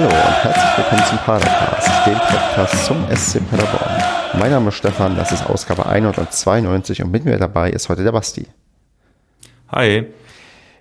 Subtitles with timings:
[0.00, 4.00] Hallo und herzlich willkommen zum Padercast, dem Podcast zum SC Paderborn.
[4.38, 8.12] Mein Name ist Stefan, das ist Ausgabe 192 und mit mir dabei ist heute der
[8.12, 8.46] Basti.
[9.72, 10.06] Hi.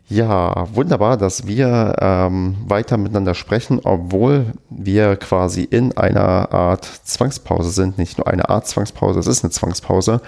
[0.07, 7.71] Ja, wunderbar, dass wir ähm, weiter miteinander sprechen, obwohl wir quasi in einer Art Zwangspause
[7.71, 7.97] sind.
[7.97, 10.21] Nicht nur eine Art Zwangspause, es ist eine Zwangspause.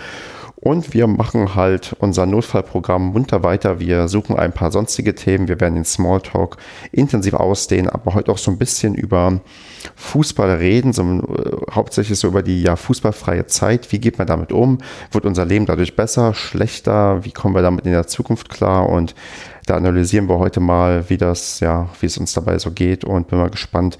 [0.61, 3.79] Und wir machen halt unser Notfallprogramm munter weiter.
[3.79, 5.47] Wir suchen ein paar sonstige Themen.
[5.47, 6.57] Wir werden den Smalltalk
[6.91, 9.39] intensiv ausdehnen, aber heute auch so ein bisschen über
[9.95, 13.93] Fußball reden, so, äh, hauptsächlich so über die ja, fußballfreie Zeit.
[13.93, 14.79] Wie geht man damit um?
[15.11, 17.23] Wird unser Leben dadurch besser, schlechter?
[17.23, 18.89] Wie kommen wir damit in der Zukunft klar?
[18.89, 19.15] Und
[19.65, 23.29] da analysieren wir heute mal, wie das, ja, wie es uns dabei so geht und
[23.29, 23.97] bin mal gespannt,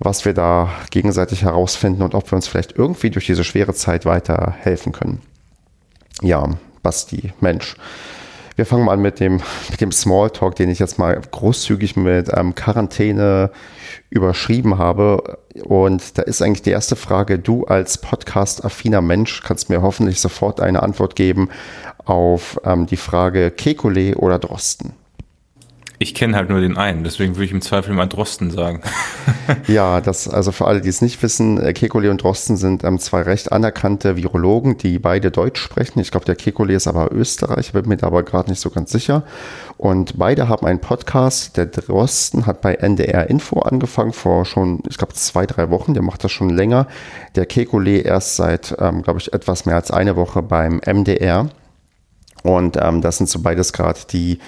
[0.00, 4.04] was wir da gegenseitig herausfinden und ob wir uns vielleicht irgendwie durch diese schwere Zeit
[4.04, 5.22] weiter helfen können
[6.22, 6.48] ja,
[6.82, 7.76] Basti, Mensch.
[8.56, 9.40] Wir fangen mal an mit dem,
[9.70, 13.52] mit dem Smalltalk, den ich jetzt mal großzügig mit ähm, Quarantäne
[14.10, 15.38] überschrieben habe.
[15.62, 20.60] Und da ist eigentlich die erste Frage, du als podcast-affiner Mensch kannst mir hoffentlich sofort
[20.60, 21.50] eine Antwort geben
[22.04, 24.94] auf ähm, die Frage Kekulé oder Drosten.
[26.00, 28.82] Ich kenne halt nur den einen, deswegen würde ich im Zweifel mal Drosten sagen.
[29.66, 33.00] ja, das, also für alle, die es nicht wissen, äh, Kekulé und Drosten sind ähm,
[33.00, 35.98] zwei recht anerkannte Virologen, die beide Deutsch sprechen.
[35.98, 38.92] Ich glaube, der Kekulé ist aber Österreicher, bin mir da aber gerade nicht so ganz
[38.92, 39.24] sicher.
[39.76, 41.56] Und beide haben einen Podcast.
[41.56, 45.94] Der Drosten hat bei NDR Info angefangen vor schon, ich glaube, zwei, drei Wochen.
[45.94, 46.86] Der macht das schon länger.
[47.34, 51.48] Der Kekulé erst seit, ähm, glaube ich, etwas mehr als eine Woche beim MDR.
[52.44, 54.38] Und ähm, das sind so beides gerade die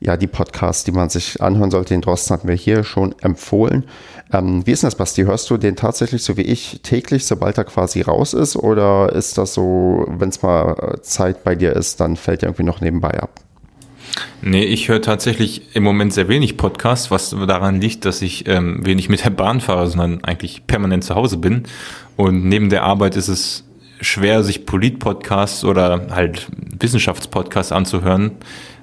[0.00, 1.94] ja, die Podcasts, die man sich anhören sollte.
[1.94, 3.84] Den Drosten hatten wir hier schon empfohlen.
[4.32, 5.22] Ähm, wie ist denn das, Basti?
[5.22, 8.56] Hörst du den tatsächlich so wie ich täglich, sobald er quasi raus ist?
[8.56, 12.64] Oder ist das so, wenn es mal Zeit bei dir ist, dann fällt er irgendwie
[12.64, 13.40] noch nebenbei ab?
[14.42, 18.84] Nee, ich höre tatsächlich im Moment sehr wenig Podcasts, was daran liegt, dass ich ähm,
[18.84, 21.64] wenig mit der Bahn fahre, sondern eigentlich permanent zu Hause bin.
[22.16, 23.64] Und neben der Arbeit ist es
[24.00, 26.48] schwer, sich Polit-Podcasts oder halt
[26.78, 28.32] Wissenschaftspodcasts anzuhören,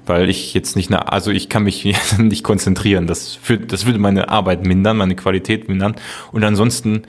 [0.06, 1.84] weil ich jetzt nicht, eine, also ich kann mich
[2.18, 3.06] nicht konzentrieren.
[3.06, 5.96] Das, führt, das würde meine Arbeit mindern, meine Qualität mindern.
[6.32, 7.02] Und ansonsten,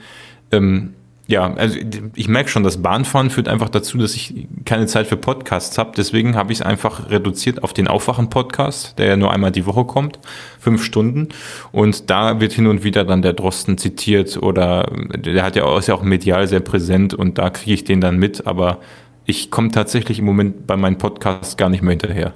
[0.52, 0.94] ähm,
[1.28, 1.76] ja, also
[2.14, 5.90] ich merke schon, das Bahnfahren führt einfach dazu, dass ich keine Zeit für Podcasts habe.
[5.96, 9.84] Deswegen habe ich es einfach reduziert auf den Aufwachen-Podcast, der ja nur einmal die Woche
[9.84, 10.20] kommt,
[10.60, 11.30] fünf Stunden.
[11.72, 15.88] Und da wird hin und wieder dann der Drosten zitiert oder der hat ja ist
[15.88, 18.46] ja auch medial sehr präsent und da kriege ich den dann mit.
[18.46, 18.78] Aber
[19.24, 22.34] ich komme tatsächlich im Moment bei meinen Podcasts gar nicht mehr hinterher.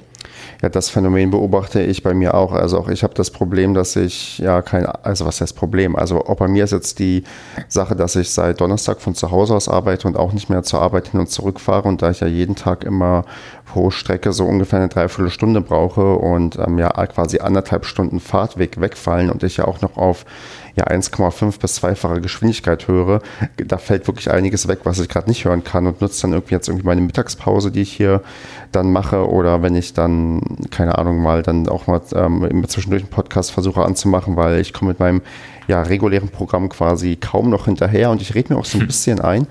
[0.63, 2.53] Ja, das Phänomen beobachte ich bei mir auch.
[2.53, 5.97] Also auch ich habe das Problem, dass ich ja kein, also was heißt Problem?
[5.97, 7.25] Also auch bei mir ist jetzt die
[7.69, 10.83] Sache, dass ich seit Donnerstag von zu Hause aus arbeite und auch nicht mehr zur
[10.83, 13.25] Arbeit hin und zurück fahre und da ich ja jeden Tag immer
[13.73, 19.31] pro Strecke so ungefähr eine Dreiviertelstunde brauche und ähm, ja quasi anderthalb Stunden Fahrtweg wegfallen
[19.31, 20.25] und ich ja auch noch auf
[20.77, 23.21] ja 1,5 bis zweifache Geschwindigkeit höre,
[23.57, 26.55] da fällt wirklich einiges weg, was ich gerade nicht hören kann und nutze dann irgendwie
[26.55, 28.23] jetzt irgendwie meine Mittagspause, die ich hier
[28.73, 33.11] dann mache oder wenn ich dann, keine Ahnung, mal dann auch mal ähm, zwischendurch einen
[33.11, 35.23] Podcast versuche anzumachen, weil ich komme mit meinem
[35.71, 39.21] ja, regulären Programm quasi kaum noch hinterher und ich rede mir auch so ein bisschen
[39.21, 39.47] ein,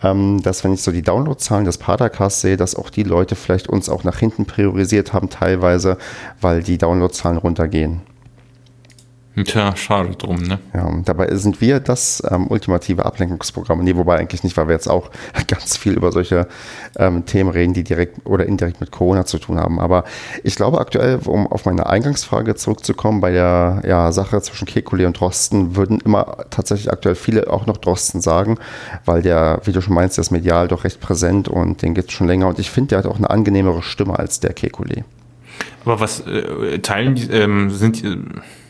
[0.00, 3.88] dass wenn ich so die Downloadzahlen des Padercasts sehe, dass auch die Leute vielleicht uns
[3.88, 5.98] auch nach hinten priorisiert haben teilweise,
[6.40, 8.02] weil die Downloadzahlen runtergehen.
[9.44, 10.58] Tja, schade drum, ne?
[10.74, 13.82] Ja, dabei sind wir das ähm, ultimative Ablenkungsprogramm.
[13.84, 15.10] Nee, wobei eigentlich nicht, weil wir jetzt auch
[15.46, 16.48] ganz viel über solche
[16.96, 19.78] ähm, Themen reden, die direkt oder indirekt mit Corona zu tun haben.
[19.78, 20.04] Aber
[20.42, 25.18] ich glaube aktuell, um auf meine Eingangsfrage zurückzukommen, bei der ja, Sache zwischen Kekulé und
[25.20, 28.58] Drosten würden immer tatsächlich aktuell viele auch noch Drosten sagen,
[29.04, 32.10] weil der, wie du schon meinst, der ist medial doch recht präsent und den gibt
[32.10, 32.48] es schon länger.
[32.48, 35.04] Und ich finde, der hat auch eine angenehmere Stimme als der Kekulé.
[35.84, 38.16] Aber was äh, teilen die, ähm, sind äh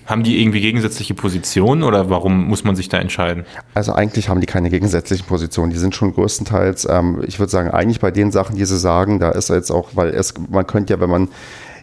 [0.09, 3.45] haben die irgendwie gegensätzliche Positionen oder warum muss man sich da entscheiden?
[3.75, 5.71] Also eigentlich haben die keine gegensätzlichen Positionen.
[5.71, 9.19] Die sind schon größtenteils, ähm, ich würde sagen, eigentlich bei den Sachen, die sie sagen,
[9.19, 11.29] da ist jetzt auch, weil es, man könnte ja, wenn man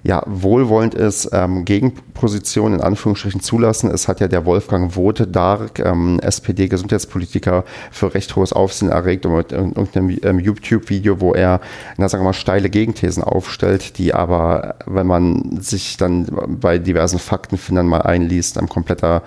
[0.05, 3.89] ja, wohlwollend ist, ähm, Gegenpositionen in Anführungsstrichen zulassen.
[3.89, 9.35] Es hat ja der Wolfgang Wote Dark, ähm, SPD-Gesundheitspolitiker, für recht hohes Aufsehen erregt und
[9.35, 11.59] mit irgendeinem ähm, YouTube-Video, wo er,
[11.97, 17.17] na, sagen wir mal, steile Gegenthesen aufstellt, die aber, wenn man sich dann bei diversen
[17.17, 19.23] Faktenfindern mal einliest, ein kompletter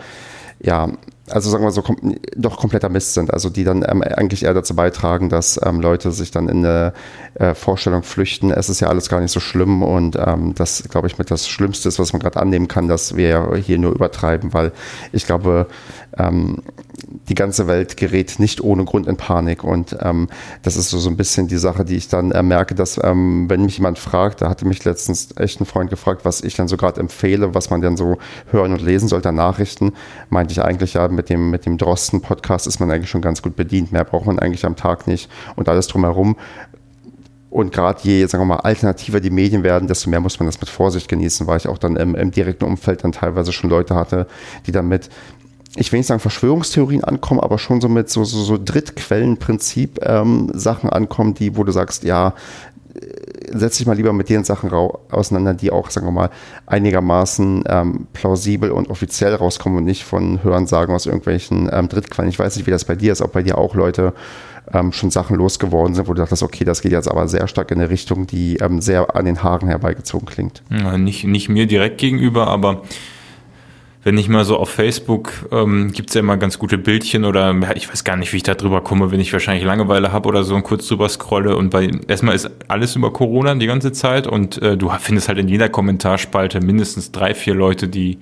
[0.61, 0.93] ja,
[1.31, 3.33] also sagen wir so, kom doch kompletter Mist sind.
[3.33, 6.93] Also die dann ähm, eigentlich eher dazu beitragen, dass ähm, Leute sich dann in eine
[7.35, 8.51] äh, Vorstellung flüchten.
[8.51, 11.49] Es ist ja alles gar nicht so schlimm und ähm, das, glaube ich, mit das
[11.49, 14.73] Schlimmste ist, was man gerade annehmen kann, dass wir hier nur übertreiben, weil
[15.13, 15.67] ich glaube,
[16.17, 16.63] ähm,
[17.29, 19.65] die ganze Welt gerät nicht ohne Grund in Panik.
[19.65, 20.29] Und ähm,
[20.63, 23.49] das ist so, so ein bisschen die Sache, die ich dann äh, merke, dass ähm,
[23.49, 26.69] wenn mich jemand fragt, da hatte mich letztens echt ein Freund gefragt, was ich dann
[26.69, 28.19] so gerade empfehle, was man denn so
[28.51, 29.93] hören und lesen sollte an Nachrichten,
[30.31, 33.57] meinte ich eigentlich ja, mit dem, mit dem Drosten-Podcast ist man eigentlich schon ganz gut
[33.57, 33.93] bedient.
[33.93, 35.31] Mehr braucht man eigentlich am Tag nicht.
[35.57, 36.37] Und alles drumherum
[37.51, 40.61] und gerade je, sagen wir mal, alternativer die Medien werden, desto mehr muss man das
[40.61, 43.95] mit Vorsicht genießen, weil ich auch dann im, im direkten Umfeld dann teilweise schon Leute
[43.95, 44.27] hatte,
[44.67, 45.09] die dann mit
[45.79, 50.51] ich will nicht sagen Verschwörungstheorien ankommen, aber schon so mit so, so, so Drittquellenprinzip ähm,
[50.55, 52.35] Sachen ankommen, die, wo du sagst, ja,
[52.95, 56.31] äh, setz dich mal lieber mit den Sachen auseinander, die auch, sagen wir mal,
[56.67, 62.29] einigermaßen ähm, plausibel und offiziell rauskommen und nicht von Hörensagen aus irgendwelchen ähm, Drittquellen.
[62.29, 64.15] Ich weiß nicht, wie das bei dir ist, ob bei dir auch Leute
[64.73, 67.71] ähm, schon Sachen losgeworden sind, wo du dachtest, okay, das geht jetzt aber sehr stark
[67.71, 70.63] in eine Richtung, die ähm, sehr an den Haaren herbeigezogen klingt.
[70.71, 72.83] Ja, nicht, nicht mir direkt gegenüber, aber
[74.05, 77.89] wenn ich mal so auf Facebook ähm, gibt ja immer ganz gute Bildchen oder ich
[77.89, 80.55] weiß gar nicht, wie ich da drüber komme, wenn ich wahrscheinlich Langeweile habe oder so
[80.55, 84.63] und kurz drüber scrolle und bei erstmal ist alles über Corona die ganze Zeit und
[84.63, 88.19] äh, du findest halt in jeder Kommentarspalte mindestens drei, vier Leute, die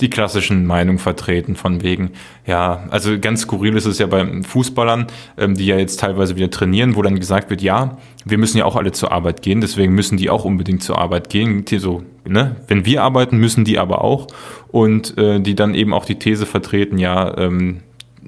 [0.00, 2.10] die klassischen Meinungen vertreten, von wegen,
[2.46, 5.06] ja, also ganz skurril ist es ja bei Fußballern,
[5.38, 8.64] ähm, die ja jetzt teilweise wieder trainieren, wo dann gesagt wird, ja, wir müssen ja
[8.64, 11.64] auch alle zur Arbeit gehen, deswegen müssen die auch unbedingt zur Arbeit gehen.
[11.78, 12.56] So, ne?
[12.68, 14.26] Wenn wir arbeiten, müssen die aber auch.
[14.68, 17.82] Und äh, die dann eben auch die These vertreten, ja, ähm,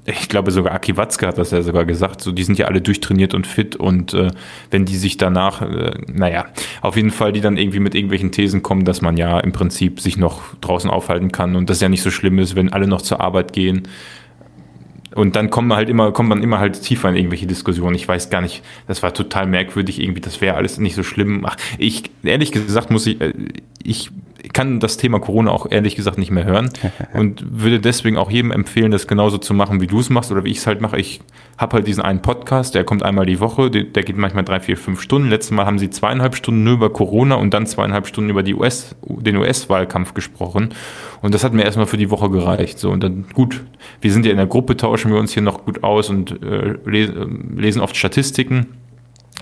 [0.09, 2.81] ich glaube sogar Aki Watzke hat das ja sogar gesagt, so die sind ja alle
[2.81, 4.31] durchtrainiert und fit und äh,
[4.71, 6.47] wenn die sich danach, äh, naja,
[6.81, 10.01] auf jeden Fall die dann irgendwie mit irgendwelchen Thesen kommen, dass man ja im Prinzip
[10.01, 13.03] sich noch draußen aufhalten kann und das ja nicht so schlimm ist, wenn alle noch
[13.03, 13.83] zur Arbeit gehen.
[15.15, 17.97] Und dann kommt man halt immer, kommt man immer halt tiefer in irgendwelche Diskussionen.
[17.97, 21.45] Ich weiß gar nicht, das war total merkwürdig irgendwie, das wäre alles nicht so schlimm.
[21.45, 23.33] Ach, ich, ehrlich gesagt muss ich, äh,
[23.83, 24.11] ich
[24.49, 26.71] kann das Thema Corona auch ehrlich gesagt nicht mehr hören
[27.13, 30.45] und würde deswegen auch jedem empfehlen, das genauso zu machen, wie du es machst oder
[30.45, 30.99] wie ich es halt mache.
[30.99, 31.21] Ich
[31.59, 34.61] habe halt diesen einen Podcast, der kommt einmal die Woche, der, der, geht manchmal drei,
[34.61, 35.29] vier, fünf Stunden.
[35.29, 38.55] Letztes Mal haben sie zweieinhalb Stunden nur über Corona und dann zweieinhalb Stunden über die
[38.55, 40.71] US, den US-Wahlkampf gesprochen.
[41.21, 42.79] Und das hat mir erstmal für die Woche gereicht.
[42.79, 43.65] So, und dann gut,
[44.01, 46.77] wir sind ja in der Gruppe, tauschen wir uns hier noch gut aus und äh,
[46.85, 48.69] lesen oft Statistiken.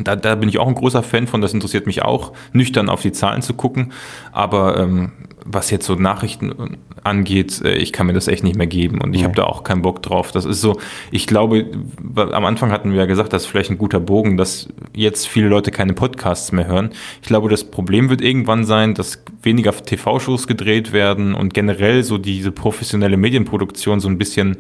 [0.03, 3.03] Da, da bin ich auch ein großer Fan von, das interessiert mich auch, nüchtern auf
[3.03, 3.93] die Zahlen zu gucken.
[4.33, 5.13] Aber ähm,
[5.47, 9.15] was jetzt so Nachrichten angeht, äh, ich kann mir das echt nicht mehr geben und
[9.15, 9.29] ich ja.
[9.29, 10.33] habe da auch keinen Bock drauf.
[10.33, 10.79] Das ist so,
[11.11, 11.67] ich glaube,
[12.15, 15.49] am Anfang hatten wir ja gesagt, das ist vielleicht ein guter Bogen, dass jetzt viele
[15.49, 16.91] Leute keine Podcasts mehr hören.
[17.23, 22.19] Ich glaube, das Problem wird irgendwann sein, dass weniger TV-Shows gedreht werden und generell so
[22.19, 24.59] diese professionelle Medienproduktion so ein bisschen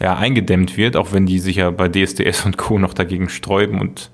[0.00, 2.78] ja, eingedämmt wird, auch wenn die sich ja bei DSDS und Co.
[2.78, 4.10] noch dagegen sträuben und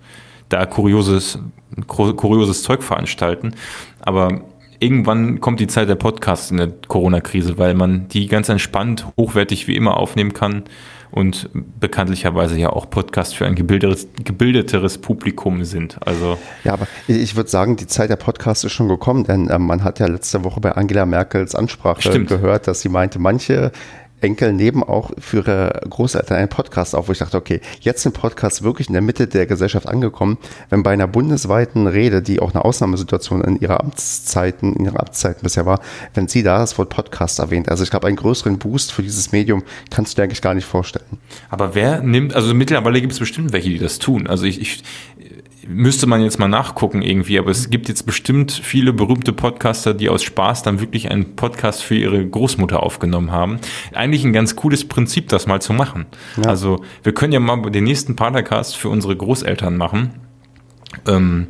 [0.49, 1.39] da kurioses,
[1.87, 3.55] kurioses Zeug veranstalten.
[4.01, 4.43] Aber
[4.79, 9.67] irgendwann kommt die Zeit der Podcasts in der Corona-Krise, weil man die ganz entspannt, hochwertig
[9.67, 10.65] wie immer aufnehmen kann
[11.11, 11.49] und
[11.79, 15.97] bekanntlicherweise ja auch Podcasts für ein gebildeteres, gebildeteres Publikum sind.
[16.05, 19.59] Also ja, aber ich würde sagen, die Zeit der Podcasts ist schon gekommen, denn äh,
[19.59, 22.29] man hat ja letzte Woche bei Angela Merkels Ansprache Stimmt.
[22.29, 23.71] gehört, dass sie meinte, manche
[24.25, 28.15] Enkel nehmen auch für ihre Großeltern einen Podcast auf, wo ich dachte, okay, jetzt sind
[28.15, 30.39] Podcasts wirklich in der Mitte der Gesellschaft angekommen.
[30.71, 35.43] Wenn bei einer bundesweiten Rede, die auch eine Ausnahmesituation in ihrer Amtszeiten, in ihrer Amtszeiten
[35.43, 35.81] bisher war,
[36.15, 37.69] wenn sie da das Wort Podcast erwähnt.
[37.69, 40.67] Also ich glaube, einen größeren Boost für dieses Medium kannst du dir eigentlich gar nicht
[40.67, 41.05] vorstellen.
[41.51, 44.27] Aber wer nimmt, also mittlerweile gibt es bestimmt welche, die das tun.
[44.27, 44.83] Also ich, ich
[45.69, 50.09] müsste man jetzt mal nachgucken irgendwie, aber es gibt jetzt bestimmt viele berühmte Podcaster, die
[50.09, 53.59] aus Spaß dann wirklich einen Podcast für ihre Großmutter aufgenommen haben.
[53.93, 56.07] Eigentlich ein ganz cooles Prinzip, das mal zu machen.
[56.37, 56.51] Ja.
[56.51, 60.11] Also wir können ja mal den nächsten Podcast für unsere Großeltern machen.
[61.07, 61.49] Ähm,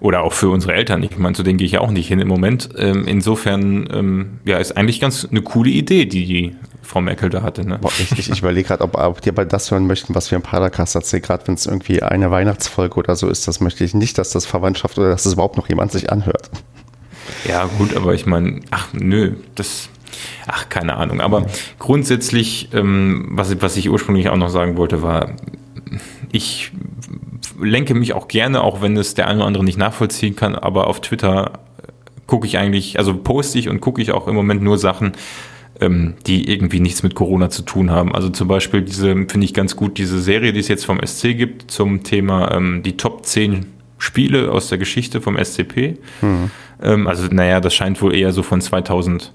[0.00, 1.02] oder auch für unsere Eltern.
[1.02, 2.68] Ich meine, zu denen gehe ich ja auch nicht hin im Moment.
[2.76, 6.56] Ähm, insofern, ähm, ja, ist eigentlich ganz eine coole Idee, die die
[6.94, 7.66] Frau Merkel da hatte.
[7.66, 7.78] Ne?
[7.80, 10.36] Boah, ich, ich, ich überlege gerade, ob, ob die bei das hören möchten, was wir
[10.36, 11.22] im Paracast erzählen.
[11.22, 14.46] Gerade wenn es irgendwie eine Weihnachtsfolge oder so ist, das möchte ich nicht, dass das
[14.46, 16.50] Verwandtschaft oder dass es überhaupt noch jemand sich anhört.
[17.48, 19.88] Ja, gut, aber ich meine, ach nö, das,
[20.46, 21.20] ach, keine Ahnung.
[21.20, 21.46] Aber
[21.80, 25.30] grundsätzlich, ähm, was, was ich ursprünglich auch noch sagen wollte, war,
[26.30, 26.70] ich
[27.60, 30.86] lenke mich auch gerne, auch wenn es der eine oder andere nicht nachvollziehen kann, aber
[30.86, 31.58] auf Twitter
[32.28, 35.14] gucke ich eigentlich, also poste ich und gucke ich auch im Moment nur Sachen,
[35.80, 38.14] ähm, die irgendwie nichts mit Corona zu tun haben.
[38.14, 41.36] Also zum Beispiel diese, finde ich ganz gut, diese Serie, die es jetzt vom SC
[41.36, 43.66] gibt, zum Thema ähm, die Top 10
[43.98, 45.98] Spiele aus der Geschichte vom SCP.
[46.20, 46.50] Mhm.
[46.82, 49.30] Ähm, also, naja, das scheint wohl eher so von 2010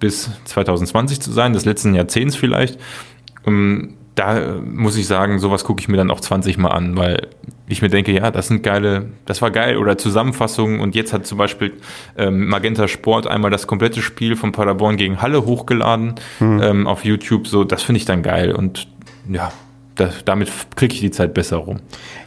[0.00, 2.78] bis 2020 zu sein, des letzten Jahrzehnts vielleicht.
[3.46, 7.28] Ähm, da muss ich sagen, sowas gucke ich mir dann auch 20 Mal an, weil
[7.66, 9.78] ich mir denke, ja, das sind geile, das war geil.
[9.78, 11.72] Oder Zusammenfassungen und jetzt hat zum Beispiel
[12.16, 16.62] ähm, Magenta Sport einmal das komplette Spiel von Paderborn gegen Halle hochgeladen hm.
[16.62, 18.52] ähm, auf YouTube, so das finde ich dann geil.
[18.52, 18.88] Und
[19.28, 19.52] ja,
[19.96, 21.80] das, damit kriege ich die Zeit besser rum.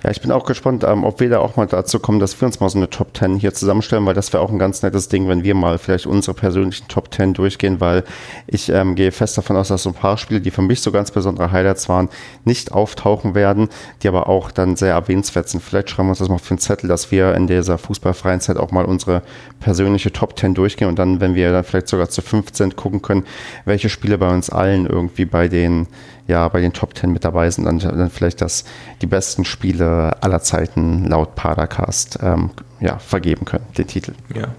[0.03, 2.45] Ja, ich bin auch gespannt, ähm, ob wir da auch mal dazu kommen, dass wir
[2.45, 5.09] uns mal so eine Top 10 hier zusammenstellen, weil das wäre auch ein ganz nettes
[5.09, 8.03] Ding, wenn wir mal vielleicht unsere persönlichen Top 10 durchgehen, weil
[8.47, 10.91] ich ähm, gehe fest davon aus, dass so ein paar Spiele, die für mich so
[10.91, 12.07] ganz besondere Highlights waren,
[12.45, 13.67] nicht auftauchen werden,
[14.01, 15.61] die aber auch dann sehr erwähnenswert sind.
[15.61, 18.57] Vielleicht schreiben wir uns das mal für einen Zettel, dass wir in dieser fußballfreien Zeit
[18.57, 19.23] auch mal unsere
[19.59, 23.25] persönliche Top 10 durchgehen und dann, wenn wir dann vielleicht sogar zu 15 gucken können,
[23.65, 25.87] welche Spiele bei uns allen irgendwie bei den
[26.27, 28.65] ja bei den Top Ten mit dabei sind, dann, dann vielleicht das
[29.01, 34.13] die besten Spiele aller Zeiten laut Padercast ähm, ja, vergeben können, den Titel.
[34.33, 34.49] Ja.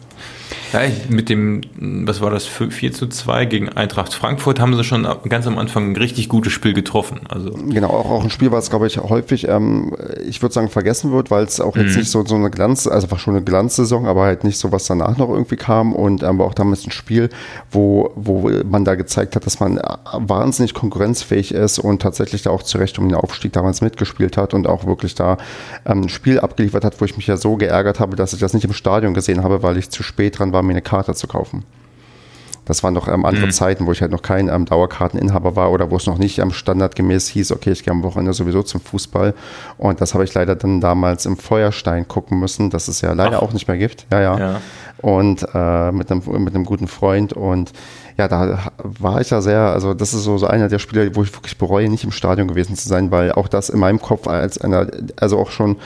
[0.72, 5.06] Ja, mit dem, was war das, 4 zu 2 gegen Eintracht Frankfurt haben sie schon
[5.28, 7.20] ganz am Anfang ein richtig gutes Spiel getroffen.
[7.28, 9.94] Also genau, auch, auch ein Spiel, was, glaube ich, häufig, ähm,
[10.26, 11.98] ich würde sagen, vergessen wird, weil es auch jetzt mhm.
[11.98, 14.86] nicht so, so eine Glanz, also einfach schon eine Glanzsaison, aber halt nicht so, was
[14.86, 15.94] danach noch irgendwie kam.
[15.94, 17.30] Und ähm, auch damals ein Spiel,
[17.70, 19.80] wo, wo man da gezeigt hat, dass man
[20.12, 24.54] wahnsinnig konkurrenzfähig ist und tatsächlich da auch zu Recht um den Aufstieg damals mitgespielt hat
[24.54, 25.38] und auch wirklich da
[25.86, 28.52] ähm, ein Spiel abgeliefert hat, wo ich mich ja so geärgert habe, dass ich das
[28.52, 31.26] nicht im Stadion gesehen habe, weil ich zu spät dran war, mir eine Karte zu
[31.26, 31.64] kaufen.
[32.68, 33.50] Das waren noch ähm, andere mhm.
[33.50, 36.50] Zeiten, wo ich halt noch kein ähm, Dauerkarteninhaber war oder wo es noch nicht ähm,
[36.50, 39.32] standardgemäß hieß, okay, ich gehe am Wochenende sowieso zum Fußball.
[39.78, 43.38] Und das habe ich leider dann damals im Feuerstein gucken müssen, das es ja leider
[43.38, 43.42] Ach.
[43.42, 44.06] auch nicht mehr gibt.
[44.12, 44.38] Ja, ja.
[44.38, 44.60] ja.
[44.98, 47.32] Und äh, mit, einem, mit einem guten Freund.
[47.32, 47.72] Und
[48.18, 51.22] ja, da war ich ja sehr, also das ist so, so einer der Spiele, wo
[51.22, 54.26] ich wirklich bereue, nicht im Stadion gewesen zu sein, weil auch das in meinem Kopf
[54.28, 55.76] als einer, also auch schon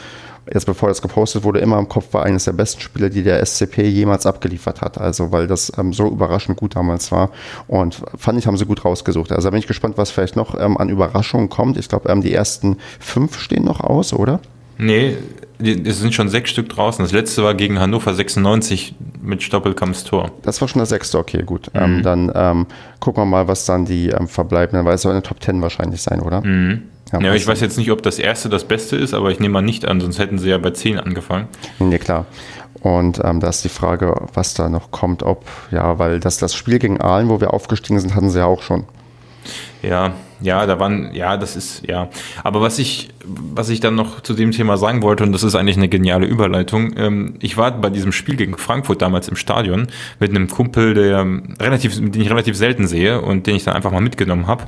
[0.53, 3.45] jetzt bevor das gepostet wurde, immer im Kopf war eines der besten Spiele, die der
[3.45, 4.99] SCP jemals abgeliefert hat.
[4.99, 7.31] Also weil das ähm, so überraschend gut damals war.
[7.69, 9.33] Und fand ich, haben sie gut rausgesucht.
[9.33, 11.77] Also da bin ich gespannt, was vielleicht noch ähm, an Überraschungen kommt.
[11.77, 14.41] Ich glaube, ähm, die ersten fünf stehen noch aus, oder?
[14.79, 15.17] Nee,
[15.61, 17.05] es sind schon sechs Stück draußen.
[17.05, 20.33] Das letzte war gegen Hannover 96 mit Stoppelkamps Tor.
[20.43, 21.71] Das war schon das sechste, okay, gut.
[21.75, 22.03] Ähm, mhm.
[22.03, 22.67] dann ähm,
[22.99, 26.03] gucken wir mal, was dann die ähm, verbleibenden, weil es soll eine Top 10 wahrscheinlich
[26.03, 26.41] sein, oder?
[26.45, 26.83] Mhm.
[27.13, 29.55] Ja, ja ich weiß jetzt nicht, ob das erste das Beste ist, aber ich nehme
[29.55, 31.49] mal nicht an, sonst hätten sie ja bei 10 angefangen.
[31.79, 32.27] Nee, klar.
[32.81, 36.55] Und ähm, da ist die Frage, was da noch kommt, ob, ja, weil das, das
[36.55, 38.85] Spiel gegen Aalen, wo wir aufgestiegen sind, hatten sie ja auch schon.
[39.83, 42.09] Ja, ja, da waren, ja, das ist, ja.
[42.43, 45.55] Aber was ich, was ich dann noch zu dem Thema sagen wollte, und das ist
[45.55, 49.89] eigentlich eine geniale Überleitung, ähm, ich war bei diesem Spiel gegen Frankfurt damals im Stadion
[50.21, 51.27] mit einem Kumpel, der
[51.61, 54.65] relativ, den ich relativ selten sehe und den ich dann einfach mal mitgenommen habe.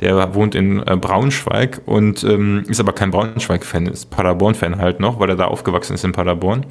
[0.00, 5.20] Der wohnt in äh, Braunschweig und ähm, ist aber kein Braunschweig-Fan, ist Paderborn-Fan halt noch,
[5.20, 6.66] weil er da aufgewachsen ist in Paderborn.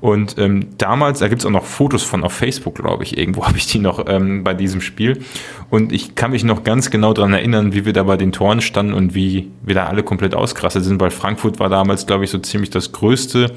[0.00, 3.56] Und ähm, damals, da gibt's auch noch Fotos von auf Facebook, glaube ich, irgendwo habe
[3.56, 5.22] ich die noch ähm, bei diesem Spiel.
[5.70, 8.60] Und ich kann mich noch ganz genau dran erinnern, wie wir da bei den Toren
[8.60, 10.34] standen und wie wir da alle komplett
[10.74, 13.52] ausgerastet sind, weil Frankfurt war damals, glaube ich, so ziemlich das größte,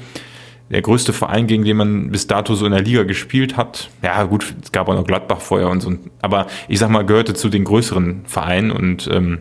[0.70, 3.90] der größte Verein, gegen den man bis dato so in der Liga gespielt hat.
[4.02, 5.94] Ja, gut, es gab auch noch Gladbach vorher und so.
[6.20, 9.38] Aber ich sag mal, gehörte zu den größeren Vereinen und ähm,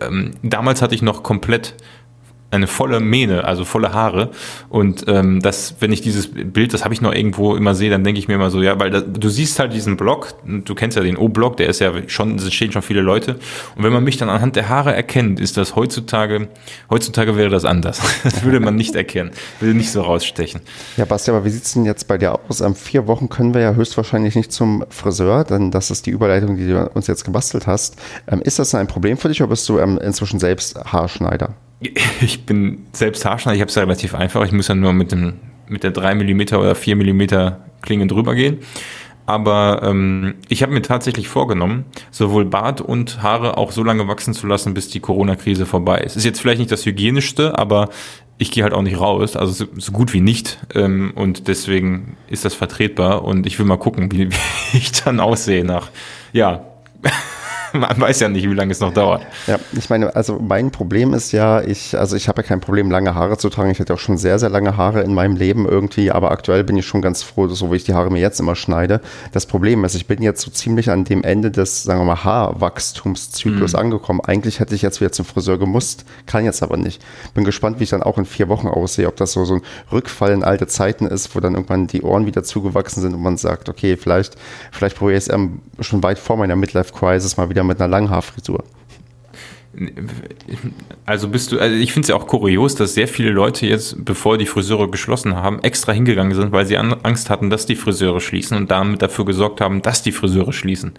[0.00, 1.74] ähm, damals hatte ich noch komplett
[2.50, 4.30] eine volle Mähne, also volle Haare.
[4.68, 8.04] Und ähm, das, wenn ich dieses Bild, das habe ich noch irgendwo immer sehe, dann
[8.04, 10.96] denke ich mir immer so, ja, weil das, du siehst halt diesen Block, du kennst
[10.96, 13.38] ja den O-Block, der ist ja schon, es stehen schon viele Leute.
[13.76, 16.48] Und wenn man mich dann anhand der Haare erkennt, ist das heutzutage,
[16.90, 18.00] heutzutage wäre das anders.
[18.24, 20.62] Das würde man nicht erkennen, würde nicht so rausstechen.
[20.96, 22.62] Ja, Basti, aber wie sieht denn jetzt bei dir aus?
[22.62, 26.56] Am vier Wochen können wir ja höchstwahrscheinlich nicht zum Friseur, denn das ist die Überleitung,
[26.56, 27.96] die du uns jetzt gebastelt hast.
[28.26, 31.54] Ähm, ist das ein Problem für dich oder bist du ähm, inzwischen selbst Haarschneider?
[32.20, 34.44] Ich bin selbst Haarschneider, ich habe es relativ einfach.
[34.44, 35.34] Ich muss ja nur mit, dem,
[35.68, 37.22] mit der 3 mm oder 4 mm
[37.82, 38.58] Klinge drüber gehen.
[39.26, 44.34] Aber ähm, ich habe mir tatsächlich vorgenommen, sowohl Bart und Haare auch so lange wachsen
[44.34, 46.16] zu lassen, bis die Corona-Krise vorbei ist.
[46.16, 47.88] Ist jetzt vielleicht nicht das Hygienischste, aber
[48.36, 50.58] ich gehe halt auch nicht raus, also so, so gut wie nicht.
[50.74, 54.30] Ähm, und deswegen ist das vertretbar und ich will mal gucken, wie,
[54.72, 55.90] wie ich dann aussehe nach,
[56.32, 56.66] ja,
[57.78, 59.22] man weiß ja nicht, wie lange es noch dauert.
[59.48, 62.88] Ja, ich meine, also mein Problem ist ja, ich, also ich habe ja kein Problem,
[62.88, 63.70] lange Haare zu tragen.
[63.70, 66.76] Ich hatte auch schon sehr, sehr lange Haare in meinem Leben irgendwie, aber aktuell bin
[66.76, 69.00] ich schon ganz froh, so wie ich die Haare mir jetzt immer schneide.
[69.32, 72.22] Das Problem ist, ich bin jetzt so ziemlich an dem Ende des, sagen wir mal,
[72.22, 73.78] Haarwachstumszyklus mhm.
[73.78, 74.20] angekommen.
[74.20, 77.02] Eigentlich hätte ich jetzt wieder zum Friseur gemusst, kann jetzt aber nicht.
[77.34, 79.62] Bin gespannt, wie ich dann auch in vier Wochen aussehe, ob das so, so ein
[79.90, 83.36] Rückfall in alte Zeiten ist, wo dann irgendwann die Ohren wieder zugewachsen sind und man
[83.36, 84.36] sagt, okay, vielleicht,
[84.70, 88.64] vielleicht probiere ich es ähm, schon weit vor meiner Midlife-Crisis mal wieder mit einer Langhaarfrisur.
[91.04, 94.04] Also bist du, also ich finde es ja auch kurios, dass sehr viele Leute jetzt,
[94.04, 98.20] bevor die Friseure geschlossen haben, extra hingegangen sind, weil sie Angst hatten, dass die Friseure
[98.20, 100.92] schließen und damit dafür gesorgt haben, dass die Friseure schließen.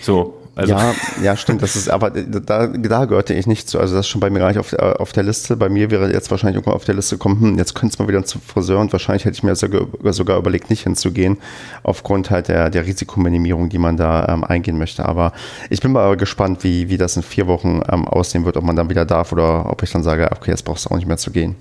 [0.00, 0.39] So.
[0.56, 0.74] Also.
[0.74, 1.62] Ja, ja, stimmt.
[1.62, 3.78] Das ist, aber da, da gehörte ich nicht zu.
[3.78, 5.56] Also das ist schon bei mir gar nicht auf, auf der Liste.
[5.56, 8.08] Bei mir wäre jetzt wahrscheinlich irgendwann auf der Liste kommen, hm, jetzt könnte es mal
[8.08, 11.38] wieder zum Friseur und wahrscheinlich hätte ich mir sogar, sogar überlegt, nicht hinzugehen,
[11.82, 15.06] aufgrund halt der, der Risikominimierung, die man da ähm, eingehen möchte.
[15.06, 15.32] Aber
[15.70, 18.76] ich bin mal gespannt, wie, wie das in vier Wochen ähm, aussehen wird, ob man
[18.76, 21.16] dann wieder darf oder ob ich dann sage, okay, jetzt brauchst du auch nicht mehr
[21.16, 21.54] zu gehen.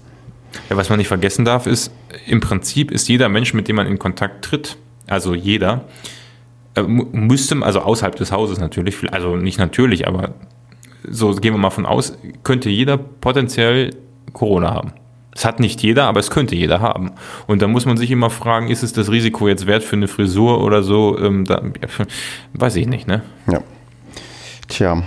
[0.69, 1.91] Ja, was man nicht vergessen darf, ist,
[2.25, 4.77] im Prinzip ist jeder Mensch, mit dem man in Kontakt tritt,
[5.07, 5.85] also jeder,
[6.75, 10.33] äh, müsste, also außerhalb des Hauses natürlich, also nicht natürlich, aber
[11.07, 13.91] so gehen wir mal von aus, könnte jeder potenziell
[14.33, 14.93] Corona haben.
[15.33, 17.11] Es hat nicht jeder, aber es könnte jeder haben.
[17.47, 20.07] Und da muss man sich immer fragen, ist es das Risiko jetzt wert für eine
[20.07, 21.17] Frisur oder so?
[21.17, 21.61] Ähm, da,
[22.53, 23.21] weiß ich nicht, ne?
[23.49, 23.61] Ja.
[24.67, 25.03] Tja,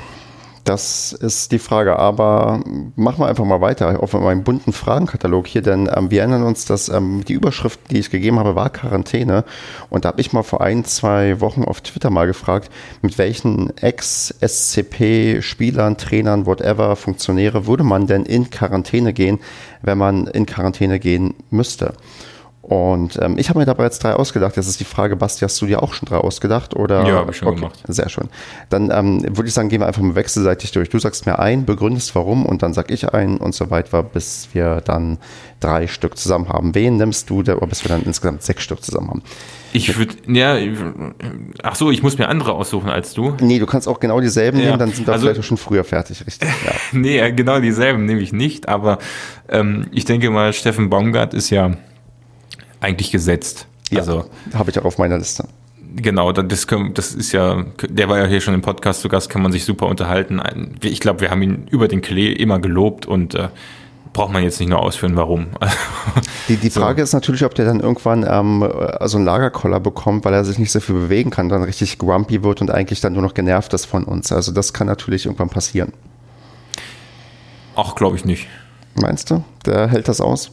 [0.64, 2.62] das ist die Frage, aber
[2.94, 6.64] machen wir einfach mal weiter auf meinem bunten Fragenkatalog hier, denn ähm, wir erinnern uns,
[6.66, 9.44] dass ähm, die Überschrift, die ich gegeben habe, war Quarantäne.
[9.90, 12.70] Und da habe ich mal vor ein, zwei Wochen auf Twitter mal gefragt,
[13.02, 19.40] mit welchen Ex-SCP-Spielern, Trainern, whatever, Funktionäre würde man denn in Quarantäne gehen,
[19.82, 21.94] wenn man in Quarantäne gehen müsste.
[22.62, 24.56] Und ähm, ich habe mir dabei jetzt drei ausgedacht.
[24.56, 26.76] Jetzt ist die Frage, Basti, hast du dir auch schon drei ausgedacht?
[26.76, 27.04] Oder?
[27.06, 27.82] Ja, habe ich schon okay, gemacht.
[27.88, 28.28] Sehr schön.
[28.70, 30.88] Dann ähm, würde ich sagen, gehen wir einfach mal wechselseitig durch.
[30.88, 34.48] Du sagst mir ein, begründest warum und dann sag ich ein und so weiter, bis
[34.52, 35.18] wir dann
[35.58, 36.72] drei Stück zusammen haben.
[36.72, 39.22] Wen nimmst du, oder bis wir dann insgesamt sechs Stück zusammen haben?
[39.72, 40.56] Ich würde, ja,
[41.62, 43.34] ach so, ich muss mir andere aussuchen als du.
[43.40, 45.82] Nee, du kannst auch genau dieselben ja, nehmen, dann sind wir also, vielleicht schon früher
[45.82, 46.48] fertig, richtig?
[46.48, 46.72] Ja.
[46.92, 48.98] nee, genau dieselben nehme ich nicht, aber
[49.48, 51.72] ähm, ich denke mal, Steffen Baumgart ist ja
[52.82, 53.66] eigentlich gesetzt.
[53.90, 55.44] Ja, also habe ich auch auf meiner Liste.
[55.94, 59.42] Genau, das, das ist ja, der war ja hier schon im Podcast zu Gast, kann
[59.42, 60.40] man sich super unterhalten.
[60.82, 63.48] Ich glaube, wir haben ihn über den Klee immer gelobt und äh,
[64.14, 65.48] braucht man jetzt nicht nur ausführen, warum.
[66.48, 67.04] die, die Frage so.
[67.04, 70.72] ist natürlich, ob der dann irgendwann ähm, also einen Lagerkoller bekommt, weil er sich nicht
[70.72, 73.84] so viel bewegen kann, dann richtig grumpy wird und eigentlich dann nur noch genervt ist
[73.84, 74.32] von uns.
[74.32, 75.92] Also das kann natürlich irgendwann passieren.
[77.76, 78.48] Ach, glaube ich nicht.
[78.94, 79.44] Meinst du?
[79.66, 80.52] Der hält das aus?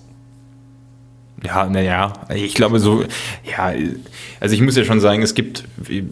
[1.44, 3.04] Ja, naja, ich glaube so,
[3.46, 3.74] ja,
[4.40, 5.64] also ich muss ja schon sagen, es gibt,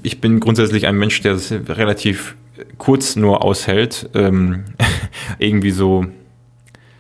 [0.04, 2.36] ich bin grundsätzlich ein Mensch, der es relativ
[2.78, 4.66] kurz nur aushält, ähm,
[5.40, 6.06] irgendwie so,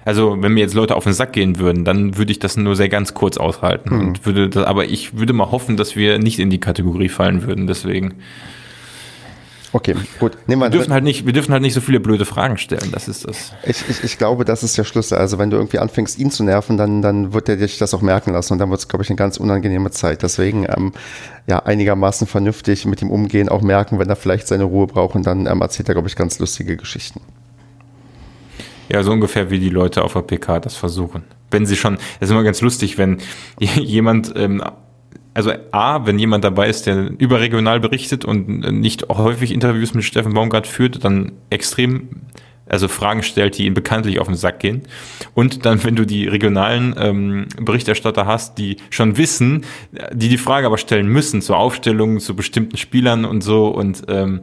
[0.03, 2.75] also wenn mir jetzt Leute auf den Sack gehen würden, dann würde ich das nur
[2.75, 3.99] sehr ganz kurz aushalten hm.
[3.99, 7.43] und würde das, aber ich würde mal hoffen, dass wir nicht in die Kategorie fallen
[7.43, 8.15] würden, deswegen.
[9.73, 10.37] Okay, gut.
[10.47, 12.89] Nehmen wir, wir, dürfen halt nicht, wir dürfen halt nicht so viele blöde Fragen stellen,
[12.91, 13.53] das ist das.
[13.63, 15.17] Ich, ich, ich glaube, das ist der Schlüssel.
[15.17, 18.01] Also wenn du irgendwie anfängst, ihn zu nerven, dann, dann wird er dich das auch
[18.01, 20.23] merken lassen und dann wird es, glaube ich, eine ganz unangenehme Zeit.
[20.23, 20.93] Deswegen ähm,
[21.47, 25.27] ja einigermaßen vernünftig mit ihm umgehen, auch merken, wenn er vielleicht seine Ruhe braucht und
[25.27, 27.21] dann ähm, erzählt er, glaube ich, ganz lustige Geschichten.
[28.89, 31.23] Ja, so ungefähr wie die Leute auf der PK das versuchen.
[31.51, 33.17] Wenn sie schon, das ist immer ganz lustig, wenn
[33.59, 34.63] jemand ähm,
[35.37, 40.33] also A, wenn jemand dabei ist, der überregional berichtet und nicht häufig Interviews mit Steffen
[40.33, 42.09] Baumgart führt, dann extrem
[42.69, 44.83] also Fragen stellt, die ihm bekanntlich auf den Sack gehen.
[45.33, 49.65] Und dann, wenn du die regionalen ähm, Berichterstatter hast, die schon wissen,
[50.13, 54.41] die die Frage aber stellen müssen zur Aufstellung, zu bestimmten Spielern und so und ähm,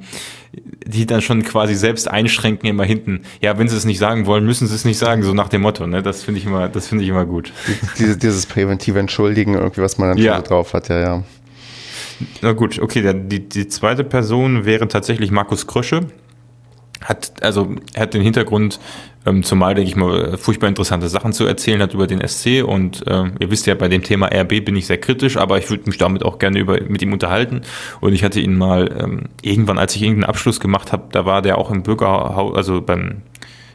[0.86, 3.22] die dann schon quasi selbst einschränken immer hinten.
[3.40, 5.62] Ja, wenn sie es nicht sagen wollen, müssen sie es nicht sagen, so nach dem
[5.62, 5.86] Motto.
[5.86, 6.02] Ne?
[6.02, 7.52] Das finde ich immer, das finde ich immer gut.
[7.98, 10.36] Dieses, dieses präventive Entschuldigen, irgendwie, was man dann ja.
[10.36, 11.22] schon drauf hat, ja, ja.
[12.42, 16.06] Na gut, okay, die, die zweite Person wäre tatsächlich Markus Krösche
[17.04, 18.80] hat, also hat den Hintergrund,
[19.26, 23.06] ähm, zumal, denke ich mal, furchtbar interessante Sachen zu erzählen hat über den SC und
[23.06, 25.84] äh, ihr wisst ja, bei dem Thema RB bin ich sehr kritisch, aber ich würde
[25.86, 27.62] mich damit auch gerne über, mit ihm unterhalten.
[28.00, 31.42] Und ich hatte ihn mal ähm, irgendwann, als ich irgendeinen Abschluss gemacht habe, da war
[31.42, 33.22] der auch im Bürgerhaus, also beim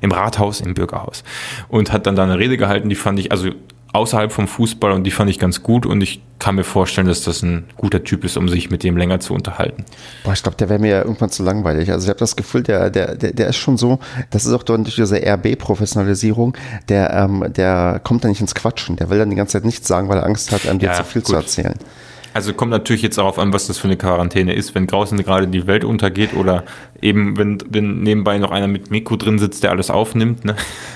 [0.01, 1.23] im Rathaus, im Bürgerhaus.
[1.67, 3.49] Und hat dann da eine Rede gehalten, die fand ich, also
[3.93, 7.23] außerhalb vom Fußball und die fand ich ganz gut und ich kann mir vorstellen, dass
[7.23, 9.83] das ein guter Typ ist, um sich mit dem länger zu unterhalten.
[10.23, 11.91] Boah, ich glaube, der wäre mir ja irgendwann zu langweilig.
[11.91, 13.99] Also ich habe das Gefühl, der, der, der, der ist schon so,
[14.29, 16.55] das ist auch durch diese RB-Professionalisierung,
[16.87, 18.95] der, ähm, der kommt da nicht ins Quatschen.
[18.95, 20.93] Der will dann die ganze Zeit nichts sagen, weil er Angst hat, ähm, dir ja,
[20.93, 21.31] zu viel gut.
[21.31, 21.75] zu erzählen.
[22.33, 24.75] Also kommt natürlich jetzt darauf an, was das für eine Quarantäne ist.
[24.75, 26.63] Wenn draußen gerade die Welt untergeht oder
[27.01, 30.45] eben, wenn, wenn nebenbei noch einer mit Mikro drin sitzt, der alles aufnimmt.
[30.45, 30.55] Ne?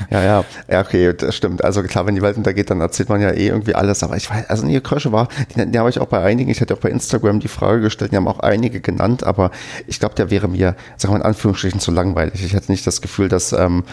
[0.09, 1.63] Ja, ja, ja, okay, das stimmt.
[1.63, 4.03] Also klar, wenn die Welt untergeht, dann erzählt man ja eh irgendwie alles.
[4.03, 6.61] Aber ich weiß, also nee, Krösche war, die, die habe ich auch bei einigen, ich
[6.61, 9.51] hatte auch bei Instagram die Frage gestellt, die haben auch einige genannt, aber
[9.87, 12.43] ich glaube, der wäre mir, sagen wir in Anführungsstrichen, zu langweilig.
[12.43, 13.83] Ich hatte nicht das Gefühl, dass, ähm,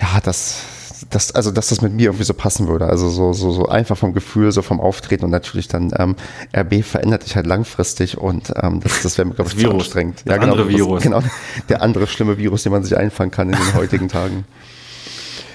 [0.00, 0.62] ja, das
[1.10, 2.86] dass, also, dass das mit mir irgendwie so passen würde.
[2.86, 6.16] Also so, so, so einfach vom Gefühl, so vom Auftreten und natürlich dann ähm,
[6.56, 10.24] RB verändert sich halt langfristig und ähm, das, das wäre mir, glaube ich, zu anstrengend.
[10.26, 11.02] Der ja, genau, andere Virus.
[11.02, 11.22] Genau,
[11.68, 14.44] der andere schlimme Virus, den man sich einfangen kann in den heutigen Tagen.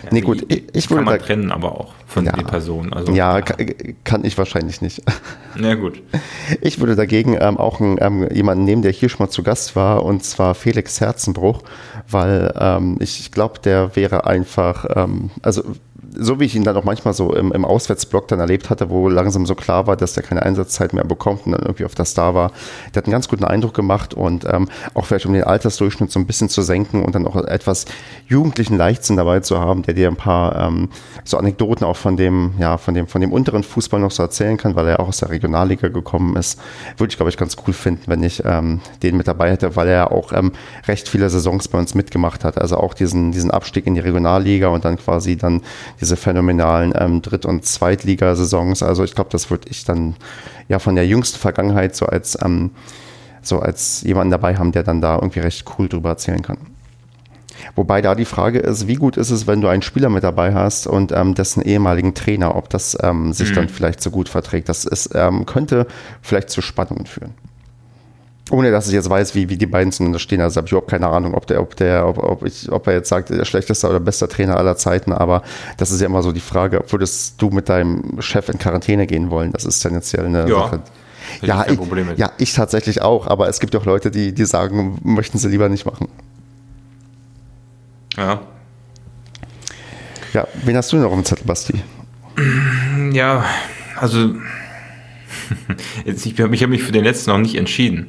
[0.09, 2.31] Nee, gut, ich, ich kann würde man da, trennen, aber auch von Ja.
[2.31, 2.91] den Personen.
[2.93, 3.57] Also, ja, kann,
[4.03, 5.01] kann ich wahrscheinlich nicht.
[5.61, 6.01] ja, gut.
[6.61, 9.75] Ich würde dagegen ähm, auch einen, ähm, jemanden nehmen, der hier schon mal zu Gast
[9.75, 11.61] war, und zwar Felix Herzenbruch,
[12.09, 15.63] weil ähm, ich glaube, der wäre einfach, ähm, also
[16.15, 19.09] so wie ich ihn dann auch manchmal so im, im Auswärtsblock dann erlebt hatte, wo
[19.09, 22.13] langsam so klar war, dass der keine Einsatzzeit mehr bekommt und dann irgendwie auf das
[22.13, 22.51] da war,
[22.93, 26.19] der hat einen ganz guten Eindruck gemacht und ähm, auch vielleicht um den Altersdurchschnitt so
[26.19, 27.85] ein bisschen zu senken und dann auch etwas
[28.27, 30.89] jugendlichen Leichtsinn dabei zu haben, der dir ein paar ähm,
[31.23, 34.57] so Anekdoten auch von dem, ja, von dem, von dem unteren Fußball noch so erzählen
[34.57, 36.59] kann, weil er auch aus der Regionalliga gekommen ist.
[36.97, 39.87] Würde ich, glaube ich, ganz cool finden, wenn ich ähm, den mit dabei hätte, weil
[39.87, 40.51] er auch ähm,
[40.87, 42.59] recht viele Saisons bei uns mitgemacht hat.
[42.59, 45.61] Also auch diesen, diesen Abstieg in die Regionalliga und dann quasi dann
[46.01, 48.83] diese phänomenalen ähm, Dritt- und Zweitligasaisons.
[48.83, 50.15] Also ich glaube, das würde ich dann
[50.67, 52.71] ja von der jüngsten Vergangenheit so als, ähm,
[53.41, 56.57] so als jemanden dabei haben, der dann da irgendwie recht cool drüber erzählen kann.
[57.75, 60.53] Wobei da die Frage ist, wie gut ist es, wenn du einen Spieler mit dabei
[60.53, 64.67] hast und ähm, dessen ehemaligen Trainer, ob das ähm, sich dann vielleicht so gut verträgt.
[64.67, 65.85] Das ist, ähm, könnte
[66.21, 67.33] vielleicht zu Spannungen führen.
[68.51, 70.41] Ohne dass ich jetzt weiß, wie, wie die beiden zueinander stehen.
[70.41, 72.93] Also habe ich überhaupt keine Ahnung, ob der, ob der, ob, ob, ich, ob er
[72.93, 75.41] jetzt sagt, der schlechteste oder bester Trainer aller Zeiten, aber
[75.77, 79.07] das ist ja immer so die Frage, ob würdest du mit deinem Chef in Quarantäne
[79.07, 79.53] gehen wollen?
[79.53, 80.59] Das ist tendenziell eine Ja.
[80.59, 80.81] Sache.
[81.41, 81.79] Ja, ich
[82.17, 85.69] ja, ich tatsächlich auch, aber es gibt auch Leute, die, die sagen, möchten sie lieber
[85.69, 86.09] nicht machen.
[88.17, 88.41] Ja.
[90.33, 91.81] Ja, wen hast du denn noch im Zettel, Basti?
[93.13, 93.45] Ja,
[93.97, 94.33] also
[96.05, 98.07] jetzt, ich habe ich hab mich für den letzten noch nicht entschieden.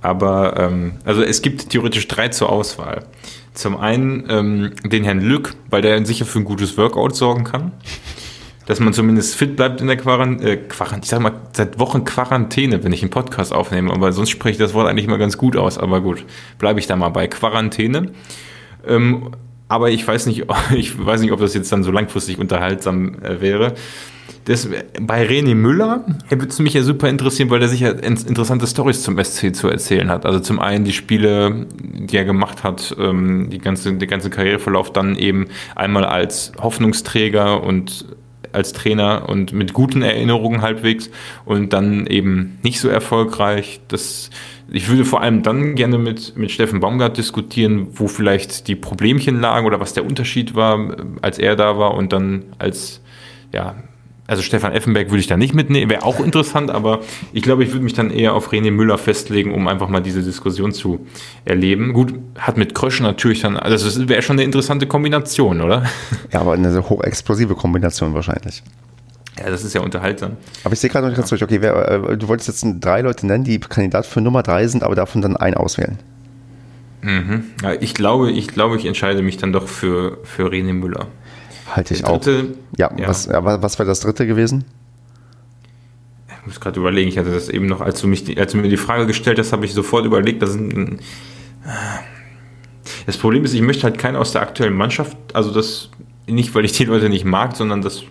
[0.00, 3.06] Aber ähm, also es gibt theoretisch drei zur Auswahl.
[3.54, 7.72] Zum einen ähm, den Herrn Lück, weil der sicher für ein gutes Workout sorgen kann.
[8.66, 12.04] Dass man zumindest fit bleibt in der Quarantäne, äh, Quarant ich sag mal, seit Wochen
[12.04, 15.38] Quarantäne, wenn ich einen Podcast aufnehme, aber sonst spreche ich das Wort eigentlich immer ganz
[15.38, 16.24] gut aus, aber gut,
[16.58, 18.10] bleibe ich da mal bei Quarantäne.
[18.86, 19.30] Ähm,
[19.68, 23.40] aber ich weiß nicht, ich weiß nicht, ob das jetzt dann so langfristig unterhaltsam äh,
[23.40, 23.74] wäre.
[24.44, 24.68] Das,
[25.00, 29.02] bei René Müller würde es mich ja super interessieren, weil der sicher in- interessante Stories
[29.02, 30.24] zum SC zu erzählen hat.
[30.24, 34.92] Also zum einen die Spiele, die er gemacht hat, ähm, die ganze, der ganze Karriereverlauf
[34.92, 38.06] dann eben einmal als Hoffnungsträger und
[38.52, 41.10] als Trainer und mit guten Erinnerungen halbwegs
[41.44, 43.80] und dann eben nicht so erfolgreich.
[43.88, 44.30] Das,
[44.70, 49.40] ich würde vor allem dann gerne mit, mit Steffen Baumgart diskutieren, wo vielleicht die Problemchen
[49.40, 53.02] lagen oder was der Unterschied war, als er da war und dann als,
[53.52, 53.74] ja,
[54.26, 57.00] also Stefan Effenberg würde ich da nicht mitnehmen, wäre auch interessant, aber
[57.32, 60.22] ich glaube, ich würde mich dann eher auf René Müller festlegen, um einfach mal diese
[60.22, 61.06] Diskussion zu
[61.44, 61.92] erleben.
[61.92, 65.84] Gut, hat mit Krösch natürlich dann, also das wäre schon eine interessante Kombination, oder?
[66.32, 68.62] Ja, aber eine hochexplosive Kombination wahrscheinlich.
[69.38, 70.32] Ja, das ist ja unterhaltsam.
[70.64, 71.42] Aber ich sehe gerade noch nicht ganz durch.
[71.42, 74.82] Okay, wer, äh, du wolltest jetzt drei Leute nennen, die Kandidat für Nummer drei sind,
[74.82, 75.98] aber davon dann einen auswählen.
[77.62, 81.06] Ja, ich glaube, ich glaube, ich entscheide mich dann doch für, für René Müller.
[81.74, 82.24] Halte ich auch.
[82.76, 83.08] Ja, ja.
[83.08, 84.64] Was, was wäre das dritte gewesen?
[86.46, 88.68] ich muss gerade überlegen, ich hatte das eben noch, als du, mich, als du mir
[88.68, 91.00] die Frage gestellt hast, habe ich sofort überlegt, das sind,
[93.04, 95.90] das Problem ist, ich möchte halt keinen aus der aktuellen Mannschaft, also das
[96.28, 98.04] nicht, weil ich die Leute nicht mag, sondern das,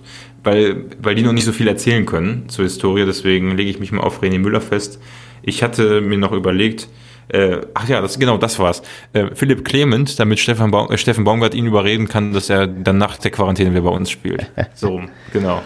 [0.44, 3.94] weil, weil die noch nicht so viel erzählen können zur Historie, deswegen lege ich mich
[3.94, 5.00] mal auf René Müller fest.
[5.42, 6.90] Ich hatte mir noch überlegt,
[7.30, 8.82] äh, ach ja, das, genau, das war's.
[9.14, 12.98] Äh, Philipp Clement, damit Stefan, Baum, äh, Steffen Baumgart ihn überreden kann, dass er dann
[12.98, 14.52] nach der Quarantäne wieder bei uns spielt.
[14.76, 15.62] So genau.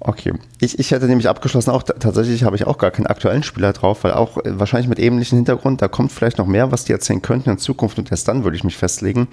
[0.00, 0.32] Okay.
[0.60, 4.04] Ich, ich hätte nämlich abgeschlossen, auch tatsächlich habe ich auch gar keinen aktuellen Spieler drauf,
[4.04, 7.20] weil auch äh, wahrscheinlich mit ähnlichem Hintergrund, da kommt vielleicht noch mehr, was die erzählen
[7.20, 9.28] könnten in Zukunft und erst dann würde ich mich festlegen.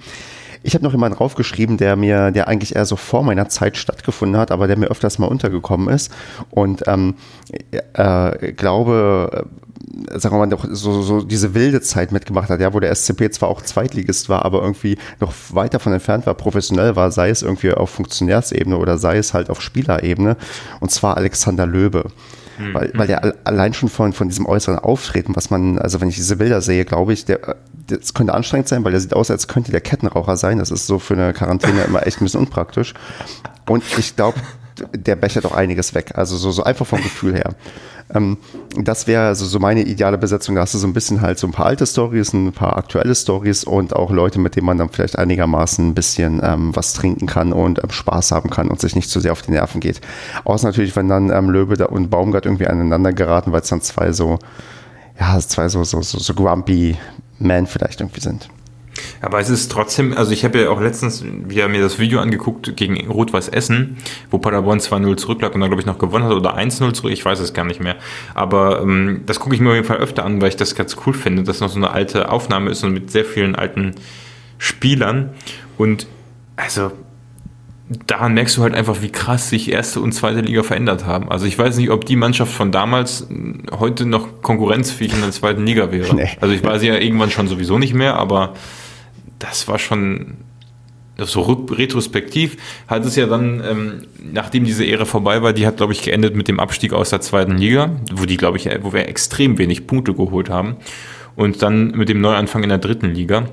[0.66, 4.36] Ich habe noch jemanden draufgeschrieben, der mir, der eigentlich eher so vor meiner Zeit stattgefunden
[4.38, 6.12] hat, aber der mir öfters mal untergekommen ist.
[6.50, 7.14] Und ähm,
[7.94, 9.46] äh, glaube,
[10.12, 12.94] äh, sagen wir mal, doch so, so diese wilde Zeit mitgemacht hat, ja, wo der
[12.94, 17.30] SCP zwar auch Zweitligist war, aber irgendwie noch weit davon entfernt war, professionell war, sei
[17.30, 20.36] es irgendwie auf Funktionärsebene oder sei es halt auf Spielerebene.
[20.80, 22.10] Und zwar Alexander Löbe.
[22.72, 26.08] Weil, weil der al- allein schon von, von diesem äußeren Auftreten, was man, also wenn
[26.08, 29.30] ich diese Bilder sehe, glaube ich, der, das könnte anstrengend sein, weil der sieht aus,
[29.30, 30.58] als könnte der Kettenraucher sein.
[30.58, 32.94] Das ist so für eine Quarantäne immer echt ein bisschen unpraktisch.
[33.68, 34.38] Und ich glaube,
[34.94, 36.12] der bechert auch einiges weg.
[36.14, 37.54] Also so, so einfach vom Gefühl her.
[38.14, 38.36] Ähm,
[38.76, 40.54] das wäre also so meine ideale Besetzung.
[40.54, 43.14] Da hast du so ein bisschen halt so ein paar alte Stories, ein paar aktuelle
[43.14, 47.26] Stories und auch Leute, mit denen man dann vielleicht einigermaßen ein bisschen ähm, was trinken
[47.26, 50.00] kann und ähm, Spaß haben kann und sich nicht zu sehr auf die Nerven geht.
[50.44, 54.12] Außer natürlich, wenn dann ähm, Löwe und Baumgart irgendwie aneinander geraten, weil es dann zwei
[54.12, 54.38] so,
[55.18, 56.96] ja, zwei so, so, so, so grumpy
[57.38, 58.48] Men vielleicht irgendwie sind.
[59.20, 62.76] Aber es ist trotzdem, also ich habe ja auch letztens wieder mir das Video angeguckt
[62.76, 63.98] gegen Rot-Weiß Essen,
[64.30, 67.24] wo Paderborn 2-0 zurücklag und dann, glaube ich, noch gewonnen hat oder 1-0 zurück, ich
[67.24, 67.96] weiß es gar nicht mehr.
[68.34, 70.96] Aber ähm, das gucke ich mir auf jeden Fall öfter an, weil ich das ganz
[71.06, 73.94] cool finde, dass noch so eine alte Aufnahme ist und mit sehr vielen alten
[74.58, 75.30] Spielern.
[75.76, 76.06] Und
[76.56, 76.92] also
[77.88, 81.30] daran merkst du halt einfach, wie krass sich erste und zweite Liga verändert haben.
[81.30, 83.28] Also ich weiß nicht, ob die Mannschaft von damals
[83.78, 86.06] heute noch konkurrenzfähig in der zweiten Liga wäre.
[86.16, 86.30] Nee.
[86.40, 88.54] Also ich weiß ja irgendwann schon sowieso nicht mehr, aber
[89.38, 90.38] das war schon
[91.18, 92.56] so retrospektiv
[92.88, 96.36] hat es ja dann, ähm, nachdem diese Ehre vorbei war, die hat, glaube ich, geendet
[96.36, 99.86] mit dem Abstieg aus der zweiten Liga, wo die, glaube ich, wo wir extrem wenig
[99.86, 100.76] Punkte geholt haben.
[101.34, 103.48] Und dann mit dem Neuanfang in der dritten Liga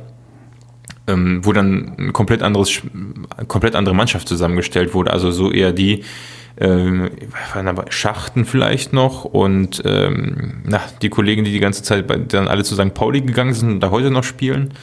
[1.08, 2.82] ähm, wo dann ein komplett anderes,
[3.48, 5.12] komplett andere Mannschaft zusammengestellt wurde.
[5.12, 6.04] Also so eher die
[6.56, 7.10] äh,
[7.90, 12.64] Schachten vielleicht noch und ähm, na, die Kollegen, die die ganze Zeit bei, dann alle
[12.64, 12.94] zu St.
[12.94, 14.74] Pauli gegangen sind und da heute noch spielen.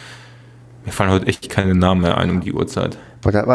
[0.84, 2.98] Mir fallen heute echt keine Namen mehr ein um die Uhrzeit.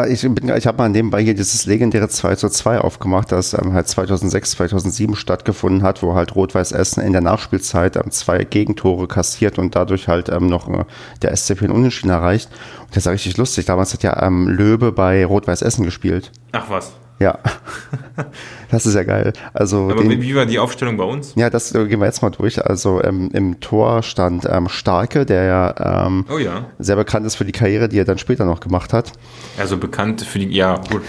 [0.08, 3.88] Ich, ich habe mal nebenbei hier dieses legendäre 2 zu 2 aufgemacht, das ähm, halt
[3.88, 9.58] 2006, 2007 stattgefunden hat, wo halt Rot-Weiß Essen in der Nachspielzeit ähm, zwei Gegentore kassiert
[9.58, 10.84] und dadurch halt ähm, noch äh,
[11.22, 12.48] der SCP in Unentschieden erreicht.
[12.82, 13.64] Und das ist ja richtig lustig.
[13.64, 16.30] Damals hat ja ähm, Löwe bei Rot-Weiß Essen gespielt.
[16.52, 16.92] Ach was.
[17.18, 17.38] Ja,
[18.70, 19.32] das ist ja geil.
[19.54, 21.34] Also Aber den, wie war die Aufstellung bei uns?
[21.34, 22.64] Ja, das gehen wir jetzt mal durch.
[22.64, 27.36] Also ähm, im Tor stand ähm, Starke, der ja, ähm, oh ja sehr bekannt ist
[27.36, 29.12] für die Karriere, die er dann später noch gemacht hat.
[29.58, 31.02] Also bekannt für die, ja, gut.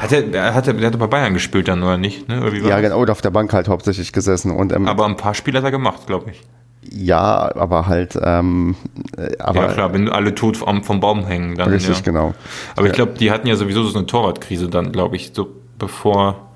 [0.00, 2.28] hat er, hat er, der hat bei Bayern gespielt dann, oder nicht?
[2.28, 2.42] Ne?
[2.42, 4.50] Oder ja, genau, auf der Bank halt hauptsächlich gesessen.
[4.50, 6.42] Und, ähm, Aber ein paar Spiele hat er gemacht, glaube ich.
[6.90, 8.74] Ja, aber halt, ähm,
[9.16, 9.62] äh, aber.
[9.62, 11.70] Ja, klar, wenn alle tot vom, vom Baum hängen, dann.
[11.70, 12.02] Richtig, ja.
[12.02, 12.34] genau.
[12.76, 16.50] Aber ich glaube, die hatten ja sowieso so eine Torwartkrise dann, glaube ich, so bevor,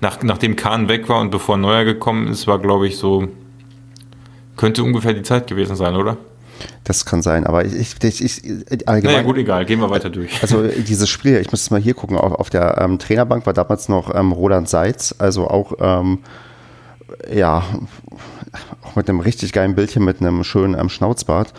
[0.00, 3.28] nach, nachdem Kahn weg war und bevor Neuer gekommen ist, war, glaube ich, so,
[4.56, 6.16] könnte ungefähr die Zeit gewesen sein, oder?
[6.84, 9.14] Das kann sein, aber ich, ich, ich, ich allgemein.
[9.14, 10.42] Naja, gut, egal, gehen wir weiter durch.
[10.42, 13.52] Also dieses Spiel, ich muss es mal hier gucken, auf, auf der ähm, Trainerbank war
[13.52, 16.18] damals noch ähm, Roland Seitz, also auch, ähm,
[17.32, 17.62] ja,
[18.82, 21.52] auch mit einem richtig geilen Bildchen mit einem schönen ähm, Schnauzbart.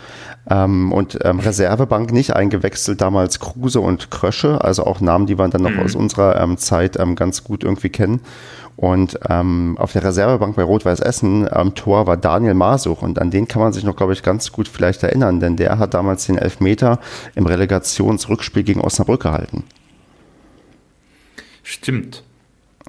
[0.48, 5.48] Ähm, und ähm, Reservebank nicht eingewechselt, damals Kruse und Krösche, also auch Namen, die wir
[5.48, 5.80] dann noch mhm.
[5.80, 8.20] aus unserer ähm, Zeit ähm, ganz gut irgendwie kennen.
[8.76, 13.30] Und ähm, auf der Reservebank bei Rot-Weiß Essen am Tor war Daniel Masuch und an
[13.30, 16.24] den kann man sich noch, glaube ich, ganz gut vielleicht erinnern, denn der hat damals
[16.24, 16.98] den Elfmeter
[17.34, 19.64] im Relegationsrückspiel gegen Osnabrück gehalten.
[21.62, 22.22] Stimmt.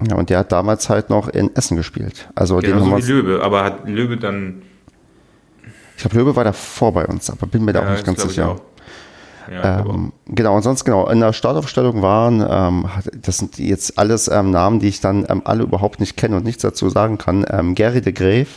[0.09, 2.29] Ja, und der hat damals halt noch in Essen gespielt.
[2.35, 4.63] Also genau, den so wie Löwe, aber hat Löwe dann.
[5.95, 8.21] Ich glaube, Löwe war davor bei uns, aber bin mir da ja, auch nicht ganz
[8.23, 8.55] sicher.
[9.51, 14.27] Ja, ähm, genau, und sonst genau, in der Startaufstellung waren, ähm, das sind jetzt alles
[14.27, 17.45] ähm, Namen, die ich dann ähm, alle überhaupt nicht kenne und nichts dazu sagen kann.
[17.49, 18.47] Ähm, Gary de Grave.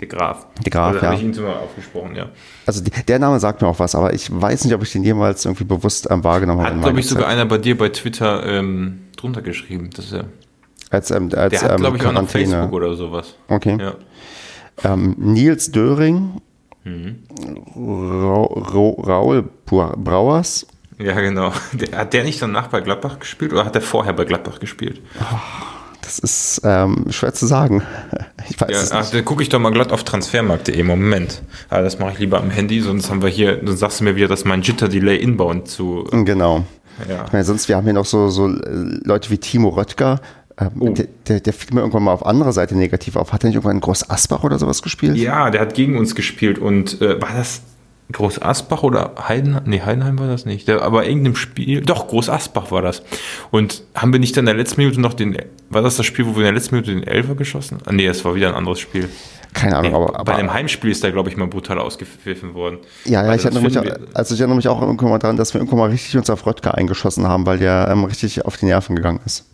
[0.00, 0.46] Der Graf.
[0.64, 1.12] Der Graf, also, ja.
[1.12, 2.30] ich ihn sogar aufgesprochen, ja.
[2.64, 5.04] Also die, der Name sagt mir auch was, aber ich weiß nicht, ob ich den
[5.04, 6.74] jemals irgendwie bewusst ähm, wahrgenommen habe.
[6.76, 8.44] Hat, glaube ich, sogar einer bei dir bei Twitter
[9.22, 9.90] drunter geschrieben.
[9.94, 10.24] Das ist ja
[10.90, 13.36] als, ähm, als, der hat, glaube ich, auch noch Facebook oder sowas.
[13.48, 13.78] Okay.
[13.78, 13.94] Ja.
[14.82, 16.40] Ähm, Nils Döring,
[16.84, 17.22] mhm.
[17.76, 20.66] Ra Ra Raul Brauers.
[20.98, 21.52] Ja, genau.
[21.72, 25.00] Der, hat der nicht danach bei Gladbach gespielt oder hat er vorher bei Gladbach gespielt?
[25.18, 25.36] Oh,
[26.02, 27.82] das ist ähm, schwer zu sagen.
[28.50, 28.92] Ich weiß ja, es nicht.
[28.94, 30.82] Ach, dann gucke ich doch mal glatt auf transfermarkt.de.
[30.82, 31.40] Moment.
[31.68, 34.16] Aber das mache ich lieber am Handy, sonst haben wir hier, dann sagst du mir
[34.16, 36.04] wieder, dass mein Jitter-Delay inbound zu.
[36.10, 36.64] Genau.
[37.08, 37.24] Ja.
[37.26, 38.58] Ich meine, sonst, wir haben hier noch so, so äh,
[39.04, 40.20] Leute wie Timo Röttger,
[40.58, 40.88] ähm, oh.
[40.90, 43.32] der, der, der, fiel mir irgendwann mal auf andere Seite negativ auf.
[43.32, 45.16] Hat er nicht irgendwann Groß Asbach oder sowas gespielt?
[45.16, 47.62] Ja, der hat gegen uns gespielt und äh, war das
[48.12, 49.62] Groß Asbach oder Heidenheim?
[49.66, 50.68] Nee, Heidenheim war das nicht.
[50.68, 53.02] Aber irgendeinem Spiel, doch, Groß Asbach war das.
[53.50, 55.36] Und haben wir nicht dann in der letzten Minute noch den,
[55.68, 57.78] war das das Spiel, wo wir in der letzten Minute den Elfer geschossen?
[57.84, 59.08] Ah, nee, es war wieder ein anderes Spiel.
[59.52, 60.32] Keine Ahnung, nee, aber, aber.
[60.32, 62.78] Bei dem Heimspiel ist da, glaube ich, mal brutal ausgepfiffen worden.
[63.04, 63.76] Ja, ja, ich erinnere, mich,
[64.14, 66.46] also ich erinnere mich auch irgendwann mal daran, dass wir irgendwann mal richtig uns auf
[66.46, 69.46] Röttger eingeschossen haben, weil der ähm, richtig auf die Nerven gegangen ist.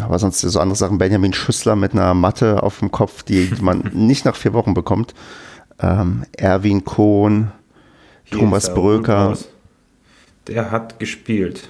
[0.00, 3.90] Aber sonst so andere Sachen, Benjamin Schüssler mit einer Matte auf dem Kopf, die man
[3.92, 5.14] nicht nach vier Wochen bekommt.
[5.82, 7.52] Ähm, Erwin Kohn,
[8.30, 9.36] Thomas Bröker.
[10.46, 11.68] Der hat gespielt.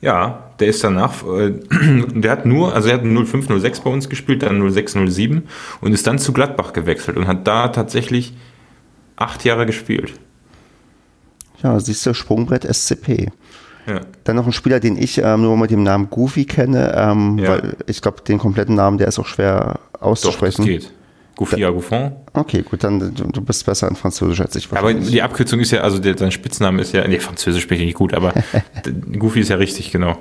[0.00, 1.52] Ja, der ist danach, äh,
[2.14, 5.42] der hat nur, also er hat 05, 06 bei uns gespielt, dann 06, 07
[5.80, 8.34] und ist dann zu Gladbach gewechselt und hat da tatsächlich
[9.16, 10.14] acht Jahre gespielt.
[11.62, 13.30] Ja, siehst du, Sprungbrett SCP.
[13.86, 14.00] Ja.
[14.24, 17.48] Dann noch ein Spieler, den ich ähm, nur mit dem Namen Goofy kenne, ähm, ja.
[17.48, 20.64] weil ich glaube, den kompletten Namen, der ist auch schwer auszusprechen.
[20.64, 20.92] Doch, das geht.
[21.38, 22.16] Goofy Agouffon.
[22.32, 24.68] Okay, gut, dann du, du bist besser in Französisch als ich.
[24.72, 27.86] Aber die Abkürzung ist ja, also der, sein Spitzname ist ja, nee, Französisch spreche ich
[27.86, 28.34] nicht gut, aber
[29.18, 30.18] Goofy ist ja richtig, genau.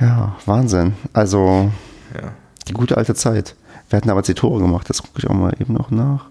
[0.00, 0.94] Ja, Wahnsinn.
[1.12, 1.70] Also,
[2.14, 2.32] ja.
[2.68, 3.54] die gute alte Zeit.
[3.90, 6.24] Wir hatten damals die Tore gemacht, das gucke ich auch mal eben noch nach.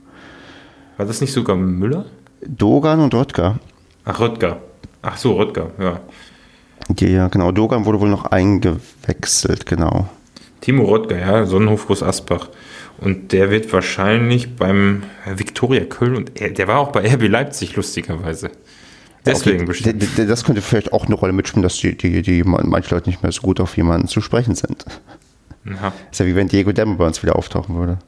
[0.97, 2.05] War das nicht sogar Müller?
[2.41, 3.59] Dogan und Röttger.
[4.05, 4.57] Ach, Röttger.
[5.03, 5.99] Ach so, Röttger, ja.
[6.99, 7.51] Ja, genau.
[7.51, 10.07] Dogan wurde wohl noch eingewechselt, genau.
[10.61, 12.49] Timo Röttger, ja, Sonnenhof Groß Asbach.
[12.99, 17.75] Und der wird wahrscheinlich beim Viktoria Köln und er, der war auch bei RB Leipzig
[17.75, 18.51] lustigerweise.
[19.25, 20.05] Deswegen okay, bestimmt.
[20.17, 23.31] Das könnte vielleicht auch eine Rolle mitspielen, dass die, die, die manche Leute nicht mehr
[23.31, 24.85] so gut auf jemanden zu sprechen sind.
[25.65, 25.93] Ja.
[26.11, 27.99] Ist ja wie wenn Diego Demme bei uns wieder auftauchen würde.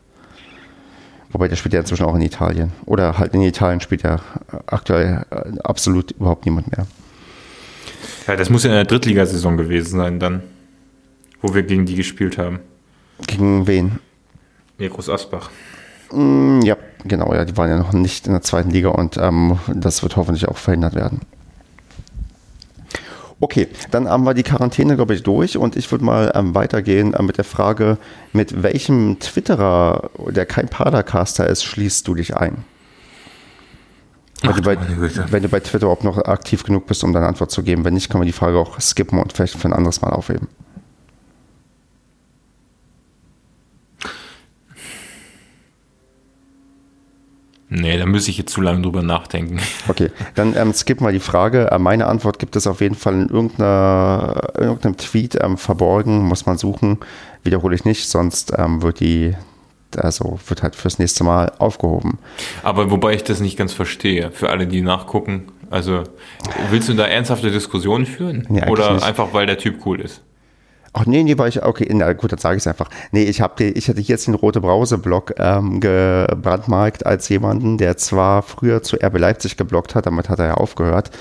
[1.30, 2.72] Wobei der spielt ja inzwischen auch in Italien.
[2.86, 4.20] Oder halt in Italien spielt ja
[4.68, 6.86] aktuell äh, absolut überhaupt niemand mehr.
[8.28, 10.44] Ja, das muss ja in der Drittligasaison gewesen sein dann,
[11.42, 12.60] wo wir gegen die gespielt haben.
[13.28, 14.00] Gegen wen?
[14.78, 15.50] Mirkus Asbach.
[16.12, 19.60] Mm, ja, genau, ja, die waren ja noch nicht in der zweiten Liga und ähm,
[19.74, 21.22] das wird hoffentlich auch verhindert werden.
[23.42, 27.14] Okay, dann haben wir die Quarantäne, glaube ich, durch und ich würde mal ähm, weitergehen
[27.14, 27.98] äh, mit der Frage,
[28.32, 32.64] mit welchem Twitterer, der kein Padercaster ist, schließt du dich ein?
[34.42, 34.78] Wenn, Ach, du bei,
[35.32, 37.84] wenn du bei Twitter überhaupt noch aktiv genug bist, um deine Antwort zu geben.
[37.84, 40.48] Wenn nicht, können wir die Frage auch skippen und vielleicht für ein anderes Mal aufheben.
[47.78, 49.60] Nee, da müsste ich jetzt zu lange drüber nachdenken.
[49.90, 51.72] Okay, dann ähm, skip mal die Frage.
[51.72, 56.24] Äh, meine Antwort gibt es auf jeden Fall in, irgendeiner, in irgendeinem Tweet ähm, verborgen,
[56.24, 57.00] muss man suchen.
[57.44, 59.36] Wiederhole ich nicht, sonst ähm, wird die,
[59.98, 62.18] also wird halt fürs nächste Mal aufgehoben.
[62.64, 65.48] Aber wobei ich das nicht ganz verstehe, für alle, die nachgucken.
[65.70, 66.04] Also,
[66.70, 68.46] willst du da ernsthafte Diskussionen führen?
[68.50, 69.04] Nee, Oder nicht.
[69.04, 70.22] einfach, weil der Typ cool ist?
[70.98, 72.90] Ach nee, nee, war ich, okay, na gut, dann sage ich es einfach.
[73.12, 77.98] Nee, ich, hab die, ich hatte jetzt den Rote Brause-Blog ähm, gebrandmarkt als jemanden, der
[77.98, 81.12] zwar früher zu RB Leipzig geblockt hat, damit hat er ja aufgehört.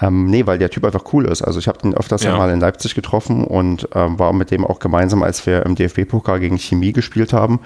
[0.00, 1.42] Ähm, nee, weil der Typ einfach cool ist.
[1.42, 2.36] Also ich habe den öfters ja.
[2.36, 6.38] mal in Leipzig getroffen und ähm, war mit dem auch gemeinsam, als wir im DFB-Pokal
[6.38, 7.58] gegen Chemie gespielt haben.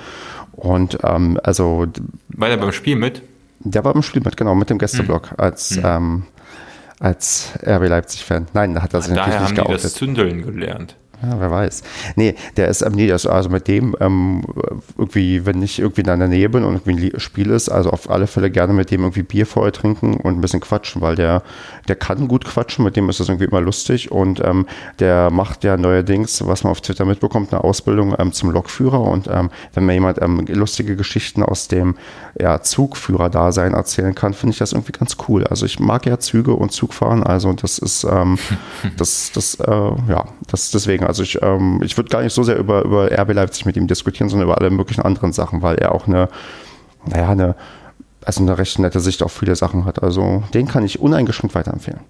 [0.52, 1.86] Und ähm, also.
[2.30, 3.20] War der beim Spiel mit?
[3.58, 5.36] Der war beim Spiel mit, genau, mit dem Gästeblog hm.
[5.36, 5.82] als, hm.
[5.84, 6.22] Ähm,
[7.00, 8.46] als RB Leipzig-Fan.
[8.54, 9.80] Nein, da hat er sich Daher natürlich nicht haben geoutet.
[9.80, 10.96] Die das Zündeln gelernt.
[11.22, 11.83] Ja, wer weiß.
[12.16, 14.42] Nee, der ist, ähm, nee, ist also mit dem ähm,
[14.96, 18.09] irgendwie, wenn ich irgendwie in der Nähe bin und irgendwie ein Spiel ist, also auf
[18.09, 21.42] alle Fälle gerne mit dem irgendwie Bier vorher trinken und ein bisschen quatschen, weil der,
[21.88, 24.66] der kann gut quatschen, mit dem ist das irgendwie immer lustig und ähm,
[24.98, 29.28] der macht ja neuerdings, was man auf Twitter mitbekommt, eine Ausbildung ähm, zum Lokführer und
[29.30, 31.96] ähm, wenn mir jemand ähm, lustige Geschichten aus dem
[32.38, 35.46] ja, Zugführer-Dasein erzählen kann, finde ich das irgendwie ganz cool.
[35.46, 38.06] Also ich mag ja Züge und Zugfahren, also das ist,
[38.96, 39.70] das, das, äh,
[40.09, 43.32] ja, das deswegen, also ich, ähm, ich würde gar nicht so sehr über, über RB
[43.32, 46.28] Leipzig mit ihm diskutieren, sondern über alle möglichen anderen Sachen, weil er auch eine,
[47.06, 47.56] naja, eine,
[48.24, 50.02] also eine recht nette Sicht auf viele Sachen hat.
[50.02, 52.00] Also den kann ich uneingeschränkt weiterempfehlen.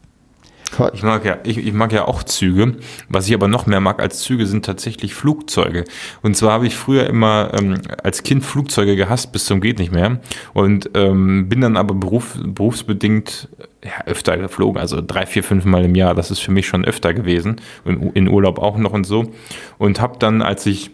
[0.93, 2.77] Ich mag ja, ich, ich, mag ja auch Züge.
[3.09, 5.85] Was ich aber noch mehr mag als Züge sind tatsächlich Flugzeuge.
[6.23, 9.93] Und zwar habe ich früher immer ähm, als Kind Flugzeuge gehasst bis zum geht nicht
[9.93, 10.21] mehr
[10.55, 13.49] und ähm, bin dann aber beruf, berufsbedingt
[13.85, 16.15] ja, öfter geflogen, also drei, vier, fünf Mal im Jahr.
[16.15, 17.57] Das ist für mich schon öfter gewesen.
[17.85, 19.33] In, in Urlaub auch noch und so.
[19.79, 20.91] Und habe dann, als ich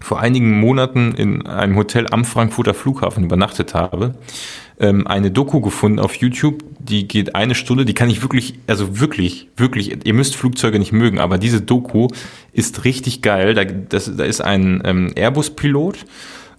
[0.00, 4.14] vor einigen Monaten in einem Hotel am Frankfurter Flughafen übernachtet habe,
[4.78, 9.00] ähm, eine Doku gefunden auf YouTube, die geht eine Stunde, die kann ich wirklich, also
[9.00, 12.08] wirklich, wirklich, ihr müsst Flugzeuge nicht mögen, aber diese Doku
[12.52, 13.54] ist richtig geil.
[13.54, 16.04] Da, das, da ist ein ähm, Airbus-Pilot,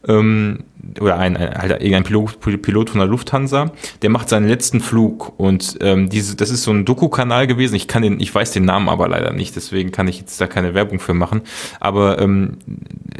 [0.08, 0.60] ähm,
[1.00, 5.34] oder ein, ein, halt irgendein Pilot, Pilot von der Lufthansa, der macht seinen letzten Flug
[5.38, 7.76] und ähm, diese, das ist so ein Doku-Kanal gewesen.
[7.76, 10.48] Ich kann den, ich weiß den Namen aber leider nicht, deswegen kann ich jetzt da
[10.48, 11.41] keine Werbung für machen.
[11.80, 12.58] Aber ähm,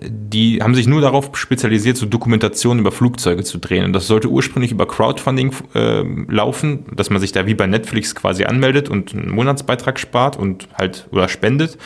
[0.04, 3.86] die haben sich nur darauf spezialisiert, so Dokumentationen über Flugzeuge zu drehen.
[3.86, 8.16] Und das sollte ursprünglich über Crowdfunding äh, laufen, dass man sich da wie bei Netflix
[8.16, 11.78] quasi anmeldet und einen Monatsbeitrag spart und halt oder spendet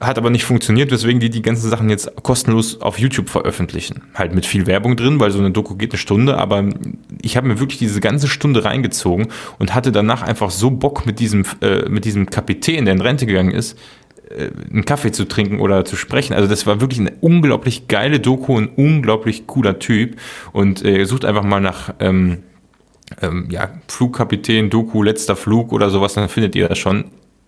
[0.00, 4.02] hat aber nicht funktioniert, weswegen die die ganzen Sachen jetzt kostenlos auf YouTube veröffentlichen.
[4.14, 6.64] Halt mit viel Werbung drin, weil so eine Doku geht eine Stunde, aber
[7.20, 11.18] ich habe mir wirklich diese ganze Stunde reingezogen und hatte danach einfach so Bock mit
[11.18, 13.76] diesem, äh, mit diesem Kapitän, der in Rente gegangen ist,
[14.30, 16.34] äh, einen Kaffee zu trinken oder zu sprechen.
[16.34, 20.16] Also das war wirklich eine unglaublich geile Doku, ein unglaublich cooler Typ
[20.52, 22.44] und äh, sucht einfach mal nach ähm,
[23.20, 27.06] ähm, ja, Flugkapitän, Doku, letzter Flug oder sowas, dann findet ihr das schon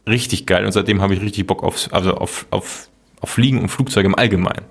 [0.09, 2.89] richtig geil und seitdem habe ich richtig Bock auf, also auf, auf,
[3.21, 4.65] auf Fliegen und Flugzeuge im Allgemeinen.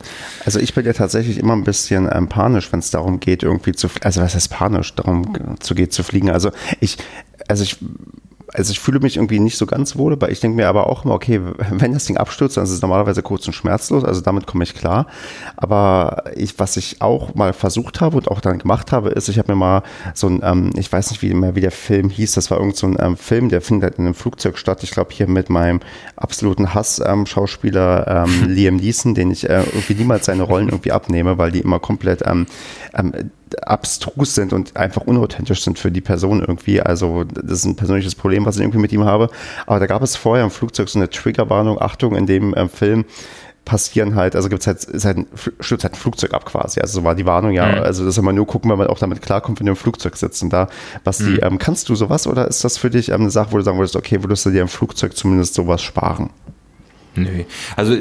[0.45, 3.73] Also ich bin ja tatsächlich immer ein bisschen ähm, panisch, wenn es darum geht, irgendwie
[3.73, 6.29] zu, also was heißt panisch, darum zu geht zu fliegen.
[6.29, 6.97] Also ich,
[7.47, 7.77] also ich
[8.53, 11.05] also ich fühle mich irgendwie nicht so ganz wohl, weil ich denke mir aber auch
[11.05, 14.47] immer, okay, wenn das Ding abstürzt, dann ist es normalerweise kurz und schmerzlos, also damit
[14.47, 15.07] komme ich klar.
[15.57, 19.37] Aber ich, was ich auch mal versucht habe und auch dann gemacht habe, ist, ich
[19.37, 19.83] habe mir mal
[20.13, 22.77] so ein, ähm, ich weiß nicht wie mehr wie der Film hieß, das war irgend
[22.77, 24.83] so ein ähm, Film, der findet in einem Flugzeug statt.
[24.83, 25.79] Ich glaube hier mit meinem
[26.15, 31.37] absoluten Hass-Schauspieler ähm, ähm, Liam Neeson, den ich äh, irgendwie niemals seine Rollen irgendwie abnehme,
[31.37, 32.47] weil die immer komplett ähm,
[32.93, 33.31] ähm,
[33.63, 36.81] abstrus sind und einfach unauthentisch sind für die Person irgendwie.
[36.81, 39.29] Also das ist ein persönliches Problem, was ich irgendwie mit ihm habe.
[39.65, 43.05] Aber da gab es vorher im Flugzeug so eine Triggerwarnung, Achtung, in dem äh, Film
[43.65, 45.27] passieren halt, also gibt es halt, ist halt ein,
[45.59, 46.79] stürzt halt ein Flugzeug ab quasi.
[46.79, 47.83] Also so war die Warnung ja, mhm.
[47.83, 50.17] also das soll man nur gucken, wenn man auch damit klarkommt, wenn du im Flugzeug
[50.17, 50.41] sitzt.
[50.41, 50.69] Und da,
[51.03, 51.39] was die, mhm.
[51.43, 53.77] ähm, kannst du sowas oder ist das für dich ähm, eine Sache, wo du sagen
[53.77, 56.31] würdest, okay, würdest du dir im Flugzeug zumindest sowas sparen?
[57.15, 57.43] Nö.
[57.75, 57.95] Also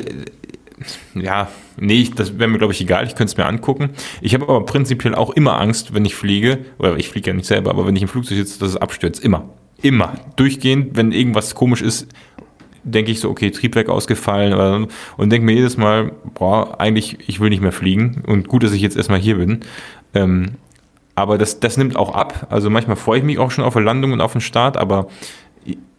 [1.14, 1.48] ja,
[1.80, 3.06] nee, das wäre mir, glaube ich, egal.
[3.06, 3.90] Ich könnte es mir angucken.
[4.20, 7.46] Ich habe aber prinzipiell auch immer Angst, wenn ich fliege, oder ich fliege ja nicht
[7.46, 9.22] selber, aber wenn ich im Flugzeug sitze, dass es abstürzt.
[9.22, 9.48] Immer.
[9.82, 10.14] Immer.
[10.36, 12.08] Durchgehend, wenn irgendwas komisch ist,
[12.84, 17.40] denke ich so, okay, Triebwerk ausgefallen oder, und denke mir jedes Mal, boah, eigentlich, ich
[17.40, 19.60] will nicht mehr fliegen und gut, dass ich jetzt erstmal hier bin.
[20.14, 20.52] Ähm,
[21.14, 22.46] aber das, das nimmt auch ab.
[22.50, 25.08] Also manchmal freue ich mich auch schon auf eine Landung und auf den Start, aber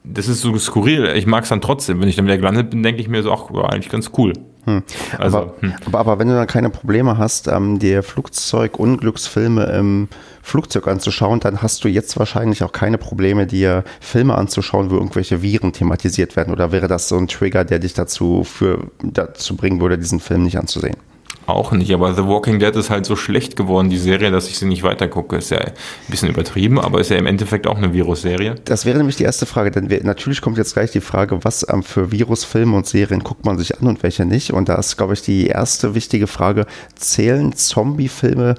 [0.04, 1.14] das ist so skurril.
[1.16, 2.02] Ich mag es dann trotzdem.
[2.02, 4.34] Wenn ich dann wieder gelandet bin, denke ich mir so, ach, war eigentlich ganz cool.
[4.66, 4.84] Hm.
[5.18, 5.74] Also, aber, hm.
[5.86, 10.08] aber, aber, wenn du dann keine Probleme hast, ähm, dir Flugzeug-Unglücksfilme im
[10.42, 15.42] Flugzeug anzuschauen, dann hast du jetzt wahrscheinlich auch keine Probleme, dir Filme anzuschauen, wo irgendwelche
[15.42, 16.54] Viren thematisiert werden.
[16.54, 20.44] Oder wäre das so ein Trigger, der dich dazu, für, dazu bringen würde, diesen Film
[20.44, 20.98] nicht anzusehen?
[21.46, 24.60] Auch nicht, aber The Walking Dead ist halt so schlecht geworden, die Serie, dass ich
[24.60, 25.38] sie nicht weitergucke.
[25.38, 25.74] Ist ja ein
[26.08, 28.56] bisschen übertrieben, aber ist ja im Endeffekt auch eine Virusserie.
[28.66, 31.66] Das wäre nämlich die erste Frage, denn wir, natürlich kommt jetzt gleich die Frage, was
[31.68, 34.54] ähm, für Virusfilme und Serien guckt man sich an und welche nicht.
[34.54, 38.56] Und da ist, glaube ich, die erste wichtige Frage, zählen Zombie-Filme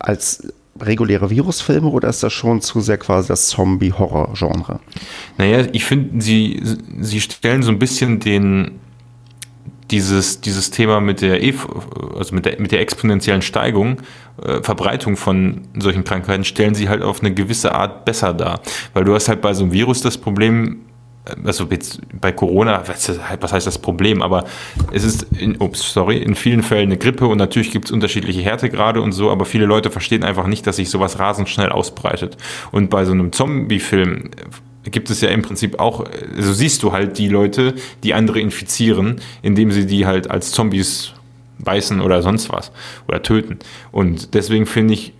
[0.00, 0.42] als
[0.80, 4.80] reguläre Virusfilme oder ist das schon zu sehr quasi das Zombie-Horror-Genre?
[5.38, 6.60] Naja, ich finde, sie,
[7.00, 8.80] sie stellen so ein bisschen den
[9.92, 11.54] dieses, dieses Thema mit der, e
[12.16, 13.98] also mit der, mit der exponentiellen Steigung,
[14.42, 18.60] äh, Verbreitung von solchen Krankheiten, stellen sie halt auf eine gewisse Art besser dar.
[18.94, 20.80] Weil du hast halt bei so einem Virus das Problem,
[21.26, 24.44] äh, also jetzt bei Corona, was heißt das Problem, aber
[24.92, 28.40] es ist, in, ups, sorry, in vielen Fällen eine Grippe und natürlich gibt es unterschiedliche
[28.40, 32.38] Härtegrade und so, aber viele Leute verstehen einfach nicht, dass sich sowas rasend schnell ausbreitet.
[32.72, 34.30] Und bei so einem Zombie-Film
[34.84, 36.04] gibt es ja im Prinzip auch,
[36.38, 41.12] so siehst du halt die Leute, die andere infizieren, indem sie die halt als Zombies
[41.58, 42.72] beißen oder sonst was
[43.06, 43.58] oder töten.
[43.92, 45.12] Und deswegen finde ich,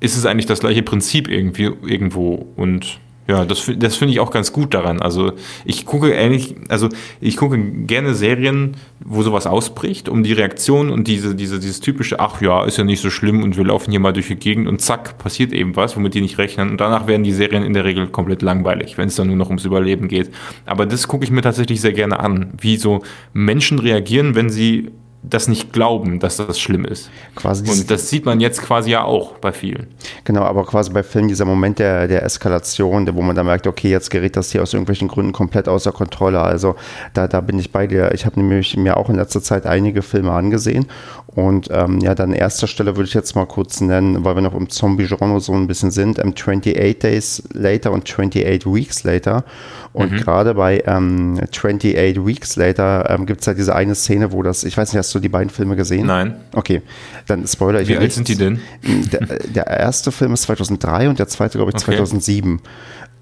[0.00, 4.30] ist es eigentlich das gleiche Prinzip irgendwie irgendwo und ja, das, das finde ich auch
[4.30, 5.00] ganz gut daran.
[5.00, 5.32] Also
[5.64, 11.08] ich gucke ähnlich, also ich gucke gerne Serien, wo sowas ausbricht, um die Reaktion und
[11.08, 14.00] diese, diese, dieses typische, ach ja, ist ja nicht so schlimm und wir laufen hier
[14.00, 16.70] mal durch die Gegend und zack, passiert eben was, womit die nicht rechnen.
[16.70, 19.48] Und danach werden die Serien in der Regel komplett langweilig, wenn es dann nur noch
[19.48, 20.30] ums Überleben geht.
[20.66, 23.02] Aber das gucke ich mir tatsächlich sehr gerne an, wie so
[23.32, 24.90] Menschen reagieren, wenn sie
[25.28, 27.10] das nicht glauben, dass das schlimm ist.
[27.34, 29.86] Quasi und das sieht man jetzt quasi ja auch bei vielen.
[30.24, 33.90] Genau, aber quasi bei Filmen dieser Moment der, der Eskalation, wo man dann merkt, okay,
[33.90, 36.40] jetzt gerät das hier aus irgendwelchen Gründen komplett außer Kontrolle.
[36.40, 36.76] Also
[37.14, 38.12] da, da bin ich bei dir.
[38.12, 40.86] Ich habe nämlich mir auch in letzter Zeit einige Filme angesehen
[41.34, 44.54] und ähm, ja, dann erster Stelle würde ich jetzt mal kurz nennen, weil wir noch
[44.54, 49.44] im Zombie-Genre so ein bisschen sind, ähm, 28 Days Later und 28 Weeks Later.
[49.92, 50.16] Und mhm.
[50.18, 54.62] gerade bei ähm, 28 Weeks Later ähm, gibt es ja diese eine Szene, wo das,
[54.62, 56.06] ich weiß nicht, hast du die beiden Filme gesehen?
[56.06, 56.36] Nein.
[56.52, 56.82] Okay,
[57.26, 57.86] dann Spoiler.
[57.86, 58.60] Wie alt sind die denn?
[58.82, 61.96] Der, der, erste Film ist 2003 und der zweite, glaube ich, okay.
[61.96, 62.60] 2007.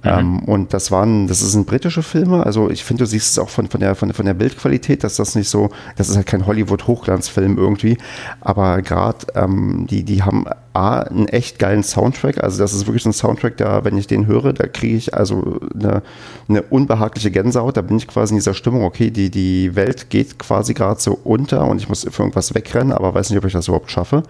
[0.03, 0.11] Mhm.
[0.11, 2.44] Ähm, und das waren, das sind britische Filme.
[2.44, 5.16] Also ich finde, du siehst es auch von, von, der, von, von der Bildqualität, dass
[5.16, 7.98] das nicht so, das ist halt kein Hollywood-Hochglanzfilm irgendwie.
[8.40, 10.44] Aber gerade ähm, die, die haben
[10.74, 12.42] A, einen echt geilen Soundtrack.
[12.42, 15.61] Also das ist wirklich ein Soundtrack, da, wenn ich den höre, da kriege ich also
[15.74, 16.03] eine,
[16.48, 17.76] eine unbehagliche Gänsehaut.
[17.76, 21.18] Da bin ich quasi in dieser Stimmung, okay, die, die Welt geht quasi gerade so
[21.24, 24.22] unter und ich muss für irgendwas wegrennen, aber weiß nicht, ob ich das überhaupt schaffe.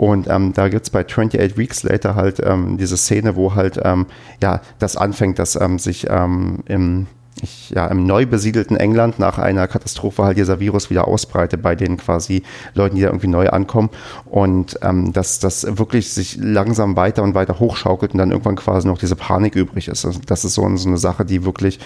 [0.00, 3.78] Und ähm, da gibt es bei 28 Weeks Later halt ähm, diese Szene, wo halt
[3.84, 4.06] ähm,
[4.42, 7.06] ja das anfängt, dass ähm, sich ähm, im
[7.42, 11.74] ich, ja, im neu besiedelten England nach einer Katastrophe halt dieser Virus wieder ausbreitet bei
[11.74, 12.42] den quasi
[12.74, 13.90] Leuten, die da irgendwie neu ankommen
[14.24, 18.88] und ähm, dass das wirklich sich langsam weiter und weiter hochschaukelt und dann irgendwann quasi
[18.88, 20.06] noch diese Panik übrig ist.
[20.06, 21.78] Also das ist so, so eine Sache, die wirklich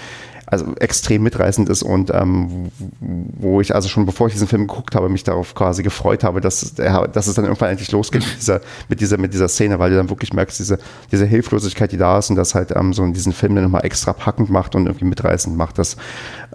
[0.46, 2.70] also extrem mitreißend ist und ähm,
[3.00, 6.40] wo ich also schon bevor ich diesen Film geguckt habe, mich darauf quasi gefreut habe,
[6.40, 9.90] dass, dass es dann irgendwann endlich losgeht mit dieser, mit dieser, mit dieser Szene, weil
[9.90, 10.78] du dann wirklich merkst, diese,
[11.10, 14.12] diese Hilflosigkeit, die da ist und das halt ähm, so diesen Film dann nochmal extra
[14.12, 15.78] packend macht und irgendwie mitreißend macht.
[15.78, 15.96] Das,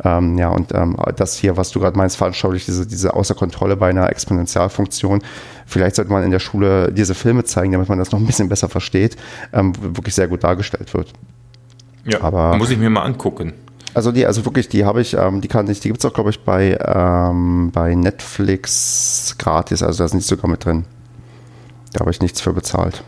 [0.04, 3.76] ähm, ja, und ähm, das hier, was du gerade meinst, veranschaulich, diese, diese außer Kontrolle
[3.76, 5.22] bei einer Exponentialfunktion.
[5.66, 8.50] Vielleicht sollte man in der Schule diese Filme zeigen, damit man das noch ein bisschen
[8.50, 9.18] besser versteht,
[9.54, 11.14] ähm, wirklich sehr gut dargestellt wird.
[12.06, 13.54] Ja, aber muss ich mir mal angucken.
[13.94, 16.14] Also die, also wirklich, die habe ich, ähm, die kann ich, die gibt es auch,
[16.14, 20.86] glaube ich, bei, ähm, bei Netflix gratis, also da ist nicht sogar mit drin.
[21.94, 23.04] Da habe ich nichts für bezahlt.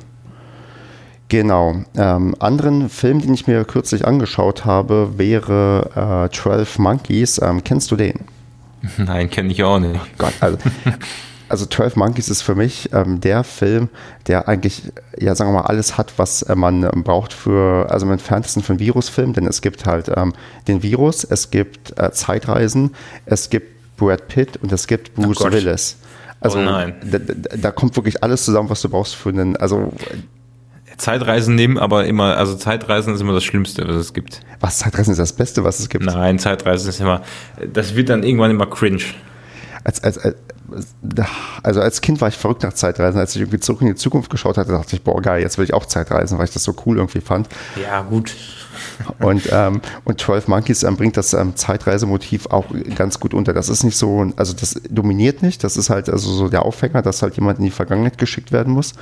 [1.29, 1.75] Genau.
[1.95, 7.39] Ähm, anderen Film, den ich mir kürzlich angeschaut habe, wäre äh, 12 Monkeys.
[7.41, 8.25] Ähm, kennst du den?
[8.97, 9.95] Nein, kenne ich auch nicht.
[9.95, 10.57] Oh Gott, also,
[11.51, 13.89] also 12 Monkeys ist für mich ähm, der Film,
[14.27, 14.83] der eigentlich,
[15.19, 18.63] ja, sagen wir mal, alles hat, was äh, man ähm, braucht für, also im entferntesten
[18.63, 20.33] für einen Virusfilm, denn es gibt halt ähm,
[20.67, 22.95] den Virus, es gibt äh, Zeitreisen,
[23.25, 25.53] es gibt Brad Pitt und es gibt Bruce Gott.
[25.53, 25.97] Willis.
[26.39, 26.95] Also Oh nein.
[27.03, 29.93] Da, da, da kommt wirklich alles zusammen, was du brauchst für einen, also
[30.97, 34.41] Zeitreisen nehmen, aber immer, also Zeitreisen ist immer das Schlimmste, was es gibt.
[34.59, 36.05] was Zeitreisen ist das Beste, was es gibt.
[36.05, 37.21] Nein, Zeitreisen ist immer,
[37.73, 39.03] das wird dann irgendwann immer cringe.
[39.83, 40.35] Als, als, als,
[41.63, 43.19] also als Kind war ich verrückt nach Zeitreisen.
[43.19, 45.65] Als ich irgendwie zurück in die Zukunft geschaut hatte, dachte ich, boah, geil, jetzt will
[45.65, 47.47] ich auch Zeitreisen, weil ich das so cool irgendwie fand.
[47.81, 48.35] Ja, gut.
[49.19, 52.65] Und, ähm, und 12 Monkeys ähm, bringt das ähm, Zeitreisemotiv auch
[52.95, 53.53] ganz gut unter.
[53.53, 57.01] Das ist nicht so, also das dominiert nicht, das ist halt also so der Aufhänger,
[57.01, 58.93] dass halt jemand in die Vergangenheit geschickt werden muss.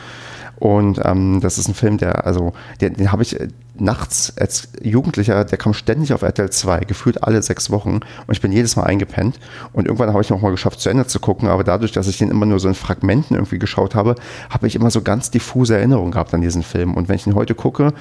[0.57, 3.37] Und ähm, das ist ein Film, der, also, den, den habe ich
[3.81, 7.99] nachts als Jugendlicher, der kam ständig auf RTL 2, gefühlt alle sechs Wochen.
[8.27, 9.39] Und ich bin jedes Mal eingepennt.
[9.73, 11.47] Und irgendwann habe ich noch mal geschafft, zu Ende zu gucken.
[11.47, 14.15] Aber dadurch, dass ich den immer nur so in Fragmenten irgendwie geschaut habe,
[14.49, 16.93] habe ich immer so ganz diffuse Erinnerungen gehabt an diesen Film.
[16.95, 17.93] Und wenn ich ihn heute gucke,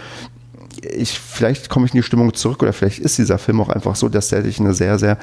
[0.82, 3.96] ich, vielleicht komme ich in die Stimmung zurück oder vielleicht ist dieser Film auch einfach
[3.96, 5.18] so, dass der dich in eine sehr, sehr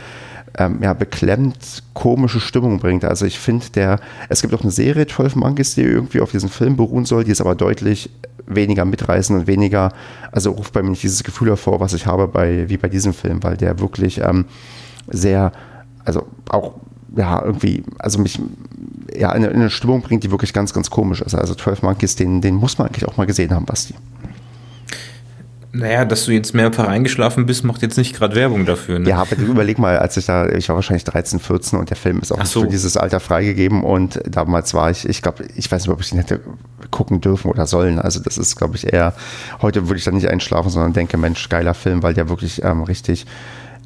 [0.57, 3.05] ähm, ja, beklemmt komische Stimmung bringt.
[3.05, 3.99] Also ich finde, der,
[4.29, 7.31] es gibt auch eine Serie, 12 Monkeys, die irgendwie auf diesen Film beruhen soll, die
[7.31, 8.09] ist aber deutlich
[8.47, 9.91] weniger mitreißend und weniger,
[10.31, 13.13] also ruft bei mir nicht dieses Gefühl hervor, was ich habe bei, wie bei diesem
[13.13, 14.45] Film, weil der wirklich ähm,
[15.07, 15.51] sehr,
[16.03, 16.73] also auch
[17.15, 18.39] ja, irgendwie, also mich
[19.17, 21.33] ja, in eine, in eine Stimmung bringt, die wirklich ganz, ganz komisch ist.
[21.33, 23.95] Also 12 Monkeys, den, den muss man eigentlich auch mal gesehen haben, Basti.
[25.78, 28.99] Naja, dass du jetzt mehrfach eingeschlafen bist, macht jetzt nicht gerade Werbung dafür.
[28.99, 29.09] Ne?
[29.09, 32.19] Ja, aber überleg mal, als ich da, ich war wahrscheinlich 13, 14 und der Film
[32.21, 32.61] ist auch so.
[32.61, 36.13] für dieses Alter freigegeben und damals war ich, ich glaube, ich weiß nicht, ob ich
[36.13, 36.39] ihn hätte
[36.91, 37.99] gucken dürfen oder sollen.
[37.99, 39.13] Also das ist, glaube ich, eher,
[39.61, 42.84] heute würde ich da nicht einschlafen, sondern denke, Mensch, geiler Film, weil der wirklich ähm,
[42.84, 43.26] richtig,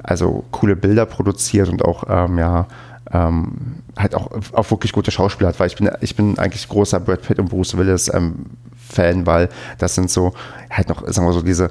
[0.00, 2.68] also coole Bilder produziert und auch, ähm, ja,
[3.12, 7.00] ähm, halt auch, auch wirklich gute Schauspieler hat, weil ich bin, ich bin eigentlich großer
[7.00, 8.46] Brad Pitt und Bruce Willis ähm,
[8.90, 10.34] Fan, weil das sind so,
[10.70, 11.70] halt noch, sagen wir so, diese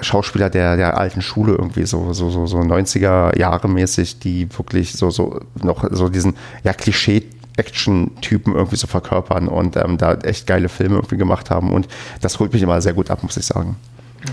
[0.00, 4.92] Schauspieler der, der alten Schule irgendwie, so, so, so, so 90er Jahre mäßig, die wirklich
[4.92, 7.22] so, so noch so diesen, ja, Klischee
[7.56, 11.88] Action-Typen irgendwie so verkörpern und ähm, da echt geile Filme irgendwie gemacht haben und
[12.20, 13.76] das holt mich immer sehr gut ab, muss ich sagen.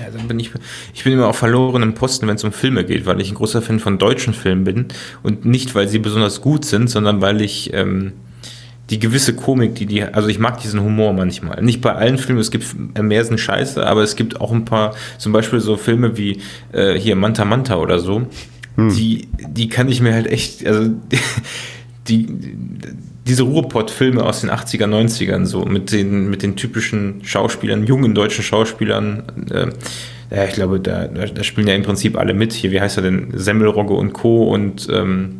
[0.01, 0.51] Ja, dann bin ich,
[0.93, 3.61] ich bin immer auf verlorenen Posten, wenn es um Filme geht, weil ich ein großer
[3.61, 4.85] Fan von deutschen Filmen bin
[5.23, 8.13] und nicht, weil sie besonders gut sind, sondern weil ich ähm,
[8.89, 11.61] die gewisse Komik, die die, also ich mag diesen Humor manchmal.
[11.61, 12.65] Nicht bei allen Filmen, es gibt
[12.99, 16.39] mehr sind Scheiße, aber es gibt auch ein paar, zum Beispiel so Filme wie
[16.71, 18.27] äh, hier Manta Manta oder so,
[18.77, 20.91] die, die kann ich mir halt echt, also
[22.07, 22.27] die,
[23.27, 28.43] diese Ruhrpott-Filme aus den 80er, 90ern, so mit den, mit den typischen Schauspielern, jungen deutschen
[28.43, 29.67] Schauspielern, äh,
[30.29, 32.51] ja, ich glaube, da, da, da spielen ja im Prinzip alle mit.
[32.51, 33.31] Hier, wie heißt er denn?
[33.33, 34.43] Semmelrogge und Co.
[34.53, 35.39] und ähm,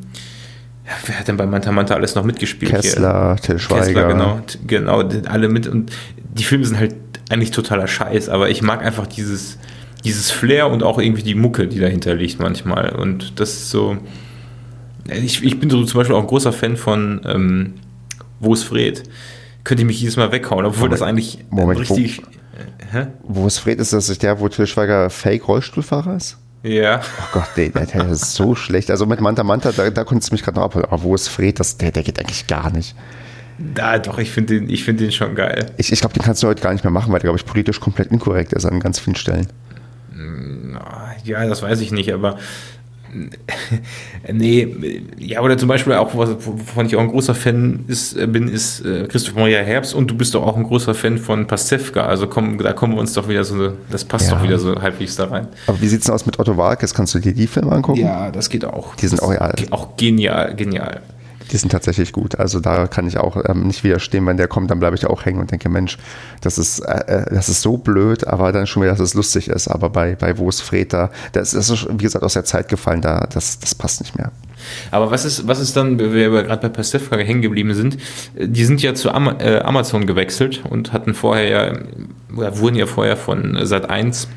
[0.88, 2.71] ja, wer hat denn bei Manta Manta alles noch mitgespielt?
[2.71, 3.85] Kessler, Till Schweiger.
[3.85, 5.91] Kessler, genau, genau, die- alle mit und
[6.33, 6.95] die Filme sind halt
[7.29, 9.57] eigentlich totaler Scheiß, aber ich mag einfach dieses,
[10.05, 13.97] dieses Flair und auch irgendwie die Mucke, die dahinter liegt manchmal und das ist so,
[15.09, 17.73] ich, ich bin so zum Beispiel auch ein großer Fan von ähm,
[18.39, 19.03] Wo ist Fred?
[19.63, 23.07] Könnte ich mich jedes Mal weghauen, obwohl Moment, das eigentlich Moment, richtig, äh, hä?
[23.23, 26.38] Wo es Fred ist, das ist der, wo Till Schweiger Fake-Rollstuhlfahrer ist?
[26.63, 28.89] Ja, Oh Gott, der, der, der ist so schlecht.
[28.91, 30.85] Also mit Manta Manta, da, da konntest du mich gerade noch abholen.
[30.85, 31.59] Aber wo ist Fred?
[31.59, 32.95] Das, der, der geht eigentlich gar nicht.
[33.57, 35.71] da doch, ich finde den, ich finde den schon geil.
[35.77, 37.45] Ich, ich glaube, den kannst du heute gar nicht mehr machen, weil der, glaube ich,
[37.45, 39.47] politisch komplett inkorrekt ist an ganz vielen Stellen.
[41.23, 42.37] Ja, das weiß ich nicht, aber
[44.32, 48.47] nee, ja, oder zum Beispiel auch, wovon ich auch ein großer Fan ist, äh, bin,
[48.47, 52.05] ist äh, Christoph Maria Herbst und du bist doch auch ein großer Fan von Pastewka,
[52.05, 54.36] also komm, da kommen wir uns doch wieder so, das passt Ja.
[54.36, 55.47] doch wieder so halbwegs da rein.
[55.68, 56.93] Aber wie sieht's denn aus mit Otto Walkes?
[56.93, 57.99] Kannst du dir die Filme angucken?
[57.99, 58.95] Ja, das geht auch.
[58.95, 61.01] Die sind auch, ja, Auch genial, genial.
[61.51, 62.39] Die sind tatsächlich gut.
[62.39, 64.25] Also da kann ich auch ähm, nicht widerstehen.
[64.25, 65.97] Wenn der kommt, dann bleibe ich auch hängen und denke, Mensch,
[66.41, 69.47] das ist, äh, äh, das ist so blöd, aber dann schon wieder, dass es lustig
[69.47, 69.67] ist.
[69.67, 73.01] Aber bei, bei Wo ist Fred da, das ist, wie gesagt, aus der Zeit gefallen,
[73.01, 74.31] da, das, das passt nicht mehr.
[74.91, 77.97] Aber was ist, was ist dann, wenn wir gerade bei Pastewka hängen geblieben sind,
[78.35, 81.73] äh, die sind ja zu äh, Amazon gewechselt und hatten vorher ja,
[82.59, 84.27] wurden ja vorher von Sat1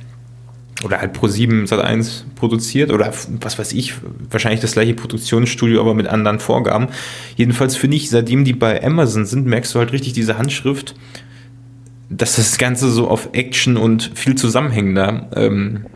[0.84, 3.94] oder halt Pro7 Sat1 produziert oder was weiß ich,
[4.30, 6.88] wahrscheinlich das gleiche Produktionsstudio, aber mit anderen Vorgaben.
[7.36, 10.94] Jedenfalls finde ich, seitdem die bei Amazon sind, merkst du halt richtig diese Handschrift,
[12.08, 15.86] dass das Ganze so auf Action und viel zusammenhängender ähm,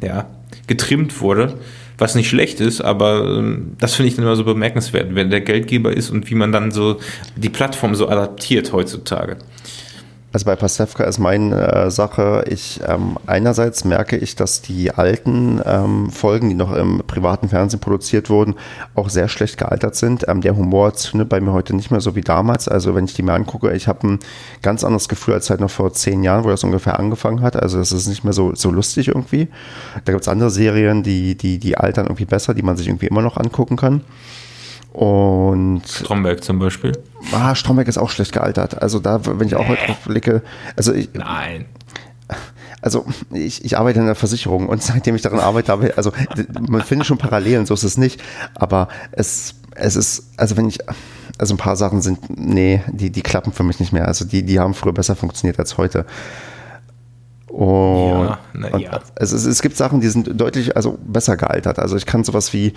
[0.00, 0.26] ja,
[0.66, 1.58] getrimmt wurde,
[1.98, 5.40] was nicht schlecht ist, aber ähm, das finde ich dann immer so bemerkenswert, wenn der
[5.40, 7.00] Geldgeber ist und wie man dann so
[7.36, 9.36] die Plattform so adaptiert heutzutage.
[10.30, 15.58] Also bei Pastewka ist meine äh, Sache, ich ähm, einerseits merke ich, dass die alten
[15.64, 18.54] ähm, Folgen, die noch im privaten Fernsehen produziert wurden,
[18.94, 20.28] auch sehr schlecht gealtert sind.
[20.28, 22.68] Ähm, der Humor zündet bei mir heute nicht mehr so wie damals.
[22.68, 24.18] Also wenn ich die mir angucke, ich habe ein
[24.60, 27.56] ganz anderes Gefühl als halt noch vor zehn Jahren, wo das ungefähr angefangen hat.
[27.56, 29.48] Also es ist nicht mehr so, so lustig irgendwie.
[30.04, 33.06] Da gibt es andere Serien, die, die, die altern irgendwie besser, die man sich irgendwie
[33.06, 34.02] immer noch angucken kann.
[34.92, 36.92] Und Stromberg zum Beispiel.
[37.32, 38.80] Ah, Stromberg ist auch schlecht gealtert.
[38.82, 40.42] Also da, wenn ich auch heute drauf blicke,
[40.76, 41.66] also ich, Nein.
[42.80, 46.12] also ich, ich arbeite in der Versicherung und seitdem ich daran arbeite, habe, also
[46.68, 48.20] man findet schon Parallelen, so ist es nicht.
[48.54, 50.78] Aber es, es ist, also wenn ich,
[51.38, 54.08] also ein paar Sachen sind, nee, die, die klappen für mich nicht mehr.
[54.08, 56.06] Also die, die haben früher besser funktioniert als heute.
[57.48, 59.00] Und, Ja, na ja.
[59.16, 61.78] Es, es, es gibt Sachen, die sind deutlich also besser gealtert.
[61.78, 62.74] Also ich kann sowas wie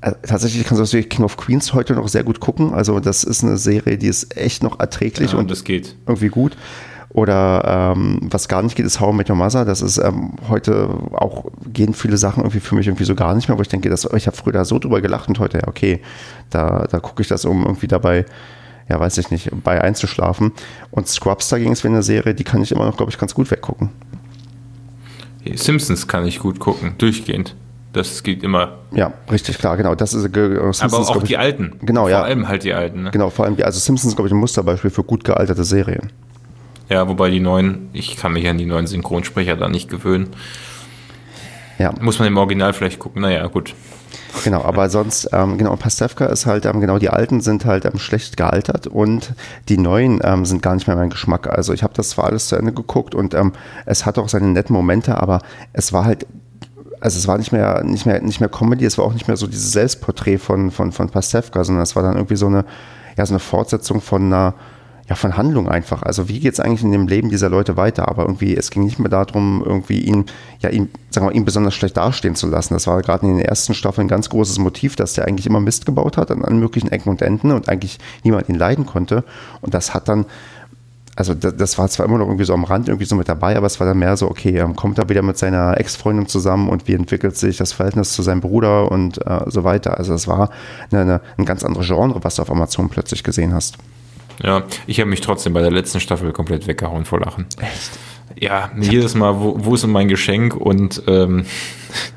[0.00, 2.72] äh, tatsächlich kann sowas wie King of Queens heute noch sehr gut gucken.
[2.72, 5.96] Also das ist eine Serie, die ist echt noch erträglich Ja, und das geht.
[6.06, 6.56] irgendwie gut.
[7.10, 9.64] Oder ähm, was gar nicht geht, ist How I Met Your Mother.
[9.64, 13.48] Das ist ähm, heute auch, gehen viele Sachen irgendwie für mich irgendwie so gar nicht
[13.48, 15.68] mehr, wo ich denke, das, ich habe früher da so drüber gelacht und heute, ja,
[15.68, 16.02] okay,
[16.50, 18.26] da, da gucke ich das, um irgendwie dabei,
[18.88, 20.52] ja, weiß ich nicht, bei einzuschlafen.
[20.90, 23.34] Und Scrubs dagegen ist wie eine Serie, die kann ich immer noch, glaube ich, ganz
[23.34, 23.90] gut weggucken.
[25.54, 27.54] Simpsons kann ich gut gucken, durchgehend.
[27.92, 28.78] Das geht immer.
[28.92, 29.94] Ja, richtig, klar, genau.
[29.94, 31.78] Das ist, äh, Simpsons, Aber auch ich, die alten.
[31.82, 32.22] Genau, Vor ja.
[32.22, 33.04] allem halt die alten.
[33.04, 33.10] Ne?
[33.10, 36.12] Genau, vor allem, die, also Simpsons, glaube ich, ein Musterbeispiel für gut gealterte Serien.
[36.90, 40.28] Ja, wobei die neuen, ich kann mich an die neuen Synchronsprecher da nicht gewöhnen.
[41.78, 43.22] Ja, Muss man im Original vielleicht gucken.
[43.22, 43.74] Naja, gut.
[44.44, 47.98] Genau, aber sonst, ähm, genau, Pastewka ist halt, ähm, genau, die alten sind halt ähm,
[47.98, 49.34] schlecht gealtert und
[49.68, 51.46] die neuen ähm, sind gar nicht mehr mein Geschmack.
[51.48, 53.52] Also ich habe das zwar alles zu Ende geguckt und ähm,
[53.86, 55.40] es hat auch seine netten Momente, aber
[55.72, 56.26] es war halt,
[57.00, 59.36] also es war nicht mehr, nicht mehr, nicht mehr Comedy, es war auch nicht mehr
[59.36, 62.64] so dieses Selbstporträt von, von, von Pastewka, sondern es war dann irgendwie so eine,
[63.16, 64.54] ja, so eine Fortsetzung von einer,
[65.08, 66.02] ja, von Handlung einfach.
[66.02, 68.08] Also wie geht es eigentlich in dem Leben dieser Leute weiter?
[68.08, 70.26] Aber irgendwie, es ging nicht mehr darum, irgendwie ihn,
[70.60, 72.74] ja, ihn, sagen wir mal, ihn besonders schlecht dastehen zu lassen.
[72.74, 75.60] Das war gerade in den ersten Staffeln ein ganz großes Motiv, dass der eigentlich immer
[75.60, 79.24] Mist gebaut hat an allen möglichen Ecken und Enden und eigentlich niemand ihn leiden konnte.
[79.62, 80.26] Und das hat dann,
[81.16, 83.66] also das, war zwar immer noch irgendwie so am Rand irgendwie so mit dabei, aber
[83.66, 86.92] es war dann mehr so, okay, kommt er wieder mit seiner Ex-Freundin zusammen und wie
[86.92, 89.96] entwickelt sich das Verhältnis zu seinem Bruder und äh, so weiter.
[89.96, 90.50] Also das war
[90.92, 93.78] eine, eine, ein ganz anderes Genre, was du auf Amazon plötzlich gesehen hast.
[94.42, 97.46] Ja, ich habe mich trotzdem bei der letzten Staffel komplett weggehauen vor Lachen.
[97.60, 97.98] Echt?
[98.40, 101.44] Ja, jedes Mal, wo, wo ist mein Geschenk und ähm,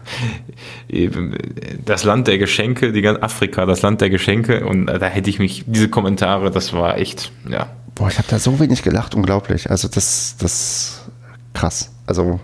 [0.89, 1.35] eben
[1.83, 5.39] das Land der Geschenke, die ganze Afrika, das Land der Geschenke und da hätte ich
[5.39, 7.69] mich, diese Kommentare, das war echt, ja.
[7.95, 9.69] Boah, ich habe da so wenig gelacht, unglaublich.
[9.71, 11.09] Also das, das
[11.53, 11.91] krass.
[12.05, 12.39] Also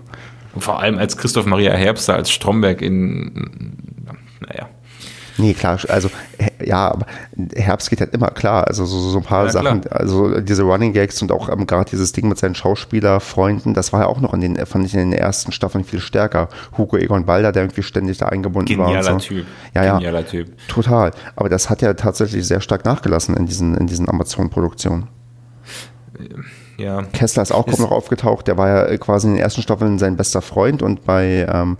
[0.56, 3.76] vor allem als Christoph Maria Herbst da als Stromberg in.
[5.38, 6.10] Nee, klar, also
[6.64, 7.06] ja, aber
[7.54, 8.66] Herbst geht halt immer klar.
[8.66, 9.64] Also so, so ein paar Ja, klar.
[9.64, 13.92] Sachen, also diese Running Gags und auch ähm, gerade dieses Ding mit seinen Schauspielerfreunden, das
[13.92, 16.48] war ja auch noch in den, fand ich in den ersten Staffeln viel stärker.
[16.76, 18.86] Hugo Egon Balder, der irgendwie ständig da eingebunden war.
[18.86, 19.26] Genialer so.
[19.26, 19.46] Typ.
[19.74, 19.94] Ja, ja.
[19.98, 20.50] Genialer Typ.
[20.68, 21.12] Total.
[21.36, 25.08] Aber das hat ja tatsächlich sehr stark nachgelassen in diesen, in diesen Amazon-Produktionen.
[26.76, 27.02] Ja.
[27.12, 28.46] Kessler ist auch kaum noch aufgetaucht.
[28.46, 31.76] Der war ja äh, quasi in den ersten Staffeln sein bester Freund und bei, ähm,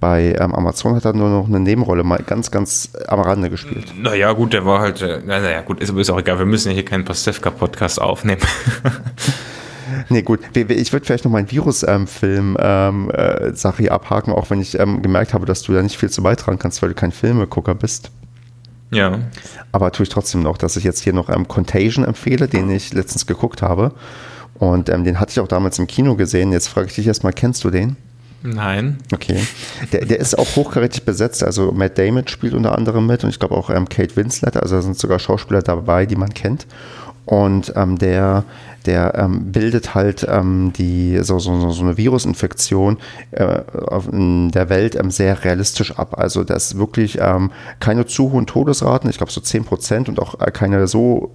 [0.00, 3.94] bei ähm, Amazon hat er nur noch eine Nebenrolle mal ganz, ganz am Rande gespielt.
[3.98, 6.68] Naja, gut, der war halt, äh, naja, gut, ist aber ist auch egal, wir müssen
[6.68, 8.42] ja hier keinen Pastewka-Podcast aufnehmen.
[10.08, 10.40] Nee, gut.
[10.54, 15.02] Ich würde vielleicht noch meinen Virus-Film ähm, äh, Sache hier abhaken, auch wenn ich ähm,
[15.02, 18.10] gemerkt habe, dass du da nicht viel zu beitragen kannst, weil du kein Filmegucker bist.
[18.90, 19.18] ja.
[19.72, 22.92] Aber tue ich trotzdem noch, dass ich jetzt hier noch ähm, Contagion empfehle, den ich
[22.94, 23.92] letztens geguckt habe.
[24.54, 26.52] Und ähm, den hatte ich auch damals im Kino gesehen.
[26.52, 27.96] Jetzt frage ich dich erstmal, kennst du den?
[28.46, 28.98] Nein.
[29.12, 29.38] Okay.
[29.92, 31.42] Der, der ist auch hochkarätig besetzt.
[31.42, 34.56] Also Matt Damon spielt unter anderem mit und ich glaube auch ähm, Kate Winslet.
[34.56, 36.66] Also da sind sogar Schauspieler dabei, die man kennt.
[37.24, 38.44] Und ähm, der,
[38.86, 42.98] der ähm, bildet halt ähm, die, so, so, so- eine Virusinfektion
[43.32, 43.62] äh,
[44.12, 46.16] in der Welt ähm, sehr realistisch ab.
[46.18, 50.20] Also das ist wirklich ähm, keine zu hohen Todesraten, ich glaube so 10 Prozent und
[50.20, 51.32] auch äh, keine so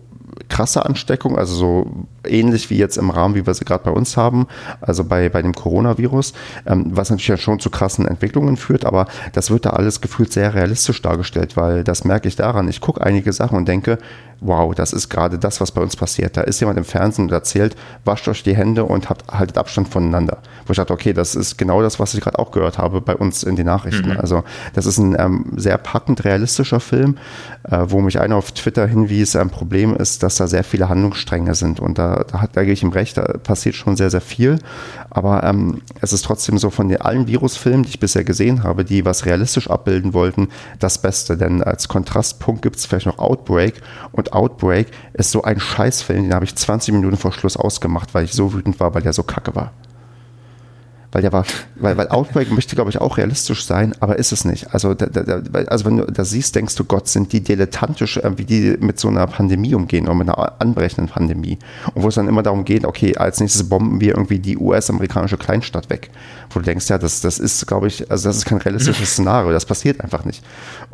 [0.47, 1.91] krasse Ansteckung, also so
[2.27, 4.47] ähnlich wie jetzt im Rahmen, wie wir sie gerade bei uns haben,
[4.79, 6.33] also bei, bei dem Coronavirus,
[6.65, 10.31] ähm, was natürlich ja schon zu krassen Entwicklungen führt, aber das wird da alles gefühlt
[10.31, 12.67] sehr realistisch dargestellt, weil das merke ich daran.
[12.67, 13.97] Ich gucke einige Sachen und denke,
[14.41, 16.35] wow, das ist gerade das, was bei uns passiert.
[16.35, 17.75] Da ist jemand im Fernsehen und erzählt,
[18.05, 20.39] wascht euch die Hände und habt, haltet Abstand voneinander.
[20.65, 23.15] Wo ich dachte, okay, das ist genau das, was ich gerade auch gehört habe bei
[23.15, 24.17] uns in den Nachrichten.
[24.17, 27.17] Also das ist ein ähm, sehr packend realistischer Film,
[27.69, 31.53] äh, wo mich einer auf Twitter hinwies, ein Problem ist, dass da sehr viele Handlungsstränge
[31.53, 31.79] sind.
[31.79, 34.57] Und da, da, hat, da gebe ich ihm recht, da passiert schon sehr, sehr viel.
[35.11, 38.85] Aber ähm, es ist trotzdem so von den allen Virusfilmen, die ich bisher gesehen habe,
[38.85, 40.47] die was realistisch abbilden wollten,
[40.79, 41.37] das Beste.
[41.37, 43.81] Denn als Kontrastpunkt gibt es vielleicht noch Outbreak.
[44.11, 48.25] Und Outbreak ist so ein Scheißfilm, den habe ich 20 Minuten vor Schluss ausgemacht, weil
[48.25, 49.71] ich so wütend war, weil der so kacke war.
[51.11, 54.45] Weil der war, weil, weil Outbreak möchte, glaube ich, auch realistisch sein, aber ist es
[54.45, 54.73] nicht.
[54.73, 58.45] Also, da, da, also wenn du das siehst, denkst du, Gott, sind die dilettantisch, wie
[58.45, 61.59] die mit so einer Pandemie umgehen oder mit einer anbrechenden Pandemie.
[61.93, 65.37] Und wo es dann immer darum geht, okay, als nächstes bomben wir irgendwie die US-amerikanische
[65.37, 66.11] Kleinstadt weg.
[66.49, 69.51] Wo du denkst, ja, das, das ist, glaube ich, also das ist kein realistisches Szenario,
[69.51, 70.43] das passiert einfach nicht.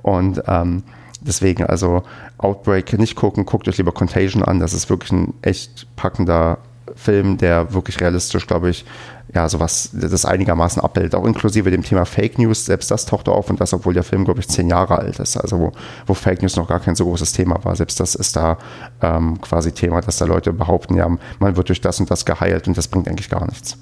[0.01, 0.83] Und ähm,
[1.27, 2.03] deswegen, also
[2.37, 4.59] Outbreak nicht gucken, guckt euch lieber Contagion an.
[4.59, 6.59] Das ist wirklich ein echt packender
[6.95, 8.85] Film, der wirklich realistisch, glaube ich,
[9.33, 13.49] ja, sowas, das einigermaßen abbildet, auch inklusive dem Thema Fake News, selbst das taucht auf
[13.49, 15.71] und das, obwohl der Film, glaube ich, zehn Jahre alt ist, also wo,
[16.05, 18.57] wo Fake News noch gar kein so großes Thema war, selbst das ist da
[19.01, 21.09] ähm, quasi Thema, dass da Leute behaupten, ja,
[21.39, 23.77] man wird durch das und das geheilt und das bringt eigentlich gar nichts.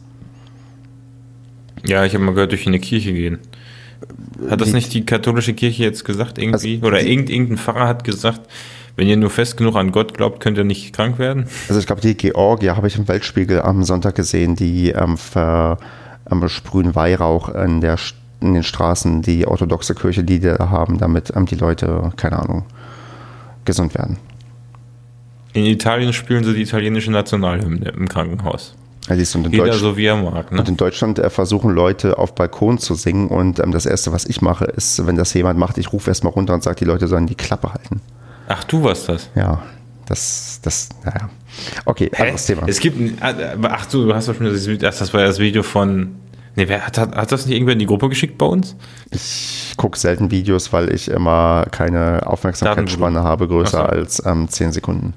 [1.85, 3.39] Ja, ich habe mal gehört, durch eine Kirche gehen.
[4.49, 6.75] Hat das nicht die katholische Kirche jetzt gesagt irgendwie?
[6.75, 8.41] Also, Oder irgendein Pfarrer hat gesagt,
[8.95, 11.45] wenn ihr nur fest genug an Gott glaubt, könnt ihr nicht krank werden?
[11.67, 16.87] Also ich glaube, die Georgier habe ich im Weltspiegel am Sonntag gesehen, die ähm, versprühen
[16.87, 17.97] ähm, Weihrauch in, der,
[18.41, 22.65] in den Straßen, die orthodoxe Kirche, die da haben, damit ähm, die Leute, keine Ahnung,
[23.65, 24.17] gesund werden.
[25.53, 28.75] In Italien spielen sie die italienische Nationalhymne im Krankenhaus.
[29.45, 30.51] In Jeder so wie er mag.
[30.51, 30.59] Ne?
[30.59, 34.25] Und in Deutschland äh, versuchen Leute auf Balkon zu singen und ähm, das Erste, was
[34.25, 37.07] ich mache, ist, wenn das jemand macht, ich rufe erstmal runter und sage, die Leute
[37.07, 38.01] sollen die Klappe halten.
[38.47, 39.29] Ach, du warst das?
[39.35, 39.61] Ja,
[40.07, 41.29] das, das, naja.
[41.85, 42.23] Okay, Hä?
[42.23, 42.63] anderes Thema.
[42.67, 46.15] Es gibt, äh, ach du, du hast doch schon das, das war das Video von,
[46.55, 48.75] nee, wer hat, hat, hat das nicht irgendwer in die Gruppe geschickt bei uns?
[49.11, 53.83] Ich gucke selten Videos, weil ich immer keine Aufmerksamkeitsspanne habe, größer so.
[53.83, 55.13] als ähm, 10 Sekunden.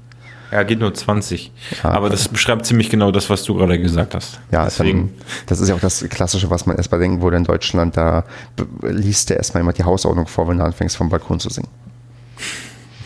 [0.51, 1.51] Ja, geht nur 20.
[1.83, 4.39] Ja, Aber das beschreibt ziemlich genau das, was du gerade gesagt hast.
[4.51, 5.13] Ja, Deswegen.
[5.45, 7.95] Das ist ja auch das Klassische, was man erstmal denken würde in Deutschland.
[7.95, 8.23] Da
[8.81, 11.69] liest der erstmal immer die Hausordnung vor, wenn du anfängst, vom Balkon zu singen.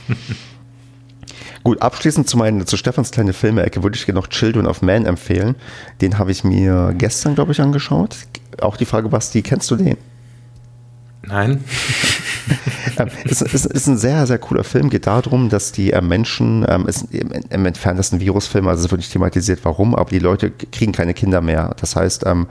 [1.64, 5.06] Gut, abschließend zu, meinen, zu Stefans kleine Filmecke würde ich dir noch Children of Man
[5.06, 5.56] empfehlen.
[6.02, 8.18] Den habe ich mir gestern, glaube ich, angeschaut.
[8.62, 9.98] Auch die Frage, Basti, kennst du den?
[11.22, 11.64] Nein.
[12.98, 14.90] ähm, es, es, ist ein sehr, sehr cooler Film.
[14.90, 19.12] Geht darum, dass die äh, Menschen, ähm, ist im, entferntesten Virusfilm, also es wird nicht
[19.12, 21.76] thematisiert, warum, aber die Leute kriegen keine Kinder mehr.
[21.80, 22.48] Das heißt, ähm,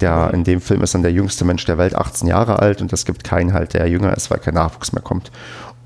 [0.00, 2.92] der, in dem Film ist dann der jüngste Mensch der Welt 18 Jahre alt und
[2.92, 5.30] es gibt keinen halt, der jünger ist, weil kein Nachwuchs mehr kommt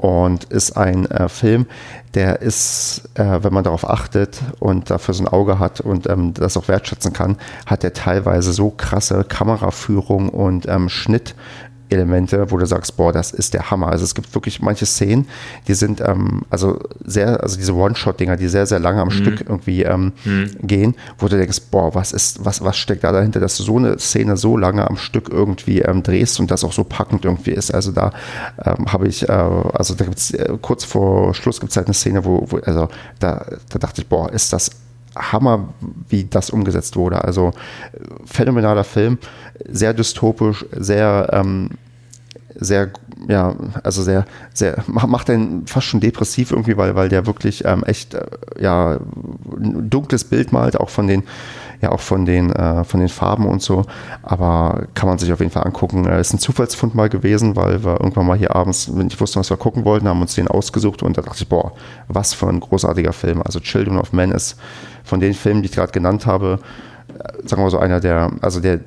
[0.04, 1.66] und ist ein äh, Film,
[2.14, 6.34] der ist, äh, wenn man darauf achtet und dafür so ein Auge hat und ähm,
[6.34, 11.34] das auch wertschätzen kann, hat er teilweise so krasse Kameraführung und ähm, Schnitt
[11.88, 13.88] Elemente, wo du sagst, boah, das ist der Hammer.
[13.88, 15.26] Also es gibt wirklich manche Szenen,
[15.68, 19.12] die sind ähm, also sehr, also diese One-Shot-Dinger, die sehr, sehr lange am mhm.
[19.12, 20.50] Stück irgendwie ähm, mhm.
[20.62, 23.76] gehen, wo du denkst, boah, was ist, was, was steckt da dahinter, dass du so
[23.76, 27.52] eine Szene so lange am Stück irgendwie ähm, drehst und das auch so packend irgendwie
[27.52, 27.72] ist.
[27.72, 28.12] Also da
[28.64, 31.86] ähm, habe ich, äh, also da gibt es äh, kurz vor Schluss gibt es halt
[31.86, 34.70] eine Szene, wo, wo also da, da dachte ich, boah, ist das
[35.16, 35.68] Hammer,
[36.08, 37.22] wie das umgesetzt wurde.
[37.24, 37.52] Also
[38.24, 39.18] phänomenaler Film,
[39.68, 41.70] sehr dystopisch, sehr, ähm,
[42.54, 42.90] sehr,
[43.28, 47.82] ja, also sehr, sehr, macht einen fast schon depressiv irgendwie, weil, weil der wirklich ähm,
[47.84, 48.24] echt, äh,
[48.60, 48.98] ja,
[49.56, 51.24] ein dunkles Bild malt, auch von den,
[51.80, 53.84] ja, auch von den, äh, von den Farben und so.
[54.22, 56.06] Aber kann man sich auf jeden Fall angucken.
[56.06, 59.40] Äh, ist ein Zufallsfund mal gewesen, weil wir irgendwann mal hier abends, wenn ich wusste,
[59.40, 61.72] was wir gucken wollten, haben uns den ausgesucht und da dachte ich, boah,
[62.08, 63.42] was für ein großartiger Film.
[63.42, 64.56] Also Children of Men ist
[65.02, 66.58] von den Filmen, die ich gerade genannt habe,
[67.08, 68.80] äh, sagen wir so einer der, also der,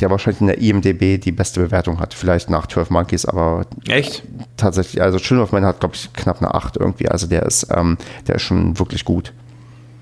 [0.00, 2.14] der wahrscheinlich in der IMDB die beste Bewertung hat.
[2.14, 4.22] Vielleicht nach 12 Monkeys, aber echt
[4.56, 7.08] tatsächlich, also Children of Men hat, glaube ich, knapp eine 8 irgendwie.
[7.08, 9.32] Also der ist, ähm, der ist schon wirklich gut.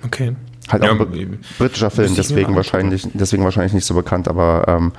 [0.05, 0.37] Okay.
[0.68, 4.92] Halt ja, auch ein britischer Film, deswegen wahrscheinlich, deswegen wahrscheinlich nicht so bekannt, aber ähm,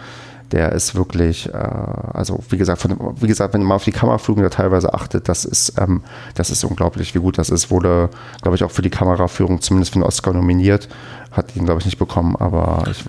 [0.52, 4.42] der ist wirklich, äh, also wie gesagt, von, wie gesagt, wenn man auf die Kameraführung
[4.42, 6.02] da teilweise achtet, das ist, ähm,
[6.36, 7.70] das ist unglaublich, wie gut das ist.
[7.70, 8.10] Wurde,
[8.42, 10.90] glaube ich, auch für die Kameraführung zumindest für den Oscar nominiert,
[11.32, 13.04] hat ihn, glaube ich, nicht bekommen, aber ich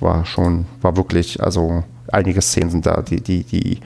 [0.00, 1.82] war schon, war wirklich, also
[2.12, 3.80] einige Szenen sind da, die, die, die,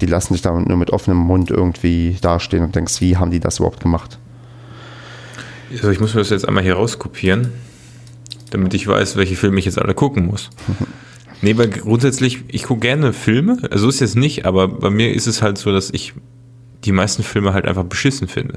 [0.00, 3.40] die lassen sich da nur mit offenem Mund irgendwie dastehen und denkst, wie haben die
[3.40, 4.18] das überhaupt gemacht?
[5.70, 7.52] Also ich muss mir das jetzt einmal hier rauskopieren,
[8.50, 10.50] damit ich weiß, welche Filme ich jetzt alle gucken muss.
[11.42, 15.26] nee, weil grundsätzlich, ich gucke gerne Filme, also ist jetzt nicht, aber bei mir ist
[15.26, 16.14] es halt so, dass ich
[16.84, 18.56] die meisten Filme halt einfach beschissen finde.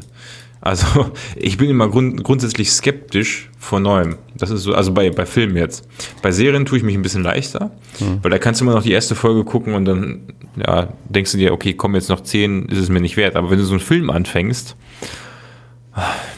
[0.62, 4.18] Also ich bin immer grund grundsätzlich skeptisch vor Neuem.
[4.38, 5.88] Das ist so, also bei, bei Filmen jetzt.
[6.22, 8.20] Bei Serien tue ich mich ein bisschen leichter, mhm.
[8.22, 10.22] weil da kannst du immer noch die erste Folge gucken und dann
[10.55, 13.36] ja, denkst du dir, okay, komm jetzt noch zehn, ist es mir nicht wert.
[13.36, 14.76] Aber wenn du so einen Film anfängst,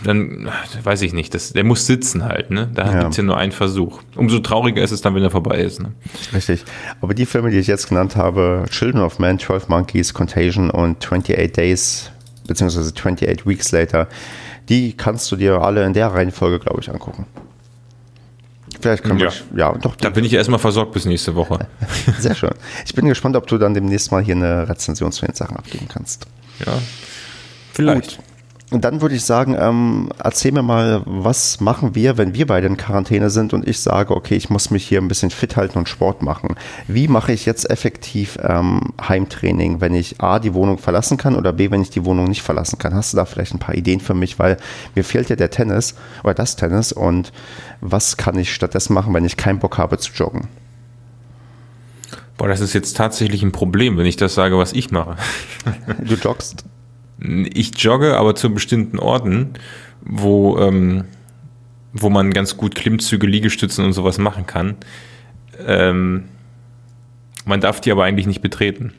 [0.03, 0.49] dann
[0.83, 2.69] weiß ich nicht, das, der muss sitzen halt, ne?
[2.73, 2.99] Da ja.
[3.01, 4.01] gibt es ja nur einen Versuch.
[4.15, 5.79] Umso trauriger ist es dann, wenn er vorbei ist.
[5.79, 5.91] Ne?
[6.33, 6.63] Richtig.
[7.01, 11.03] Aber die Filme, die ich jetzt genannt habe, Children of Man, 12 Monkeys, Contagion und
[11.05, 12.11] 28 Days,
[12.47, 14.07] beziehungsweise 28 Weeks Later,
[14.69, 17.27] die kannst du dir alle in der Reihenfolge, glaube ich, angucken.
[18.81, 19.31] Vielleicht können ja.
[19.51, 19.95] wir, ja, doch.
[19.97, 21.67] Da bin ich erstmal versorgt bis nächste Woche.
[22.19, 22.53] Sehr schön.
[22.85, 25.87] Ich bin gespannt, ob du dann demnächst mal hier eine Rezension zu den Sachen abgeben
[25.87, 26.25] kannst.
[26.65, 26.73] Ja,
[27.71, 28.17] vielleicht.
[28.17, 28.32] Gut.
[28.81, 32.77] Dann würde ich sagen, ähm, erzähl mir mal, was machen wir, wenn wir beide in
[32.77, 35.89] Quarantäne sind und ich sage, okay, ich muss mich hier ein bisschen fit halten und
[35.89, 36.55] Sport machen.
[36.87, 41.53] Wie mache ich jetzt effektiv ähm, Heimtraining, wenn ich A, die Wohnung verlassen kann oder
[41.53, 42.93] B, wenn ich die Wohnung nicht verlassen kann?
[42.93, 44.39] Hast du da vielleicht ein paar Ideen für mich?
[44.39, 44.57] Weil
[44.95, 47.31] mir fehlt ja der Tennis oder das Tennis und
[47.81, 50.47] was kann ich stattdessen machen, wenn ich keinen Bock habe zu joggen?
[52.37, 55.17] Boah, das ist jetzt tatsächlich ein Problem, wenn ich das sage, was ich mache.
[56.03, 56.65] Du joggst?
[57.23, 59.53] Ich jogge, aber zu bestimmten Orten,
[60.01, 61.05] wo, ähm,
[61.93, 64.75] wo man ganz gut Klimmzüge, Liegestützen und sowas machen kann.
[65.65, 66.25] Ähm,
[67.45, 68.93] man darf die aber eigentlich nicht betreten.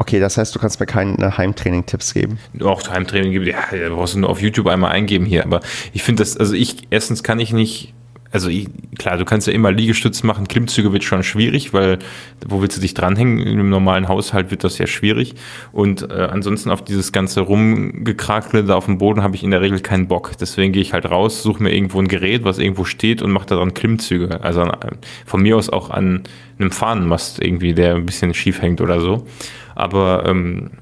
[0.00, 2.38] Okay, das heißt, du kannst mir keine Heimtraining-Tipps geben.
[2.60, 5.44] Auch Heimtraining gibt, ja, brauchst du nur auf YouTube einmal eingeben hier.
[5.44, 5.60] Aber
[5.92, 7.94] ich finde das, also ich, erstens kann ich nicht
[8.30, 8.50] also
[8.98, 11.98] klar, du kannst ja immer Liegestütz machen, Klimmzüge wird schon schwierig, weil
[12.46, 13.38] wo willst du dich dranhängen?
[13.38, 15.34] In einem normalen Haushalt wird das ja schwierig.
[15.72, 19.62] Und äh, ansonsten auf dieses ganze Rumgekrakle da auf dem Boden habe ich in der
[19.62, 20.32] Regel keinen Bock.
[20.38, 23.46] Deswegen gehe ich halt raus, suche mir irgendwo ein Gerät, was irgendwo steht und mache
[23.46, 24.42] daran Klimmzüge.
[24.42, 26.24] Also an, von mir aus auch an
[26.58, 29.26] einem Fahnenmast irgendwie, der ein bisschen schief hängt oder so.
[29.74, 30.72] Aber ähm,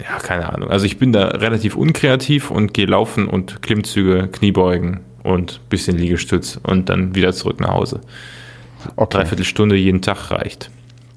[0.00, 0.70] ja, keine Ahnung.
[0.70, 5.96] Also ich bin da relativ unkreativ und gehe laufen und Klimmzüge, Kniebeugen und ein bisschen
[5.96, 8.00] Liegestütz und dann wieder zurück nach Hause.
[8.96, 9.18] Okay.
[9.18, 10.70] Dreiviertel Stunde jeden Tag reicht.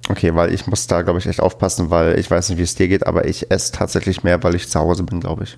[0.09, 2.75] Okay, weil ich muss da, glaube ich, echt aufpassen, weil ich weiß nicht, wie es
[2.75, 5.57] dir geht, aber ich esse tatsächlich mehr, weil ich zu Hause bin, glaube ich.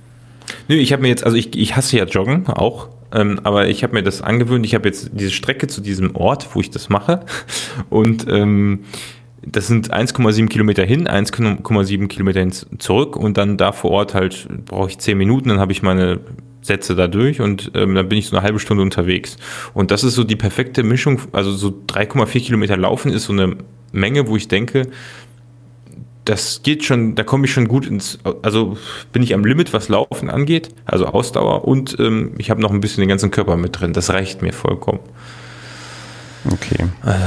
[0.68, 3.84] Nö, ich habe mir jetzt, also ich, ich hasse ja Joggen auch, ähm, aber ich
[3.84, 4.66] habe mir das angewöhnt.
[4.66, 7.22] Ich habe jetzt diese Strecke zu diesem Ort, wo ich das mache
[7.90, 8.86] und ähm,
[9.42, 14.48] das sind 1,7 Kilometer hin, 1,7 Kilometer hin zurück und dann da vor Ort halt
[14.66, 16.20] brauche ich 10 Minuten, dann habe ich meine
[16.66, 19.38] Sätze da durch und ähm, dann bin ich so eine halbe Stunde unterwegs.
[19.74, 23.56] Und das ist so die perfekte Mischung, also so 3,4 Kilometer laufen ist so eine
[23.92, 24.88] Menge, wo ich denke,
[26.26, 28.78] das geht schon, da komme ich schon gut ins, also
[29.14, 32.82] bin ich am Limit, was Laufen angeht, also Ausdauer und ähm, ich habe noch ein
[32.82, 33.94] bisschen den ganzen Körper mit drin.
[33.94, 35.00] Das reicht mir vollkommen.
[36.52, 36.86] Okay.
[37.02, 37.26] Also.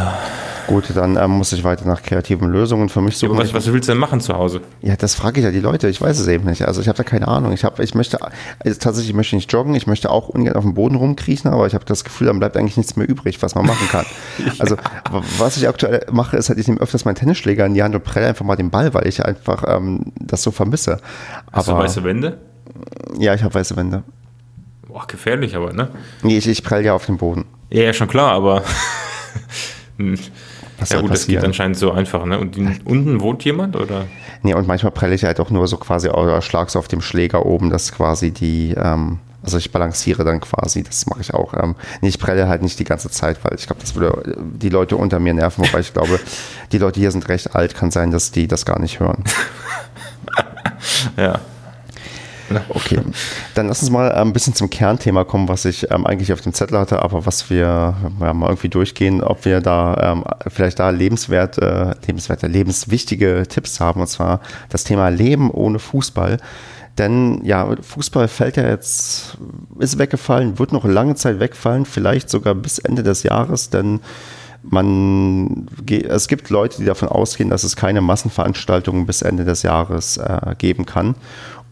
[0.69, 3.33] Gut, dann ähm, muss ich weiter nach kreativen Lösungen für mich suchen.
[3.33, 4.61] Ja, was, was willst du denn machen zu Hause?
[4.83, 5.89] Ja, das frage ich ja die Leute.
[5.89, 6.67] Ich weiß es eben nicht.
[6.69, 7.55] Also ich habe da keine Ahnung.
[7.55, 9.75] Ich habe, ich möchte also tatsächlich, ich möchte nicht joggen.
[9.75, 12.55] Ich möchte auch ungern auf dem Boden rumkriechen, aber ich habe das Gefühl, dann bleibt
[12.59, 14.05] eigentlich nichts mehr übrig, was man machen kann.
[14.59, 14.77] Also
[15.39, 18.05] was ich aktuell mache, ist halt, ich nehme öfters meinen Tennisschläger in die Hand und
[18.05, 20.99] prelle einfach mal den Ball, weil ich einfach ähm, das so vermisse.
[21.51, 22.39] Hast aber, du weiße Wände?
[23.19, 24.03] Ja, ich habe weiße Wände.
[24.87, 25.89] Boah, gefährlich aber, ne?
[26.23, 27.47] Nee, ich, ich prell ja auf den Boden.
[27.71, 28.63] Ja, ja, schon klar, aber
[30.79, 32.39] Was ja gut, das geht anscheinend so einfach, ne?
[32.39, 34.07] Und die, unten wohnt jemand, oder?
[34.43, 37.01] Nee, und manchmal prelle ich halt auch nur so quasi oder schlag so auf dem
[37.01, 41.53] Schläger oben, dass quasi die, ähm, also ich balanciere dann quasi, das mache ich auch.
[41.55, 44.69] Ähm, nee, ich prelle halt nicht die ganze Zeit, weil ich glaube, das würde die
[44.69, 46.21] Leute unter mir nerven, wobei ich glaube,
[46.71, 49.25] die Leute hier sind recht alt, kann sein, dass die das gar nicht hören.
[51.17, 51.41] ja.
[52.69, 53.01] Okay,
[53.55, 56.53] dann lass uns mal ein bisschen zum Kernthema kommen, was ich ähm, eigentlich auf dem
[56.53, 60.91] Zettel hatte, aber was wir ja, mal irgendwie durchgehen, ob wir da ähm, vielleicht da
[60.91, 66.39] lebenswerte, lebenswerte, lebenswichtige Tipps haben, und zwar das Thema Leben ohne Fußball.
[66.99, 69.39] Denn ja, Fußball fällt ja jetzt,
[69.79, 74.01] ist weggefallen, wird noch lange Zeit wegfallen, vielleicht sogar bis Ende des Jahres, denn
[74.63, 80.17] man, es gibt Leute, die davon ausgehen, dass es keine Massenveranstaltungen bis Ende des Jahres
[80.17, 81.15] äh, geben kann.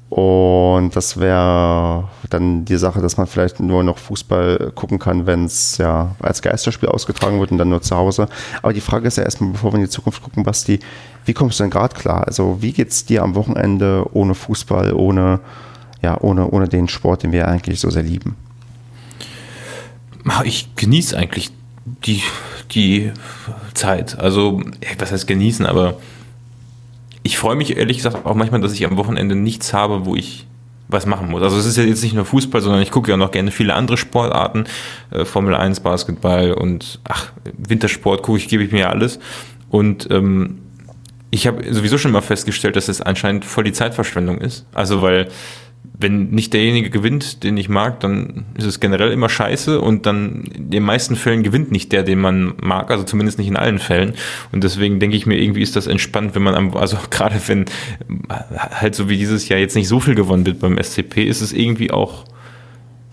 [0.09, 5.47] Und das wäre dann die Sache, dass man vielleicht nur noch Fußball gucken kann, wenn
[5.47, 8.29] es ja als Geisterspiel ausgetragen wird und dann nur zu Hause.
[8.63, 10.79] Aber die Frage ist ja erstmal, bevor wir in die Zukunft gucken, Basti,
[11.25, 12.25] wie kommst du denn gerade klar?
[12.27, 15.41] Also wie geht es dir am Wochenende ohne Fußball, ohne,
[16.03, 18.37] ja, ohne, ohne den Sport, den wir eigentlich so sehr lieben?
[20.45, 21.51] Ich genieße eigentlich
[22.07, 22.23] die,
[22.73, 23.13] die
[23.75, 24.19] Zeit.
[24.19, 24.61] Also,
[24.99, 25.95] was heißt genießen, aber
[27.37, 30.47] ich freue mich ehrlich gesagt auch manchmal, dass ich am Wochenende nichts habe, wo ich
[30.89, 31.43] was machen muss.
[31.43, 33.75] Also es ist ja jetzt nicht nur Fußball, sondern ich gucke ja noch gerne viele
[33.75, 34.65] andere Sportarten,
[35.11, 39.19] äh, Formel 1, Basketball und ach, Wintersport gucke ich, gebe ich mir ja alles.
[39.69, 40.61] Und ähm,
[41.31, 44.65] ich habe sowieso schon mal festgestellt, dass es anscheinend voll die Zeitverschwendung ist.
[44.73, 45.29] Also weil
[45.99, 50.45] wenn nicht derjenige gewinnt, den ich mag, dann ist es generell immer scheiße und dann
[50.55, 53.79] in den meisten Fällen gewinnt nicht der, den man mag, also zumindest nicht in allen
[53.79, 54.15] Fällen.
[54.53, 57.65] Und deswegen denke ich mir, irgendwie ist das entspannt, wenn man am, also gerade wenn
[58.53, 61.53] halt so wie dieses Jahr jetzt nicht so viel gewonnen wird beim SCP, ist es
[61.53, 62.25] irgendwie auch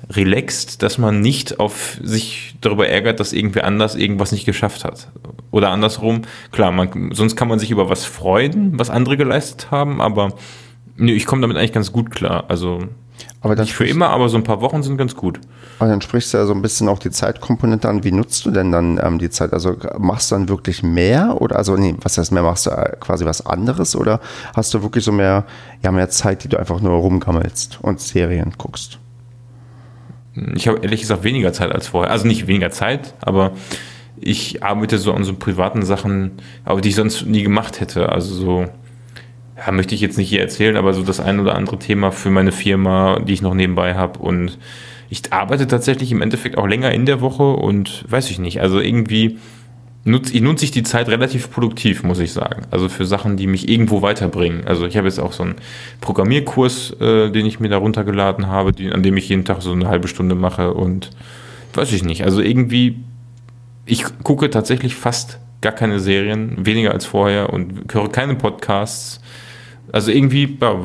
[0.10, 5.10] relaxed, dass man nicht auf sich darüber ärgert, dass irgendwer anders irgendwas nicht geschafft hat.
[5.52, 10.02] Oder andersrum, klar, man, sonst kann man sich über was freuen, was andere geleistet haben,
[10.02, 10.34] aber
[10.98, 12.46] Nee, ich komme damit eigentlich ganz gut klar.
[12.50, 12.80] Also
[13.42, 15.40] Aber Nicht für immer, aber so ein paar Wochen sind ganz gut.
[15.80, 18.04] Aber dann sprichst du ja so ein bisschen auch die Zeitkomponente an.
[18.04, 19.54] Wie nutzt du denn dann ähm, die Zeit?
[19.54, 22.44] Also machst du dann wirklich mehr oder also nee, was heißt mehr?
[22.44, 24.20] Machst du äh, quasi was anderes oder
[24.56, 25.46] hast du wirklich so mehr,
[25.84, 29.00] ja, mehr Zeit, die du einfach nur rumgammelst und Serien guckst?
[30.56, 32.12] Ich habe ehrlich gesagt weniger Zeit als vorher.
[32.12, 33.52] Also nicht weniger Zeit, aber
[34.18, 36.32] ich arbeite so an so privaten Sachen,
[36.64, 38.10] aber die ich sonst nie gemacht hätte.
[38.10, 38.68] Also so
[39.66, 42.30] ja, möchte ich jetzt nicht hier erzählen, aber so das ein oder andere Thema für
[42.30, 44.20] meine Firma, die ich noch nebenbei habe.
[44.20, 44.58] Und
[45.10, 48.62] ich arbeite tatsächlich im Endeffekt auch länger in der Woche und weiß ich nicht.
[48.62, 49.38] Also irgendwie
[50.06, 52.64] nutze ich nutze ich die Zeit relativ produktiv, muss ich sagen.
[52.72, 54.66] Also für Sachen, die mich irgendwo weiterbringen.
[54.66, 55.56] Also ich habe jetzt auch so einen
[56.02, 59.72] Programmierkurs, äh, den ich mir da runtergeladen habe, die, an dem ich jeden Tag so
[59.72, 61.12] eine halbe Stunde mache und
[61.74, 62.24] weiß ich nicht.
[62.24, 62.98] Also irgendwie,
[63.86, 69.22] ich gucke tatsächlich fast gar keine Serien, weniger als vorher und höre keine Podcasts
[69.92, 70.76] also irgendwie ja,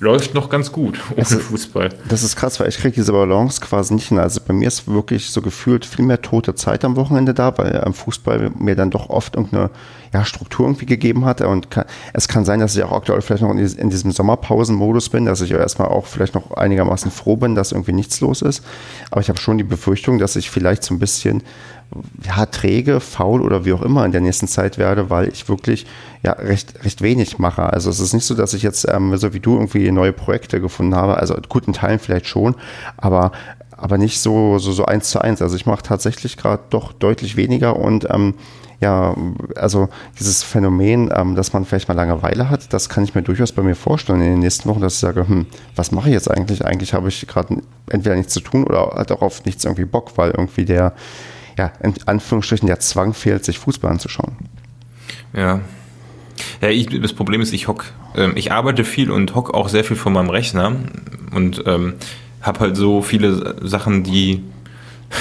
[0.00, 1.88] läuft noch ganz gut ohne das Fußball.
[2.08, 4.18] Das ist krass, weil ich kriege diese Balance quasi nicht hin.
[4.18, 7.80] Also bei mir ist wirklich so gefühlt viel mehr tote Zeit am Wochenende da, weil
[7.80, 9.70] am Fußball mir dann doch oft irgendeine
[10.12, 11.40] ja, Struktur irgendwie gegeben hat.
[11.40, 15.08] Und kann, es kann sein, dass ich auch aktuell vielleicht noch in, in diesem Sommerpausenmodus
[15.08, 18.62] bin, dass ich erstmal auch vielleicht noch einigermaßen froh bin, dass irgendwie nichts los ist.
[19.10, 21.42] Aber ich habe schon die Befürchtung, dass ich vielleicht so ein bisschen
[22.24, 25.86] ja, träge, faul oder wie auch immer in der nächsten Zeit werde, weil ich wirklich
[26.22, 27.62] ja recht, recht wenig mache.
[27.62, 30.60] Also es ist nicht so, dass ich jetzt ähm, so wie du irgendwie neue Projekte
[30.60, 31.18] gefunden habe.
[31.18, 32.56] Also guten Teilen vielleicht schon,
[32.96, 33.32] aber
[33.76, 35.42] aber nicht so so so eins zu eins.
[35.42, 38.34] Also ich mache tatsächlich gerade doch deutlich weniger und ähm,
[38.80, 39.14] ja,
[39.56, 43.52] also dieses Phänomen, ähm, dass man vielleicht mal Langeweile hat, das kann ich mir durchaus
[43.52, 46.30] bei mir vorstellen in den nächsten Wochen, dass ich sage, hm, was mache ich jetzt
[46.30, 46.64] eigentlich?
[46.66, 50.12] Eigentlich habe ich gerade entweder nichts zu tun oder halt auch auf nichts irgendwie Bock,
[50.16, 50.92] weil irgendwie der
[51.56, 54.36] ja, in Anführungsstrichen der Zwang fehlt, sich Fußball anzuschauen.
[55.32, 55.60] Ja.
[56.60, 57.84] Ja, ich, das Problem ist, ich hock,
[58.16, 60.76] ähm, ich arbeite viel und hock auch sehr viel vor meinem Rechner
[61.32, 61.94] und ähm,
[62.42, 64.42] habe halt so viele Sachen, die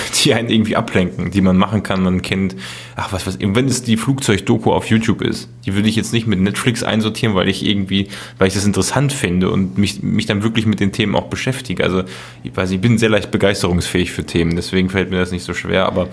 [0.23, 2.03] die einen irgendwie ablenken, die man machen kann.
[2.03, 2.55] Man kennt,
[2.95, 6.27] ach was, was, wenn es die Flugzeugdoku auf YouTube ist, die würde ich jetzt nicht
[6.27, 10.43] mit Netflix einsortieren, weil ich irgendwie, weil ich das interessant finde und mich, mich dann
[10.43, 11.83] wirklich mit den Themen auch beschäftige.
[11.83, 12.03] Also,
[12.43, 15.53] ich weiß, ich bin sehr leicht begeisterungsfähig für Themen, deswegen fällt mir das nicht so
[15.53, 15.85] schwer.
[15.85, 16.09] Aber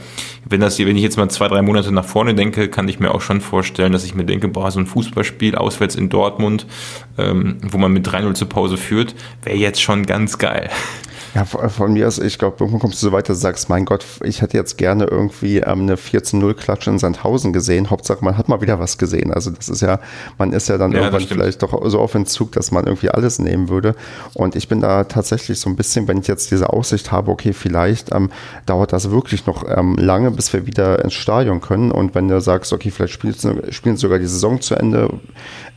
[0.48, 3.14] wenn das, wenn ich jetzt mal zwei, drei Monate nach vorne denke, kann ich mir
[3.14, 6.66] auch schon vorstellen, dass ich mir denke, boah, so ein Fußballspiel auswärts in Dortmund,
[7.18, 10.70] ähm, wo man mit 3-0 zur Pause führt, wäre jetzt schon ganz geil.
[11.34, 13.84] Ja, von mir aus, ich glaube, irgendwann kommst du so weit, dass du sagst, mein
[13.84, 17.90] Gott, ich hätte jetzt gerne irgendwie ähm, eine 14-0-Klatsche in Sandhausen gesehen.
[17.90, 19.32] Hauptsache, man hat mal wieder was gesehen.
[19.32, 20.00] Also das ist ja,
[20.38, 23.38] man ist ja dann ja, irgendwann vielleicht doch so auf Entzug, dass man irgendwie alles
[23.38, 23.94] nehmen würde.
[24.34, 27.52] Und ich bin da tatsächlich so ein bisschen, wenn ich jetzt diese Aussicht habe, okay,
[27.52, 28.30] vielleicht ähm,
[28.66, 31.92] dauert das wirklich noch ähm, lange, bis wir wieder ins Stadion können.
[31.92, 33.34] Und wenn du sagst, okay, vielleicht spielen,
[33.70, 35.10] spielen sogar die Saison zu Ende,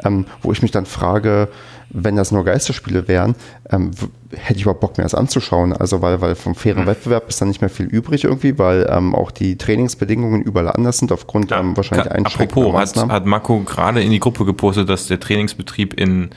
[0.04, 1.49] ähm, wo ich mich dann frage,
[1.93, 3.35] wenn das nur Geisterspiele wären,
[3.69, 3.91] ähm,
[4.35, 5.73] hätte ich überhaupt Bock mehr das anzuschauen.
[5.73, 6.87] Also weil, weil vom fairen mhm.
[6.87, 10.97] Wettbewerb ist dann nicht mehr viel übrig irgendwie, weil ähm, auch die Trainingsbedingungen überall anders
[10.97, 12.75] sind aufgrund ja, ähm, wahrscheinlich Einschränkungen.
[12.75, 16.31] Apropos, hat, hat Marco gerade in die Gruppe gepostet, dass der Trainingsbetrieb in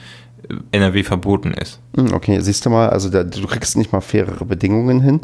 [0.71, 1.79] NRW verboten ist.
[1.95, 5.21] Hm, okay, siehst du mal, also da, du kriegst nicht mal fairere Bedingungen hin.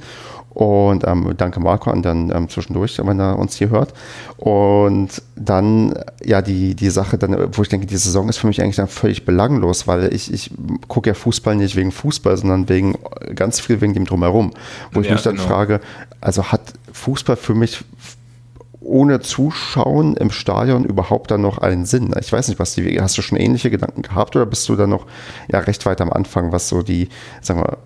[0.54, 3.94] Und ähm, danke Marco und dann ähm, zwischendurch, wenn er uns hier hört.
[4.38, 8.62] Und dann, ja, die, die Sache, dann, wo ich denke, die Saison ist für mich
[8.62, 10.52] eigentlich dann völlig belanglos, weil ich, ich
[10.88, 13.00] gucke ja Fußball nicht wegen Fußball, sondern wegen
[13.34, 14.52] ganz viel wegen dem drumherum.
[14.92, 15.48] Wo ja, ich mich dann genau.
[15.48, 15.80] frage,
[16.22, 17.84] also hat Fußball für mich
[18.84, 22.14] ohne Zuschauen im Stadion überhaupt dann noch einen Sinn?
[22.20, 24.88] Ich weiß nicht, was die, hast du schon ähnliche Gedanken gehabt oder bist du da
[24.88, 25.06] noch
[25.52, 27.10] ja, recht weit am Anfang, was so die,
[27.42, 27.78] sagen wir,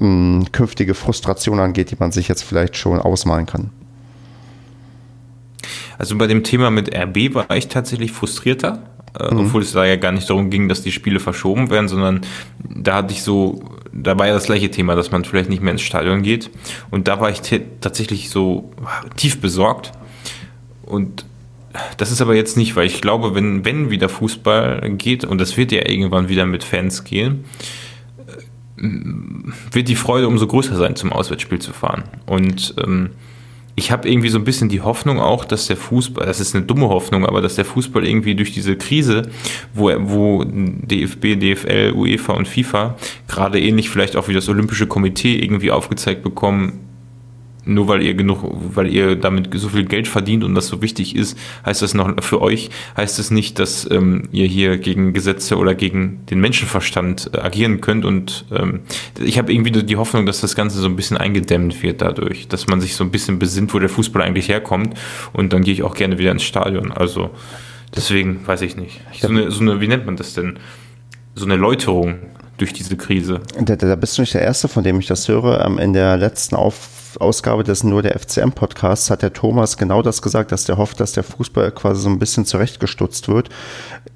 [0.00, 3.70] ähm, künftige Frustration angeht, die man sich jetzt vielleicht schon ausmalen kann?
[5.98, 8.82] Also bei dem Thema mit RB war ich tatsächlich frustrierter,
[9.18, 9.40] äh, mhm.
[9.40, 12.22] obwohl es da ja gar nicht darum ging, dass die Spiele verschoben werden, sondern
[12.58, 13.62] da hatte ich so,
[13.92, 16.50] da war ja das gleiche Thema, dass man vielleicht nicht mehr ins Stadion geht.
[16.90, 17.42] Und da war ich
[17.80, 18.72] tatsächlich so
[19.16, 19.92] tief besorgt.
[20.92, 21.24] Und
[21.96, 25.56] das ist aber jetzt nicht, weil ich glaube, wenn, wenn wieder Fußball geht, und das
[25.56, 27.44] wird ja irgendwann wieder mit Fans gehen,
[28.76, 32.04] wird die Freude umso größer sein, zum Auswärtsspiel zu fahren.
[32.26, 33.10] Und ähm,
[33.74, 36.64] ich habe irgendwie so ein bisschen die Hoffnung auch, dass der Fußball, das ist eine
[36.66, 39.30] dumme Hoffnung, aber dass der Fußball irgendwie durch diese Krise,
[39.72, 42.96] wo, wo DFB, DFL, UEFA und FIFA
[43.28, 46.80] gerade ähnlich vielleicht auch wie das Olympische Komitee irgendwie aufgezeigt bekommen,
[47.64, 48.38] nur weil ihr genug,
[48.74, 52.22] weil ihr damit so viel Geld verdient und das so wichtig ist, heißt das noch
[52.22, 57.30] für euch, heißt es nicht, dass ähm, ihr hier gegen Gesetze oder gegen den Menschenverstand
[57.32, 58.04] äh, agieren könnt.
[58.04, 58.80] Und ähm,
[59.20, 62.66] ich habe irgendwie die Hoffnung, dass das Ganze so ein bisschen eingedämmt wird dadurch, dass
[62.66, 64.98] man sich so ein bisschen besinnt, wo der Fußball eigentlich herkommt.
[65.32, 66.92] Und dann gehe ich auch gerne wieder ins Stadion.
[66.92, 67.30] Also
[67.94, 69.00] deswegen weiß ich nicht.
[69.20, 70.58] So eine, so eine wie nennt man das denn?
[71.34, 72.18] so eine Läuterung
[72.58, 73.40] durch diese Krise.
[73.58, 75.64] Da, da bist du nicht der Erste, von dem ich das höre.
[75.78, 76.88] In der letzten Auf
[77.20, 81.12] Ausgabe des Nur der FCM-Podcasts hat der Thomas genau das gesagt, dass der hofft, dass
[81.12, 83.48] der Fußball quasi so ein bisschen zurechtgestutzt wird,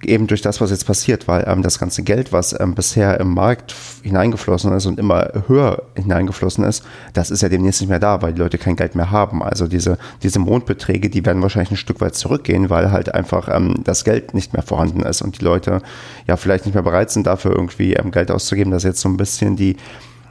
[0.03, 3.35] eben durch das, was jetzt passiert, weil ähm, das ganze Geld, was ähm, bisher im
[3.35, 8.23] Markt hineingeflossen ist und immer höher hineingeflossen ist, das ist ja demnächst nicht mehr da,
[8.23, 9.43] weil die Leute kein Geld mehr haben.
[9.43, 13.83] Also diese, diese Mondbeträge, die werden wahrscheinlich ein Stück weit zurückgehen, weil halt einfach ähm,
[13.85, 15.83] das Geld nicht mehr vorhanden ist und die Leute
[16.27, 19.17] ja vielleicht nicht mehr bereit sind, dafür irgendwie ähm, Geld auszugeben, dass jetzt so ein
[19.17, 19.77] bisschen die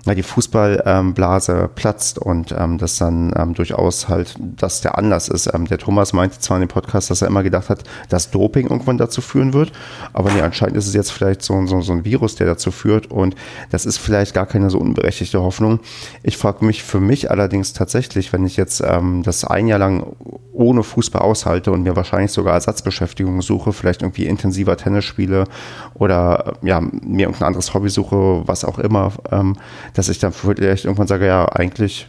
[0.05, 5.27] na, die Fußballblase ähm, platzt und ähm, das dann ähm, durchaus halt das der Anlass
[5.27, 5.51] ist.
[5.53, 8.67] Ähm, der Thomas meinte zwar in dem Podcast, dass er immer gedacht hat, dass Doping
[8.67, 9.71] irgendwann dazu führen wird,
[10.13, 13.09] aber nee, anscheinend ist es jetzt vielleicht so, so, so ein Virus, der dazu führt
[13.09, 13.35] und
[13.71, 15.79] das ist vielleicht gar keine so unberechtigte Hoffnung.
[16.23, 20.15] Ich frage mich für mich allerdings tatsächlich, wenn ich jetzt ähm, das ein Jahr lang
[20.55, 25.45] ohne Fußball aushalte und mir wahrscheinlich sogar Ersatzbeschäftigung suche, vielleicht irgendwie intensiver Tennis spiele
[25.93, 29.57] oder ja, mir irgendein anderes Hobby suche, was auch immer, ähm,
[29.95, 32.07] dass ich dann vielleicht irgendwann sage, ja, eigentlich,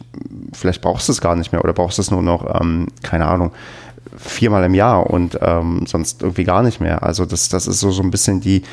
[0.53, 3.25] vielleicht brauchst du es gar nicht mehr oder brauchst du es nur noch, ähm, keine
[3.25, 3.51] Ahnung,
[4.15, 7.03] viermal im Jahr und ähm, sonst irgendwie gar nicht mehr.
[7.03, 8.63] Also das, das ist so, so ein bisschen die,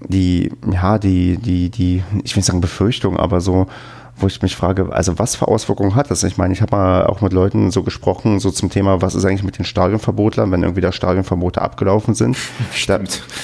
[0.00, 3.66] die, ja, die, die, die, ich will nicht sagen Befürchtung, aber so,
[4.20, 6.22] wo ich mich frage, also was für Auswirkungen hat das?
[6.24, 9.24] Ich meine, ich habe mal auch mit Leuten so gesprochen, so zum Thema, was ist
[9.24, 12.36] eigentlich mit den Stadionverbotlern, wenn irgendwie da Stadionverbote abgelaufen sind.
[12.88, 13.00] Da,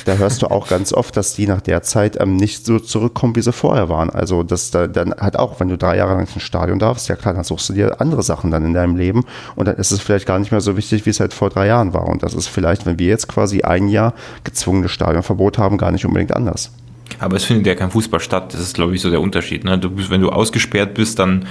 [0.06, 3.36] da, hörst du auch ganz oft, dass die nach der Zeit ähm, nicht so zurückkommen,
[3.36, 4.08] wie sie vorher waren.
[4.08, 7.16] Also das da, dann halt auch, wenn du drei Jahre lang ins Stadion darfst, ja
[7.16, 10.00] klar, dann suchst du dir andere Sachen dann in deinem Leben und dann ist es
[10.00, 12.06] vielleicht gar nicht mehr so wichtig, wie es halt vor drei Jahren war.
[12.06, 14.14] Und das ist vielleicht, wenn wir jetzt quasi ein Jahr
[14.44, 16.70] gezwungenes Stadionverbot haben, gar nicht unbedingt anders.
[17.18, 18.54] Aber es findet ja kein Fußball statt.
[18.54, 19.64] Das ist, glaube ich, so der Unterschied.
[19.64, 19.78] Ne?
[19.78, 21.46] Du bist, wenn du ausgesperrt bist, dann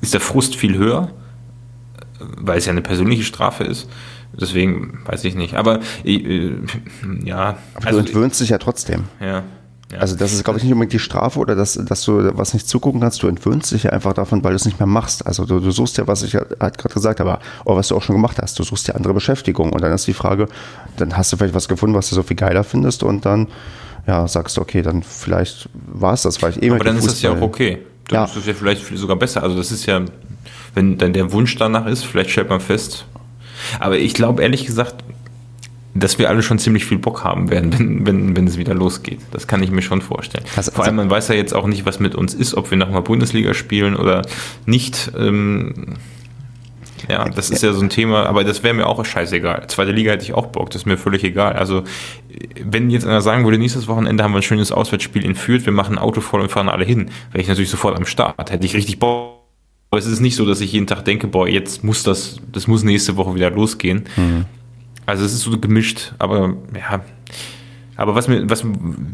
[0.00, 1.10] ist der Frust viel höher,
[2.38, 3.88] weil es ja eine persönliche Strafe ist.
[4.38, 5.54] Deswegen weiß ich nicht.
[5.54, 6.50] Aber äh,
[7.24, 7.56] ja.
[7.74, 9.04] Aber also, du entwöhnst dich ja trotzdem.
[9.20, 9.44] Ja.
[9.92, 9.98] Ja.
[9.98, 12.68] Also das ist, glaube ich, nicht unbedingt die Strafe oder dass, dass du was nicht
[12.68, 13.22] zugucken kannst.
[13.22, 15.24] Du entwöhnst dich ja einfach davon, weil du es nicht mehr machst.
[15.24, 18.02] Also du, du suchst ja, was ich halt gerade gesagt habe, oder was du auch
[18.02, 18.58] schon gemacht hast.
[18.58, 19.72] Du suchst ja andere Beschäftigung.
[19.72, 20.48] Und dann ist die Frage,
[20.96, 23.46] dann hast du vielleicht was gefunden, was du so viel geiler findest und dann
[24.06, 27.06] ja, sagst du, okay, dann vielleicht war es das, weil ich eh Aber dann ist
[27.06, 27.78] das ja auch okay.
[28.08, 28.24] Dann ja.
[28.24, 29.42] ist das ja vielleicht sogar besser.
[29.42, 30.02] Also das ist ja,
[30.74, 33.06] wenn dann der Wunsch danach ist, vielleicht stellt man fest.
[33.80, 34.96] Aber ich glaube ehrlich gesagt,
[35.94, 39.20] dass wir alle schon ziemlich viel Bock haben werden, wenn, wenn, wenn es wieder losgeht.
[39.32, 40.44] Das kann ich mir schon vorstellen.
[40.54, 42.78] Also, Vor allem, man weiß ja jetzt auch nicht, was mit uns ist, ob wir
[42.78, 44.22] nochmal Bundesliga spielen oder
[44.66, 45.10] nicht.
[45.18, 45.96] Ähm,
[47.08, 49.66] ja, das ist ja so ein Thema, aber das wäre mir auch scheißegal.
[49.68, 51.54] Zweite Liga hätte ich auch Bock, das ist mir völlig egal.
[51.54, 51.84] Also,
[52.62, 55.72] wenn jetzt einer sagen würde, nächstes Wochenende haben wir ein schönes Auswärtsspiel in Fürth, wir
[55.72, 58.50] machen ein Auto voll und fahren alle hin, wäre ich natürlich sofort am Start.
[58.50, 59.36] Hätte ich richtig Bock.
[59.90, 62.66] Aber es ist nicht so, dass ich jeden Tag denke, boah, jetzt muss das, das
[62.66, 64.04] muss nächste Woche wieder losgehen.
[64.16, 64.44] Mhm.
[65.06, 67.02] Also es ist so gemischt, aber ja,
[67.96, 68.64] aber was mir, was,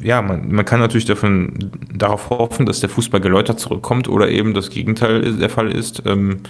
[0.02, 4.54] ja, man, man kann natürlich davon, darauf hoffen, dass der Fußball geläutert zurückkommt oder eben
[4.54, 6.02] das Gegenteil der Fall ist.
[6.04, 6.40] Ähm,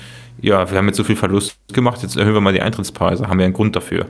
[0.41, 3.39] ja, wir haben jetzt so viel Verlust gemacht, jetzt erhöhen wir mal die Eintrittspreise, haben
[3.39, 4.07] wir einen Grund dafür.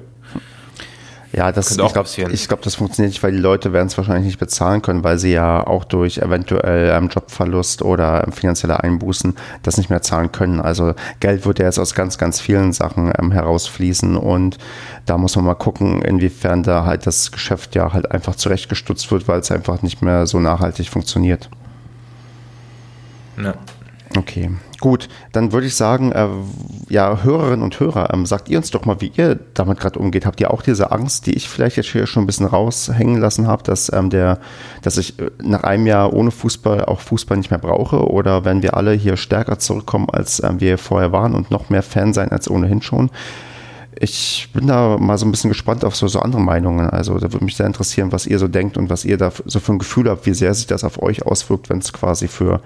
[1.32, 2.08] Ja, das ich glaube,
[2.46, 5.32] glaub, das funktioniert nicht, weil die Leute werden es wahrscheinlich nicht bezahlen können, weil sie
[5.32, 10.60] ja auch durch eventuell ähm, Jobverlust oder finanzielle Einbußen das nicht mehr zahlen können.
[10.60, 14.58] Also Geld wird ja jetzt aus ganz, ganz vielen Sachen ähm, herausfließen und
[15.06, 19.26] da muss man mal gucken, inwiefern da halt das Geschäft ja halt einfach zurechtgestutzt wird,
[19.26, 21.48] weil es einfach nicht mehr so nachhaltig funktioniert.
[23.42, 23.54] Ja.
[24.16, 24.50] Okay,
[24.80, 25.08] gut.
[25.32, 26.28] Dann würde ich sagen, äh,
[26.90, 30.26] ja, Hörerinnen und Hörer, ähm, sagt ihr uns doch mal, wie ihr damit gerade umgeht.
[30.26, 33.46] Habt ihr auch diese Angst, die ich vielleicht jetzt hier schon ein bisschen raushängen lassen
[33.46, 37.58] habe, dass ähm, dass ich äh, nach einem Jahr ohne Fußball auch Fußball nicht mehr
[37.58, 38.06] brauche?
[38.10, 41.82] Oder werden wir alle hier stärker zurückkommen, als ähm, wir vorher waren und noch mehr
[41.82, 43.10] Fan sein als ohnehin schon?
[44.02, 46.90] ich bin da mal so ein bisschen gespannt auf so, so andere Meinungen.
[46.90, 49.60] Also da würde mich sehr interessieren, was ihr so denkt und was ihr da so
[49.60, 52.60] für ein Gefühl habt, wie sehr sich das auf euch auswirkt, wenn es quasi für,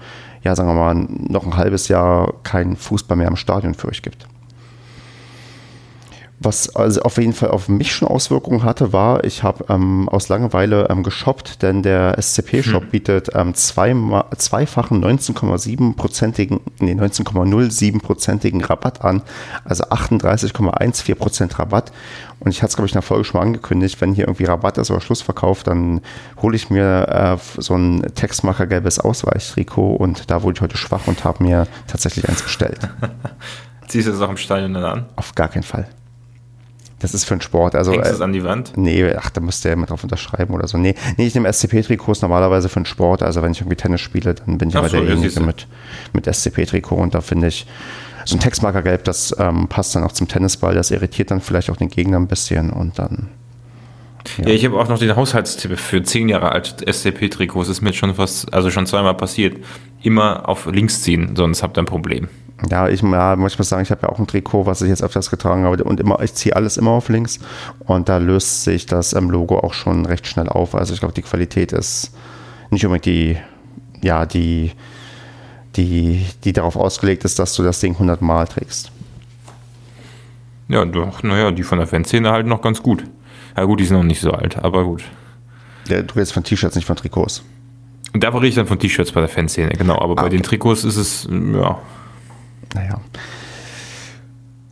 [0.47, 0.95] ja, sagen wir mal,
[1.29, 4.27] noch ein halbes Jahr keinen Fußball mehr im Stadion für euch gibt.
[6.39, 10.29] Was also auf jeden Fall auf mich schon Auswirkungen hatte, war, ich habe ähm, aus
[10.29, 12.89] Langeweile ähm, geshoppt, denn der SCP-Shop hm.
[12.91, 13.95] bietet ähm, zwei,
[14.37, 19.23] zweifachen 19,7-prozentigen, nee, 19,07-prozentigen Rabatt an,
[19.65, 21.91] also 38,14% Rabatt.
[22.39, 24.45] Und ich hatte es, glaube ich, in der Folge schon mal angekündigt, wenn hier irgendwie
[24.45, 26.01] Rabatt ist oder Schlussverkauf, dann
[26.39, 31.07] hole ich mir äh, so ein Textmacher gelbes Ausweichtrikot und da wurde ich heute schwach
[31.07, 32.77] und habe mir tatsächlich eins bestellt.
[33.87, 35.05] Ziehst du das auch im Stadion dann an?
[35.15, 35.87] Auf gar keinen Fall.
[36.99, 37.75] Das ist für einen Sport.
[37.75, 38.73] Also, Hängst du es äh, an die Wand?
[38.75, 40.77] Nee, ach, da müsste er immer drauf unterschreiben oder so.
[40.77, 43.21] Nee, nee ich nehme SCP-Trikots normalerweise für einen Sport.
[43.21, 45.67] Also wenn ich irgendwie Tennis spiele, dann bin ich aber so, derjenige mit,
[46.13, 47.67] mit SCP-Trikot und da finde ich,
[48.25, 51.77] so ein Textmarkergelb, das ähm, passt dann auch zum Tennisball, das irritiert dann vielleicht auch
[51.77, 53.29] den Gegner ein bisschen und dann
[54.37, 57.69] Ja, ja ich habe auch noch den Haushaltstipp für zehn Jahre alte SCP-Trikots.
[57.69, 59.57] Ist mir jetzt schon fast, also schon zweimal passiert.
[60.03, 62.27] Immer auf links ziehen, sonst habt ihr ein Problem.
[62.69, 65.29] Ja, ich ja, muss sagen, ich habe ja auch ein Trikot, was ich jetzt öfters
[65.29, 67.39] getragen habe und immer, ich ziehe alles immer auf links
[67.79, 70.73] und da löst sich das ähm, Logo auch schon recht schnell auf.
[70.73, 72.13] Also ich glaube, die Qualität ist
[72.71, 73.37] nicht unbedingt die,
[74.01, 74.71] ja, die,
[75.75, 78.91] die, die darauf ausgelegt ist, dass du das Ding 100 Mal trägst.
[80.67, 83.03] Ja, doch, naja, die von der Fanszene halt noch ganz gut.
[83.57, 85.03] Ja gut, die sind noch nicht so alt, aber gut.
[85.87, 87.43] Ja, du redest von T-Shirts, nicht von Trikots.
[88.13, 89.95] Und da rede ich dann von T-Shirts bei der Fanszene, genau.
[89.95, 90.37] Aber ah, bei okay.
[90.37, 91.79] den Trikots ist es, ja,
[92.75, 93.01] naja.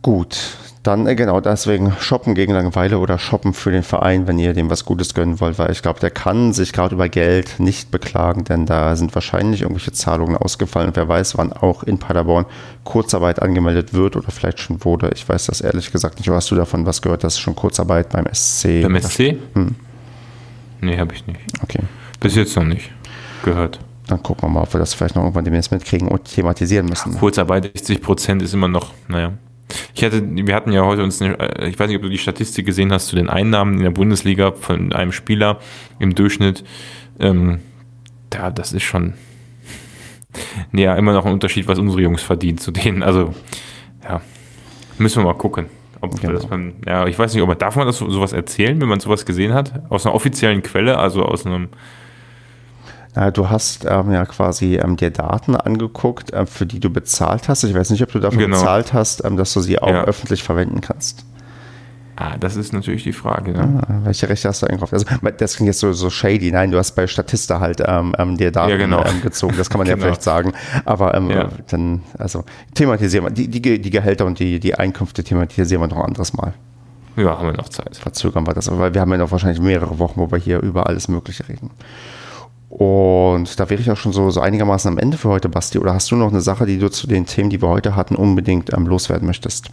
[0.02, 0.56] Gut,
[0.86, 4.70] dann äh, genau deswegen shoppen gegen Langeweile oder shoppen für den Verein, wenn ihr dem
[4.70, 8.44] was Gutes gönnen wollt, weil ich glaube, der kann sich gerade über Geld nicht beklagen,
[8.44, 12.46] denn da sind wahrscheinlich irgendwelche Zahlungen ausgefallen und wer weiß, wann auch in Paderborn
[12.84, 15.10] Kurzarbeit angemeldet wird oder vielleicht schon wurde.
[15.14, 16.28] Ich weiß das ehrlich gesagt nicht.
[16.28, 18.82] Hast du davon was gehört, dass schon Kurzarbeit beim SC?
[18.82, 19.36] Beim SC?
[19.54, 19.74] Hm.
[20.80, 21.40] Nee, habe ich nicht.
[21.62, 21.80] Okay.
[22.20, 22.90] Bis jetzt noch nicht
[23.42, 23.80] gehört.
[24.06, 27.18] Dann gucken wir mal, ob wir das vielleicht noch irgendwann demnächst mitkriegen und thematisieren müssen.
[27.18, 29.32] Kurzarbeit 60 Prozent ist immer noch, naja.
[29.94, 32.18] Ich hatte, wir hatten ja heute uns, eine, äh, ich weiß nicht, ob du die
[32.18, 35.58] Statistik gesehen hast zu den Einnahmen in der Bundesliga von einem Spieler
[35.98, 36.64] im Durchschnitt.
[37.18, 37.60] Ähm,
[38.32, 39.14] ja, das ist schon,
[40.72, 43.02] ja, immer noch ein Unterschied, was unsere Jungs verdienen zu denen.
[43.02, 43.34] Also,
[44.04, 44.20] ja,
[44.98, 45.66] müssen wir mal gucken.
[46.00, 46.34] Ob genau.
[46.34, 49.00] das man, ja, ich weiß nicht, ob man, darf man das sowas erzählen, wenn man
[49.00, 49.82] sowas gesehen hat?
[49.88, 51.68] Aus einer offiziellen Quelle, also aus einem,
[53.16, 57.48] äh, du hast ähm, ja quasi ähm, dir Daten angeguckt, äh, für die du bezahlt
[57.48, 57.64] hast.
[57.64, 58.58] Ich weiß nicht, ob du dafür genau.
[58.58, 60.04] bezahlt hast, ähm, dass du sie auch ja.
[60.04, 61.24] öffentlich verwenden kannst.
[62.18, 63.52] Ah, das ist natürlich die Frage.
[63.52, 63.82] Ne?
[63.86, 64.90] Ah, welche Rechte hast du eigentlich?
[64.90, 65.04] Also,
[65.36, 66.50] das klingt jetzt so, so shady.
[66.50, 69.04] Nein, du hast bei Statista halt ähm, ähm, dir Daten ja, genau.
[69.04, 69.54] ähm, gezogen.
[69.58, 69.98] Das kann man genau.
[69.98, 70.52] ja vielleicht sagen.
[70.86, 71.48] Aber ähm, ja.
[71.68, 72.44] dann, also
[72.74, 76.32] thematisieren wir die, die, die Gehälter und die, die Einkünfte thematisieren wir noch ein anderes
[76.32, 76.54] Mal.
[77.16, 77.96] Ja, haben wir noch Zeit.
[77.96, 80.86] Verzögern wir das, weil wir haben ja noch wahrscheinlich mehrere Wochen, wo wir hier über
[80.86, 81.70] alles Mögliche reden.
[82.78, 85.78] Und da wäre ich auch schon so, so einigermaßen am Ende für heute, Basti.
[85.78, 88.16] Oder hast du noch eine Sache, die du zu den Themen, die wir heute hatten,
[88.16, 89.70] unbedingt ähm, loswerden möchtest?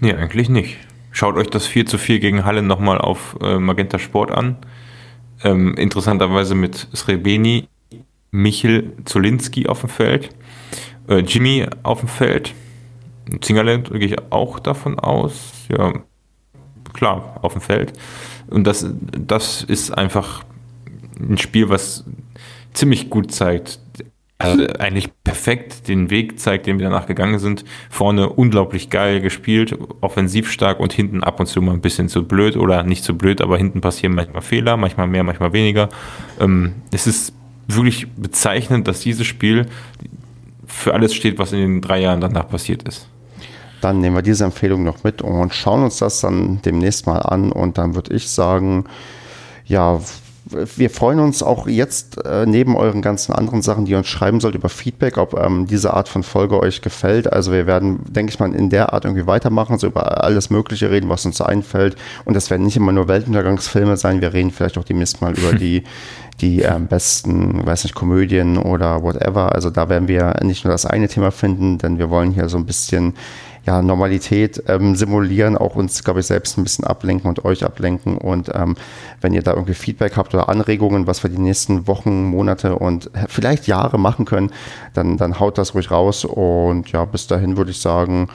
[0.00, 0.78] Nee, eigentlich nicht.
[1.12, 4.56] Schaut euch das 4 zu 4 gegen Halle nochmal auf äh, Magenta Sport an.
[5.44, 7.68] Ähm, interessanterweise mit Srebeni,
[8.32, 10.30] Michel Zolinski auf dem Feld,
[11.08, 12.52] äh, Jimmy auf dem Feld.
[13.42, 15.52] Zingerland gehe ich auch davon aus.
[15.68, 15.92] Ja,
[16.94, 17.92] klar, auf dem Feld.
[18.48, 18.84] Und das,
[19.16, 20.42] das ist einfach
[21.18, 22.04] ein Spiel, was
[22.72, 23.80] ziemlich gut zeigt,
[24.38, 27.64] also eigentlich perfekt den Weg zeigt, den wir danach gegangen sind.
[27.88, 32.26] Vorne unglaublich geil gespielt, offensiv stark und hinten ab und zu mal ein bisschen zu
[32.26, 35.88] blöd oder nicht zu blöd, aber hinten passieren manchmal Fehler, manchmal mehr, manchmal weniger.
[36.38, 37.32] Ähm, es ist
[37.66, 39.66] wirklich bezeichnend, dass dieses Spiel
[40.66, 43.08] für alles steht, was in den drei Jahren danach passiert ist.
[43.80, 47.52] Dann nehmen wir diese Empfehlung noch mit und schauen uns das dann demnächst mal an
[47.52, 48.84] und dann würde ich sagen,
[49.64, 50.00] ja,
[50.48, 54.38] wir freuen uns auch jetzt äh, neben euren ganzen anderen Sachen, die ihr uns schreiben
[54.38, 57.32] sollt, über Feedback, ob ähm, diese Art von Folge euch gefällt.
[57.32, 60.90] Also wir werden, denke ich mal, in der Art irgendwie weitermachen, so über alles Mögliche
[60.90, 61.96] reden, was uns einfällt.
[62.24, 64.20] Und das werden nicht immer nur Weltuntergangsfilme sein.
[64.20, 65.82] Wir reden vielleicht auch demnächst mal über die
[66.40, 69.54] die ähm, besten, weiß nicht, Komödien oder whatever.
[69.54, 72.58] Also da werden wir nicht nur das eine Thema finden, denn wir wollen hier so
[72.58, 73.14] ein bisschen
[73.66, 78.16] ja, Normalität ähm, simulieren, auch uns, glaube ich, selbst ein bisschen ablenken und euch ablenken.
[78.16, 78.76] Und ähm,
[79.20, 83.10] wenn ihr da irgendwie Feedback habt oder Anregungen, was wir die nächsten Wochen, Monate und
[83.28, 84.52] vielleicht Jahre machen können,
[84.94, 86.24] dann, dann haut das ruhig raus.
[86.24, 88.28] Und ja, bis dahin würde ich sagen,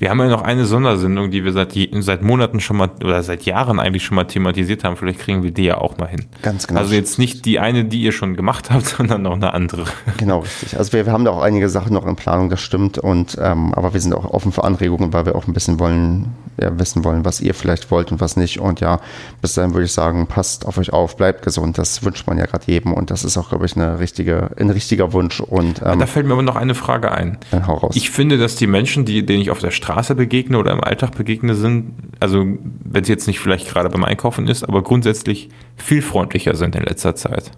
[0.00, 3.42] wir haben ja noch eine Sondersendung, die wir seit, seit Monaten schon mal oder seit
[3.42, 4.96] Jahren eigentlich schon mal thematisiert haben.
[4.96, 6.24] Vielleicht kriegen wir die ja auch mal hin.
[6.40, 6.80] Ganz genau.
[6.80, 9.84] Also jetzt nicht die eine, die ihr schon gemacht habt, sondern noch eine andere.
[10.16, 10.78] Genau, richtig.
[10.78, 12.96] Also wir, wir haben da auch einige Sachen noch in Planung, das stimmt.
[12.96, 16.32] Und ähm, aber wir sind auch offen für Anregungen, weil wir auch ein bisschen wollen,
[16.60, 18.60] ja, wissen wollen, was ihr vielleicht wollt und was nicht.
[18.60, 19.00] Und ja,
[19.40, 21.78] bis dahin würde ich sagen, passt auf euch auf, bleibt gesund.
[21.78, 22.92] Das wünscht man ja gerade jedem.
[22.92, 25.40] Und das ist auch, glaube ich, eine richtige, ein richtiger Wunsch.
[25.40, 27.38] Und ähm, da fällt mir aber noch eine Frage ein.
[27.50, 27.94] Dann hau raus.
[27.96, 30.82] Ich finde, dass die Menschen, die, denen ich auf der Straße Straße begegne oder im
[30.82, 32.44] Alltag begegne, sind, also
[32.84, 36.84] wenn es jetzt nicht vielleicht gerade beim Einkaufen ist, aber grundsätzlich viel freundlicher sind in
[36.84, 37.50] letzter Zeit.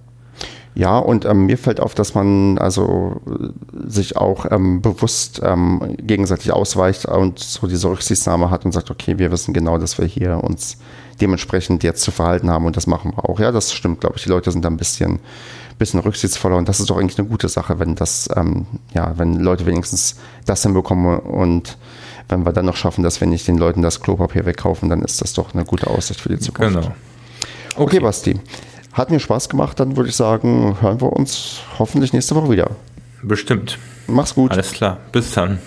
[0.75, 3.21] Ja, und ähm, mir fällt auf, dass man also
[3.87, 9.19] sich auch ähm, bewusst ähm, gegenseitig ausweicht und so diese Rücksichtnahme hat und sagt, okay,
[9.19, 10.79] wir wissen genau, dass wir hier uns
[11.21, 13.39] dementsprechend jetzt zu verhalten haben und das machen wir auch.
[13.39, 14.23] Ja, das stimmt, glaube ich.
[14.23, 15.21] Die Leute sind da ein bisschen,
[15.79, 19.41] bisschen rücksichtsvoller und das ist doch eigentlich eine gute Sache, wenn das, ähm, ja, wenn
[19.41, 20.17] Leute wenigstens
[20.47, 21.77] das hinbekommen und
[22.31, 25.21] wenn wir dann noch schaffen, dass wir nicht den Leuten das Klopapier wegkaufen, dann ist
[25.21, 26.77] das doch eine gute Aussicht für die Zukunft.
[26.77, 26.87] Genau.
[27.75, 28.41] Okay, okay Basti.
[28.93, 32.71] Hat mir Spaß gemacht, dann würde ich sagen, hören wir uns hoffentlich nächste Woche wieder.
[33.23, 33.79] Bestimmt.
[34.07, 34.51] Mach's gut.
[34.51, 34.99] Alles klar.
[35.13, 35.59] Bis dann.